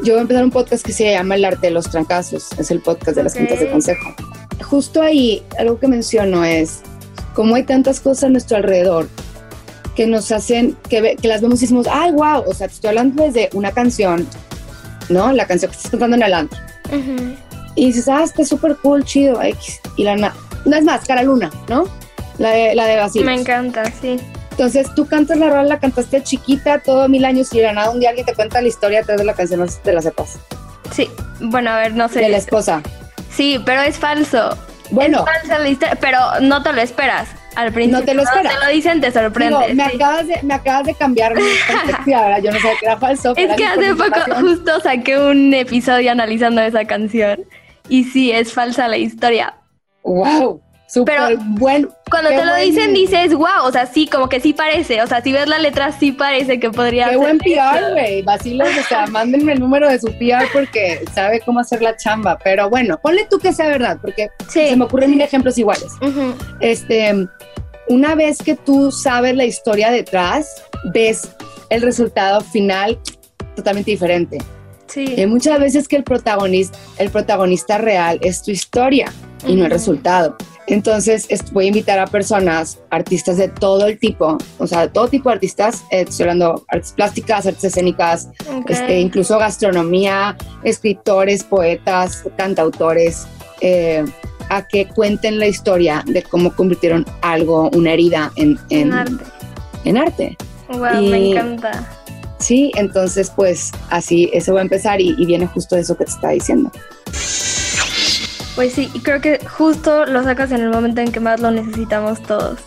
yo 0.04 0.12
voy 0.12 0.18
a 0.18 0.22
empezar 0.22 0.44
un 0.44 0.50
podcast 0.50 0.84
que 0.86 0.92
se 0.92 1.10
llama 1.12 1.34
El 1.34 1.44
arte 1.44 1.66
de 1.66 1.70
los 1.72 1.90
trancazos. 1.90 2.48
Es 2.58 2.70
el 2.70 2.80
podcast 2.80 3.16
de 3.16 3.24
las 3.24 3.32
Ok. 3.34 3.38
juntas 3.40 3.60
de 3.60 3.70
consejo. 3.70 4.14
Justo 4.64 5.02
ahí, 5.02 5.42
algo 5.58 5.78
que 5.78 5.88
menciono 5.88 6.44
es 6.44 6.80
cómo 7.34 7.56
hay 7.56 7.64
tantas 7.64 8.00
cosas 8.00 8.24
a 8.24 8.28
nuestro 8.30 8.56
alrededor 8.56 9.08
que 9.96 10.06
nos 10.06 10.30
hacen, 10.30 10.76
que, 10.88 11.16
que 11.20 11.28
las 11.28 11.40
vemos 11.40 11.58
y 11.60 11.62
decimos, 11.62 11.86
ay, 11.90 12.12
wow, 12.12 12.44
o 12.46 12.54
sea, 12.54 12.68
te 12.68 12.74
estoy 12.74 12.88
hablando 12.88 13.24
desde 13.24 13.50
una 13.52 13.72
canción, 13.72 14.26
¿no? 15.08 15.32
La 15.32 15.46
canción 15.46 15.70
que 15.70 15.76
estás 15.76 15.90
cantando 15.90 16.16
en 16.16 16.22
el 16.22 16.34
antro. 16.34 16.58
Y 17.76 17.86
dices, 17.86 18.08
ah, 18.08 18.22
está 18.24 18.44
súper 18.44 18.76
cool, 18.76 19.04
chido, 19.04 19.40
X. 19.42 19.80
Y 19.96 20.02
la 20.04 20.16
na- 20.16 20.34
no 20.64 20.76
es 20.76 20.82
más, 20.82 21.04
Cara 21.06 21.22
Luna, 21.22 21.50
¿no? 21.68 21.84
La 22.38 22.50
de, 22.50 22.74
la 22.74 22.86
de 22.86 22.96
Basilio. 22.96 23.26
Me 23.26 23.34
encanta, 23.34 23.84
sí. 24.00 24.16
Entonces 24.50 24.86
tú 24.94 25.06
cantas 25.06 25.36
la 25.38 25.50
rola, 25.50 25.62
la 25.64 25.78
cantaste 25.78 26.22
chiquita, 26.22 26.78
todo 26.80 27.08
mil 27.08 27.24
años 27.26 27.52
y 27.52 27.58
de 27.58 27.64
la 27.64 27.72
nada 27.74 27.90
un 27.90 28.00
día 28.00 28.08
alguien 28.08 28.26
te 28.26 28.34
cuenta 28.34 28.60
la 28.62 28.68
historia 28.68 29.00
detrás 29.00 29.18
de 29.18 29.24
la 29.24 29.34
canción, 29.34 29.60
no 29.60 29.66
te 29.66 29.92
la 29.92 30.00
sepas. 30.00 30.38
Sí, 30.94 31.10
bueno, 31.40 31.70
a 31.70 31.76
ver, 31.78 31.92
no 31.94 32.08
sé. 32.08 32.20
De 32.20 32.30
la 32.30 32.38
esposa. 32.38 32.80
Sí, 33.30 33.60
pero 33.66 33.82
es 33.82 33.98
falso. 33.98 34.56
Bueno, 34.90 35.18
Es 35.18 35.40
falsa 35.40 35.58
la 35.58 35.68
historia, 35.68 35.98
pero 36.00 36.18
no 36.40 36.62
te 36.62 36.72
lo 36.72 36.80
esperas 36.80 37.28
al 37.54 37.72
principio. 37.72 37.98
No 38.00 38.04
te 38.06 38.14
lo 38.14 38.22
esperas. 38.22 38.54
te 38.58 38.64
lo 38.64 38.70
dicen, 38.72 39.00
te 39.02 39.10
sorprende. 39.12 39.58
digo, 39.68 39.74
me, 39.74 39.90
sí. 39.90 39.96
acabas 39.96 40.26
de, 40.26 40.40
me 40.42 40.54
acabas 40.54 40.84
de 40.86 40.94
cambiar 40.94 41.34
mi 41.34 41.42
perspectiva, 41.68 42.22
¿verdad? 42.22 42.42
Yo 42.42 42.50
no 42.52 42.58
sabía 42.60 42.78
que 42.80 42.86
era 42.86 42.96
falso. 42.96 43.34
Es 43.36 43.56
que 43.56 43.66
hace 43.66 43.94
poco 43.94 44.34
justo 44.40 44.80
saqué 44.80 45.18
un 45.18 45.52
episodio 45.52 46.12
analizando 46.12 46.62
esa 46.62 46.84
canción. 46.86 47.44
Y 47.88 48.04
sí, 48.04 48.32
es 48.32 48.52
falsa 48.52 48.88
la 48.88 48.96
historia. 48.96 49.54
Wow, 50.02 50.60
súper 50.88 51.16
Pero- 51.28 51.40
bueno. 51.46 51.88
Cuando 52.10 52.30
te 52.30 52.44
lo 52.44 52.52
buen- 52.52 52.62
dicen 52.64 52.94
dices, 52.94 53.34
wow, 53.34 53.64
o 53.64 53.72
sea, 53.72 53.86
sí, 53.86 54.06
como 54.06 54.28
que 54.28 54.38
sí 54.40 54.52
parece. 54.52 55.02
O 55.02 55.06
sea, 55.08 55.20
si 55.20 55.32
ves 55.32 55.48
la 55.48 55.58
letra, 55.58 55.90
sí 55.90 56.12
parece 56.12 56.60
que 56.60 56.70
podría 56.70 57.10
Qué 57.10 57.16
buen 57.16 57.38
PR, 57.38 57.90
güey. 57.92 58.22
Vacilos, 58.22 58.68
o 58.78 58.82
sea, 58.88 59.06
mándenme 59.08 59.52
el 59.54 59.60
número 59.60 59.88
de 59.88 59.98
su 59.98 60.06
PR 60.16 60.46
porque 60.52 61.04
sabe 61.12 61.40
cómo 61.40 61.58
hacer 61.60 61.82
la 61.82 61.96
chamba. 61.96 62.38
Pero 62.44 62.70
bueno, 62.70 62.98
ponle 63.02 63.26
tú 63.28 63.38
que 63.40 63.52
sea 63.52 63.66
verdad, 63.68 63.98
porque 64.00 64.28
Sí. 64.48 64.68
se 64.68 64.76
me 64.76 64.84
ocurren 64.84 65.10
mil 65.10 65.20
ejemplos 65.20 65.58
iguales. 65.58 65.88
Ujú. 66.00 66.34
Este, 66.60 67.26
una 67.88 68.14
vez 68.14 68.38
que 68.38 68.54
tú 68.54 68.92
sabes 68.92 69.34
la 69.34 69.44
historia 69.44 69.90
detrás, 69.90 70.62
ves 70.92 71.28
el 71.70 71.82
resultado 71.82 72.40
final 72.40 72.98
totalmente 73.56 73.90
diferente. 73.90 74.38
Sí. 74.86 75.14
Hay 75.18 75.26
muchas 75.26 75.58
veces 75.60 75.88
que 75.88 75.96
el 75.96 76.04
protagonista, 76.04 76.78
el 76.98 77.10
protagonista 77.10 77.78
real 77.78 78.18
es 78.22 78.42
tu 78.42 78.50
historia 78.50 79.12
y 79.46 79.54
no 79.56 79.64
el 79.64 79.70
resultado. 79.70 80.36
Entonces, 80.68 81.26
es- 81.28 81.52
voy 81.52 81.66
a 81.66 81.68
invitar 81.68 81.98
a 82.00 82.06
personas, 82.06 82.80
artistas 82.90 83.36
de 83.36 83.46
todo 83.48 83.86
el 83.86 83.98
tipo, 84.00 84.36
o 84.58 84.66
sea, 84.66 84.80
de 84.82 84.88
todo 84.88 85.06
tipo 85.06 85.28
de 85.28 85.34
artistas, 85.36 85.84
eh, 85.92 86.04
estoy 86.08 86.24
hablando 86.24 86.64
artes 86.68 86.92
plásticas, 86.92 87.46
artes 87.46 87.62
escénicas, 87.64 88.28
Ok. 88.52 88.70
este, 88.70 88.98
incluso 88.98 89.38
gastronomía, 89.38 90.36
escritores, 90.64 91.44
poetas, 91.44 92.24
cantautores, 92.36 93.26
eh, 93.60 94.04
a 94.48 94.66
que 94.66 94.86
cuenten 94.88 95.38
la 95.38 95.46
historia 95.46 96.02
de 96.06 96.22
cómo 96.22 96.52
convirtieron 96.54 97.06
algo, 97.22 97.70
una 97.74 97.92
herida, 97.92 98.32
en, 98.36 98.58
en, 98.70 98.88
En 98.88 98.92
arte. 98.92 99.24
en 99.84 99.96
arte. 99.98 100.36
Wow, 100.68 101.00
Y- 101.00 101.08
me 101.10 101.30
encanta. 101.30 101.86
Sí, 102.46 102.70
entonces 102.76 103.32
pues 103.34 103.72
así, 103.90 104.30
eso 104.32 104.54
va 104.54 104.60
a 104.60 104.62
empezar 104.62 105.00
y, 105.00 105.16
y 105.18 105.26
viene 105.26 105.48
justo 105.48 105.76
eso 105.76 105.96
que 105.96 106.04
te 106.04 106.12
estaba 106.12 106.32
diciendo. 106.32 106.70
Pues 108.54 108.72
sí, 108.72 108.88
y 108.94 109.00
creo 109.00 109.20
que 109.20 109.40
justo 109.44 110.06
lo 110.06 110.22
sacas 110.22 110.52
en 110.52 110.60
el 110.60 110.70
momento 110.70 111.00
en 111.00 111.10
que 111.10 111.18
más 111.18 111.40
lo 111.40 111.50
necesitamos 111.50 112.22
todos. 112.22 112.60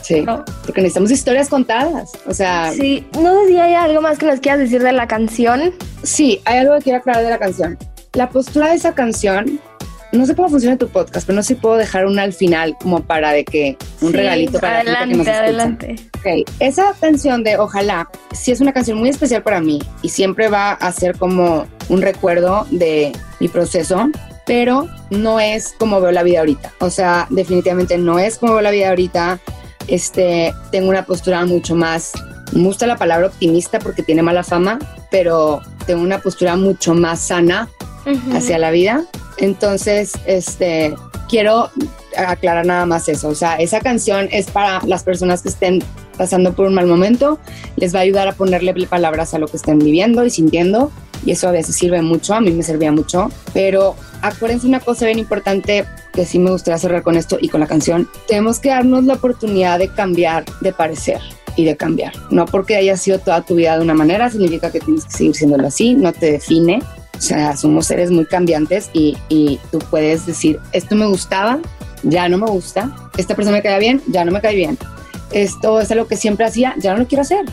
Sí, 0.00 0.22
¿no? 0.22 0.42
porque 0.64 0.80
necesitamos 0.80 1.10
historias 1.10 1.50
contadas. 1.50 2.12
O 2.26 2.32
sea, 2.32 2.72
sí, 2.72 3.06
Sí, 3.12 3.20
no 3.20 3.42
sé 3.42 3.48
si 3.48 3.58
hay 3.58 3.74
algo 3.74 4.00
más 4.00 4.16
que 4.16 4.24
nos 4.24 4.40
quieras 4.40 4.58
decir 4.60 4.82
de 4.82 4.92
la 4.92 5.06
canción. 5.06 5.74
hay 6.46 6.58
algo 6.58 6.74
que 6.76 6.84
quiero 6.84 6.98
aclarar 7.00 7.22
de 7.22 7.30
la 7.30 7.38
canción. 7.38 7.76
La 8.14 8.30
postura 8.30 8.70
de 8.70 8.76
esa 8.76 8.94
canción, 8.94 9.60
no 10.12 10.26
sé 10.26 10.34
cómo 10.34 10.48
funciona 10.48 10.76
tu 10.76 10.88
podcast, 10.88 11.26
pero 11.26 11.36
no 11.36 11.42
sé 11.42 11.48
si 11.48 11.54
puedo 11.54 11.76
dejar 11.76 12.06
una 12.06 12.22
al 12.22 12.32
final 12.32 12.76
como 12.80 13.00
para 13.02 13.32
de 13.32 13.44
que 13.44 13.76
un 14.00 14.10
Sí, 14.10 14.16
regalito 14.16 14.58
para 14.58 14.82
la 14.82 14.98
gente 15.00 15.10
que 15.12 15.16
nos 15.18 15.28
Adelante, 15.28 15.92
escucha. 15.92 16.18
adelante. 16.22 16.44
Ok, 16.44 16.56
esa 16.60 16.94
canción 17.00 17.44
de 17.44 17.58
Ojalá 17.58 18.08
sí 18.32 18.50
es 18.50 18.60
una 18.60 18.72
canción 18.72 18.98
muy 18.98 19.08
especial 19.08 19.42
para 19.42 19.60
mí 19.60 19.80
y 20.02 20.08
siempre 20.08 20.48
va 20.48 20.72
a 20.72 20.92
ser 20.92 21.16
como 21.16 21.66
un 21.88 22.02
recuerdo 22.02 22.66
de 22.70 23.12
mi 23.40 23.48
proceso 23.48 24.08
pero 24.46 24.88
no 25.10 25.38
es 25.38 25.74
como 25.78 26.00
veo 26.00 26.10
la 26.10 26.24
vida 26.24 26.40
ahorita. 26.40 26.72
O 26.80 26.90
sea, 26.90 27.28
definitivamente 27.30 27.96
no 27.98 28.18
es 28.18 28.36
como 28.36 28.54
veo 28.54 28.62
la 28.62 28.72
vida 28.72 28.88
ahorita. 28.88 29.38
Este, 29.86 30.52
tengo 30.72 30.88
una 30.88 31.04
postura 31.04 31.44
mucho 31.46 31.76
más, 31.76 32.12
me 32.52 32.64
gusta 32.64 32.86
la 32.88 32.96
palabra 32.96 33.28
optimista 33.28 33.78
porque 33.78 34.02
tiene 34.02 34.22
mala 34.22 34.42
fama, 34.42 34.80
pero 35.10 35.60
tengo 35.86 36.02
una 36.02 36.18
postura 36.18 36.56
mucho 36.56 36.94
más 36.94 37.20
sana 37.20 37.68
hacia 38.34 38.58
la 38.58 38.72
vida. 38.72 39.04
Entonces, 39.40 40.12
este, 40.26 40.94
quiero 41.28 41.70
aclarar 42.16 42.66
nada 42.66 42.86
más 42.86 43.08
eso. 43.08 43.28
O 43.28 43.34
sea, 43.34 43.56
esa 43.56 43.80
canción 43.80 44.28
es 44.30 44.50
para 44.50 44.80
las 44.86 45.02
personas 45.02 45.42
que 45.42 45.48
estén 45.48 45.82
pasando 46.16 46.52
por 46.52 46.66
un 46.66 46.74
mal 46.74 46.86
momento, 46.86 47.38
les 47.76 47.94
va 47.94 48.00
a 48.00 48.02
ayudar 48.02 48.28
a 48.28 48.32
ponerle 48.32 48.74
palabras 48.86 49.32
a 49.32 49.38
lo 49.38 49.48
que 49.48 49.56
estén 49.56 49.78
viviendo 49.78 50.24
y 50.24 50.30
sintiendo. 50.30 50.92
Y 51.24 51.32
eso 51.32 51.48
a 51.48 51.50
veces 51.50 51.76
sirve 51.76 52.00
mucho, 52.02 52.34
a 52.34 52.40
mí 52.40 52.50
me 52.50 52.62
servía 52.62 52.92
mucho. 52.92 53.30
Pero 53.54 53.94
acuérdense 54.22 54.66
una 54.66 54.80
cosa 54.80 55.06
bien 55.06 55.18
importante 55.18 55.84
que 56.12 56.24
sí 56.24 56.38
me 56.38 56.50
gustaría 56.50 56.78
cerrar 56.78 57.02
con 57.02 57.16
esto 57.16 57.38
y 57.40 57.48
con 57.48 57.60
la 57.60 57.66
canción. 57.66 58.08
Tenemos 58.26 58.58
que 58.58 58.70
darnos 58.70 59.04
la 59.04 59.14
oportunidad 59.14 59.78
de 59.78 59.88
cambiar 59.88 60.44
de 60.60 60.72
parecer 60.72 61.20
y 61.56 61.64
de 61.64 61.76
cambiar. 61.76 62.12
No 62.30 62.46
porque 62.46 62.76
haya 62.76 62.96
sido 62.96 63.18
toda 63.18 63.42
tu 63.42 63.54
vida 63.54 63.76
de 63.76 63.84
una 63.84 63.94
manera, 63.94 64.30
significa 64.30 64.70
que 64.70 64.80
tienes 64.80 65.04
que 65.04 65.12
seguir 65.12 65.36
siéndolo 65.36 65.66
así, 65.66 65.94
no 65.94 66.12
te 66.12 66.32
define. 66.32 66.80
O 67.20 67.22
sea, 67.22 67.54
somos 67.54 67.84
seres 67.84 68.10
muy 68.10 68.24
cambiantes 68.24 68.88
y, 68.94 69.14
y 69.28 69.60
tú 69.70 69.78
puedes 69.90 70.24
decir, 70.24 70.58
esto 70.72 70.96
me 70.96 71.04
gustaba, 71.04 71.58
ya 72.02 72.30
no 72.30 72.38
me 72.38 72.46
gusta, 72.46 72.90
esta 73.18 73.36
persona 73.36 73.58
me 73.58 73.62
cae 73.62 73.78
bien, 73.78 74.00
ya 74.08 74.24
no 74.24 74.32
me 74.32 74.40
cae 74.40 74.54
bien, 74.54 74.78
esto 75.30 75.80
es 75.80 75.90
algo 75.90 76.06
que 76.06 76.16
siempre 76.16 76.46
hacía, 76.46 76.74
ya 76.78 76.94
no 76.94 77.00
lo 77.00 77.06
quiero 77.06 77.20
hacer. 77.20 77.44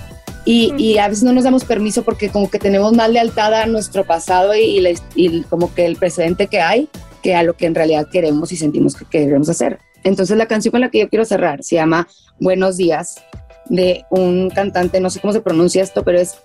Y, 0.45 0.73
y, 0.77 0.97
a 0.99 1.09
veces 1.09 1.25
no 1.25 1.33
nos 1.33 1.43
damos 1.43 1.65
permiso 1.65 2.03
porque 2.03 2.29
como 2.29 2.49
que 2.49 2.57
tenemos 2.57 2.93
más 2.93 3.09
lealtad 3.09 3.53
a 3.53 3.65
nuestro 3.65 4.05
pasado 4.05 4.55
y, 4.55 4.81
y, 5.15 5.41
como 5.43 5.73
que 5.73 5.85
el 5.85 5.97
precedente 5.97 6.47
que 6.47 6.61
hay 6.61 6.87
que 7.21 7.35
a 7.35 7.43
lo 7.43 7.57
que 7.57 7.65
en 7.65 7.75
realidad 7.75 8.07
queremos 8.09 8.53
y 8.53 8.55
sentimos 8.55 8.95
que 8.95 9.03
queremos 9.03 9.49
hacer. 9.49 9.79
Entonces 10.05 10.37
la 10.37 10.45
canción 10.45 10.71
con 10.71 10.79
la 10.79 10.89
que 10.89 10.99
yo 10.99 11.09
quiero 11.09 11.25
cerrar 11.25 11.61
se 11.65 11.75
llama 11.75 12.07
Buenos 12.39 12.77
días 12.77 13.21
de 13.65 14.05
un 14.09 14.49
cantante, 14.49 15.01
no 15.01 15.09
sé 15.09 15.19
cómo 15.19 15.33
se 15.33 15.41
pronuncia 15.41 15.83
esto, 15.83 16.03
pero 16.05 16.17
es 16.17 16.37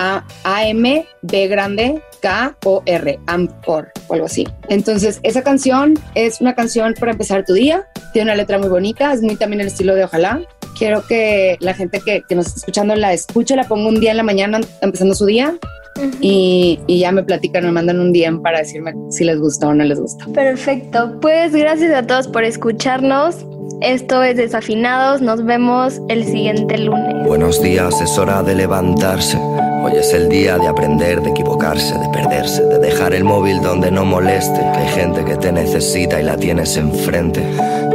A, 0.00 0.66
M, 0.66 1.06
B 1.22 1.48
grande, 1.48 2.02
K, 2.22 2.56
O, 2.64 2.82
R, 2.86 3.18
Amcor 3.26 3.92
o 4.08 4.14
algo 4.14 4.26
así. 4.26 4.46
Entonces 4.68 5.20
esa 5.22 5.42
canción 5.42 5.98
es 6.14 6.40
una 6.40 6.54
canción 6.54 6.94
para 6.98 7.12
empezar 7.12 7.44
tu 7.44 7.52
día, 7.54 7.86
tiene 8.12 8.30
una 8.30 8.36
letra 8.36 8.58
muy 8.58 8.68
bonita, 8.68 9.12
es 9.12 9.22
muy 9.22 9.36
también 9.36 9.60
el 9.60 9.66
estilo 9.66 9.94
de 9.94 10.04
Ojalá 10.04 10.40
quiero 10.78 11.06
que 11.06 11.56
la 11.60 11.74
gente 11.74 12.00
que, 12.00 12.22
que, 12.28 12.34
nos 12.34 12.46
está 12.46 12.60
escuchando 12.60 12.94
la 12.96 13.12
escuche, 13.12 13.54
la 13.56 13.64
ponga 13.64 13.88
un 13.88 14.00
día 14.00 14.12
en 14.12 14.16
la 14.16 14.22
mañana 14.22 14.60
empezando 14.80 15.14
su 15.14 15.26
día. 15.26 15.54
Uh 15.96 16.02
-huh. 16.02 16.16
y, 16.20 16.80
y, 16.86 17.00
ya 17.00 17.10
me 17.10 17.22
platican, 17.22 17.64
me 17.64 17.72
mandan 17.72 17.98
un 17.98 18.12
DM 18.12 18.42
para 18.42 18.60
decirme 18.60 18.94
si 19.10 19.24
les 19.24 19.38
gustó 19.38 19.68
o 19.68 19.74
no 19.74 19.84
les 19.84 19.98
gusta. 19.98 20.24
Perfecto, 20.32 21.18
pues 21.20 21.52
gracias 21.52 21.92
a 21.92 22.06
todos 22.06 22.28
por 22.28 22.44
escucharnos. 22.44 23.44
Esto 23.80 24.22
es 24.22 24.36
Desafinados, 24.36 25.20
nos 25.20 25.44
vemos 25.44 26.00
el 26.08 26.24
siguiente 26.24 26.78
lunes. 26.78 27.26
Buenos 27.26 27.60
días, 27.60 28.00
es 28.00 28.16
hora 28.18 28.42
de 28.42 28.54
levantarse. 28.54 29.38
Hoy 29.82 29.92
es 29.96 30.12
el 30.12 30.28
día 30.28 30.58
de 30.58 30.68
aprender, 30.68 31.22
de 31.22 31.30
equivocarse, 31.30 31.98
de 31.98 32.08
perderse, 32.10 32.62
de 32.64 32.78
dejar 32.78 33.14
el 33.14 33.24
móvil 33.24 33.62
donde 33.62 33.90
no 33.90 34.04
moleste. 34.04 34.60
Hay 34.60 34.88
gente 34.88 35.24
que 35.24 35.36
te 35.36 35.50
necesita 35.52 36.20
y 36.20 36.24
la 36.24 36.36
tienes 36.36 36.76
enfrente. 36.76 37.42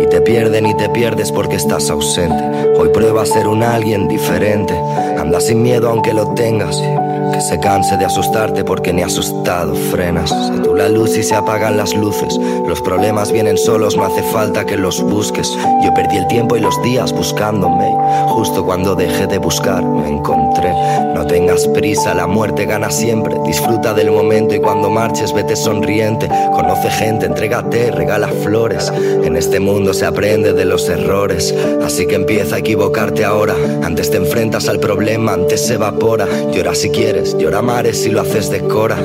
Y 0.02 0.08
te 0.08 0.20
pierden 0.22 0.66
y 0.66 0.76
te 0.76 0.90
pierdes 0.90 1.32
porque 1.32 1.58
estás 1.58 1.92
ausente. 1.92 2.44
Hoy 2.78 2.90
prueba 2.90 3.22
a 3.22 3.26
ser 3.26 3.48
un 3.48 3.62
alguien 3.62 4.08
diferente. 4.08 4.74
Anda 5.20 5.40
sin 5.40 5.62
miedo 5.62 5.90
aunque 5.90 6.14
lo 6.14 6.34
tengas. 6.34 6.76
Que 7.32 7.42
se 7.42 7.60
canse 7.60 7.98
de 7.98 8.06
asustarte 8.06 8.64
porque 8.64 8.94
ni 8.94 9.02
asustado 9.02 9.76
frenas. 9.76 10.30
Se 10.30 10.62
tú 10.62 10.74
la 10.74 10.90
luz 10.90 11.18
y 11.18 11.24
se 11.24 11.36
apagan 11.36 11.78
las 11.78 11.94
luces. 11.94 12.38
Los 12.68 12.82
problemas 12.82 13.32
vienen 13.32 13.58
solos, 13.58 13.96
no 13.96 14.06
hace 14.06 14.24
falta 14.24 14.66
que 14.66 14.78
los 14.78 15.02
busques. 15.02 15.50
Yo 15.84 15.94
perdí 15.94 16.18
el 16.18 16.28
tiempo 16.28 16.56
y 16.56 16.62
los 16.62 16.82
días 16.84 17.12
buscándome. 17.12 17.96
Justo 18.30 18.66
cuando 18.66 18.96
dejé 18.96 19.28
de 19.28 19.38
buscar, 19.38 19.84
me 19.84 20.10
encontré. 20.10 20.74
No 21.14 21.26
tengas 21.26 21.68
prisa, 21.70 22.14
la 22.14 22.28
muerte 22.28 22.66
gana 22.66 22.90
siempre. 22.90 23.36
Disfruta 23.46 23.94
del 23.94 24.12
momento 24.12 24.54
y 24.56 24.60
cuando 24.60 24.90
marches, 24.90 25.34
vete 25.34 25.56
sonriente. 25.56 26.28
Conoce 26.54 26.90
gente, 26.90 27.26
entrégate, 27.26 27.92
regala 27.92 28.28
flores. 28.28 28.92
En 29.24 29.36
este 29.36 29.60
mundo 29.60 29.94
se 29.94 30.06
aprende 30.06 30.54
de 30.54 30.66
los 30.66 30.90
errores. 30.90 31.54
Así 31.84 32.06
que 32.08 32.16
empieza 32.16 32.56
a 32.56 32.60
equivocarte 32.60 33.24
ahora. 33.24 33.56
Antes 33.84 34.12
te 34.12 34.18
enfrentas 34.18 34.68
al 34.68 34.80
problema, 34.80 35.34
antes 35.34 35.66
se 35.66 35.76
evapora. 35.76 36.28
Llora 36.52 36.76
si 36.76 36.90
quieres, 36.90 37.15
llora 37.38 37.62
mares 37.62 38.04
si 38.04 38.10
lo 38.10 38.22
haces 38.22 38.50
de 38.50 38.62
cora. 38.62 38.98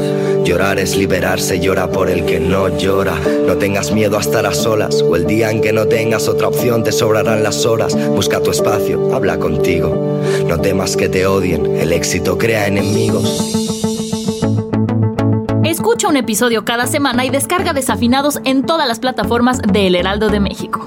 Llorar 0.44 0.78
es 0.78 0.96
liberarse, 0.96 1.60
llora 1.60 1.90
por 1.90 2.10
el 2.10 2.24
que 2.24 2.40
no 2.40 2.68
llora. 2.76 3.14
No 3.46 3.56
tengas 3.56 3.92
miedo 3.92 4.16
a 4.16 4.20
estar 4.20 4.46
a 4.46 4.54
solas. 4.54 5.02
O 5.02 5.16
el 5.16 5.26
día 5.26 5.50
en 5.50 5.60
que 5.60 5.72
no 5.72 5.86
tengas 5.86 6.28
otra 6.28 6.48
opción, 6.48 6.82
te 6.82 6.92
sobrarán 6.92 7.42
las 7.42 7.66
horas. 7.66 7.96
Busca 8.10 8.42
tu 8.42 8.50
espacio, 8.50 9.14
habla 9.14 9.38
contigo. 9.38 10.20
No 10.46 10.60
temas 10.60 10.96
que 10.96 11.08
te 11.08 11.26
odien, 11.26 11.76
el 11.76 11.92
éxito 11.92 12.38
crea 12.38 12.66
enemigos. 12.66 13.56
Escucha 15.64 16.08
un 16.08 16.16
episodio 16.16 16.64
cada 16.64 16.86
semana 16.86 17.24
y 17.24 17.30
descarga 17.30 17.72
Desafinados 17.72 18.40
en 18.44 18.64
todas 18.64 18.88
las 18.88 18.98
plataformas 18.98 19.60
de 19.62 19.86
El 19.86 19.94
Heraldo 19.94 20.28
de 20.28 20.40
México. 20.40 20.86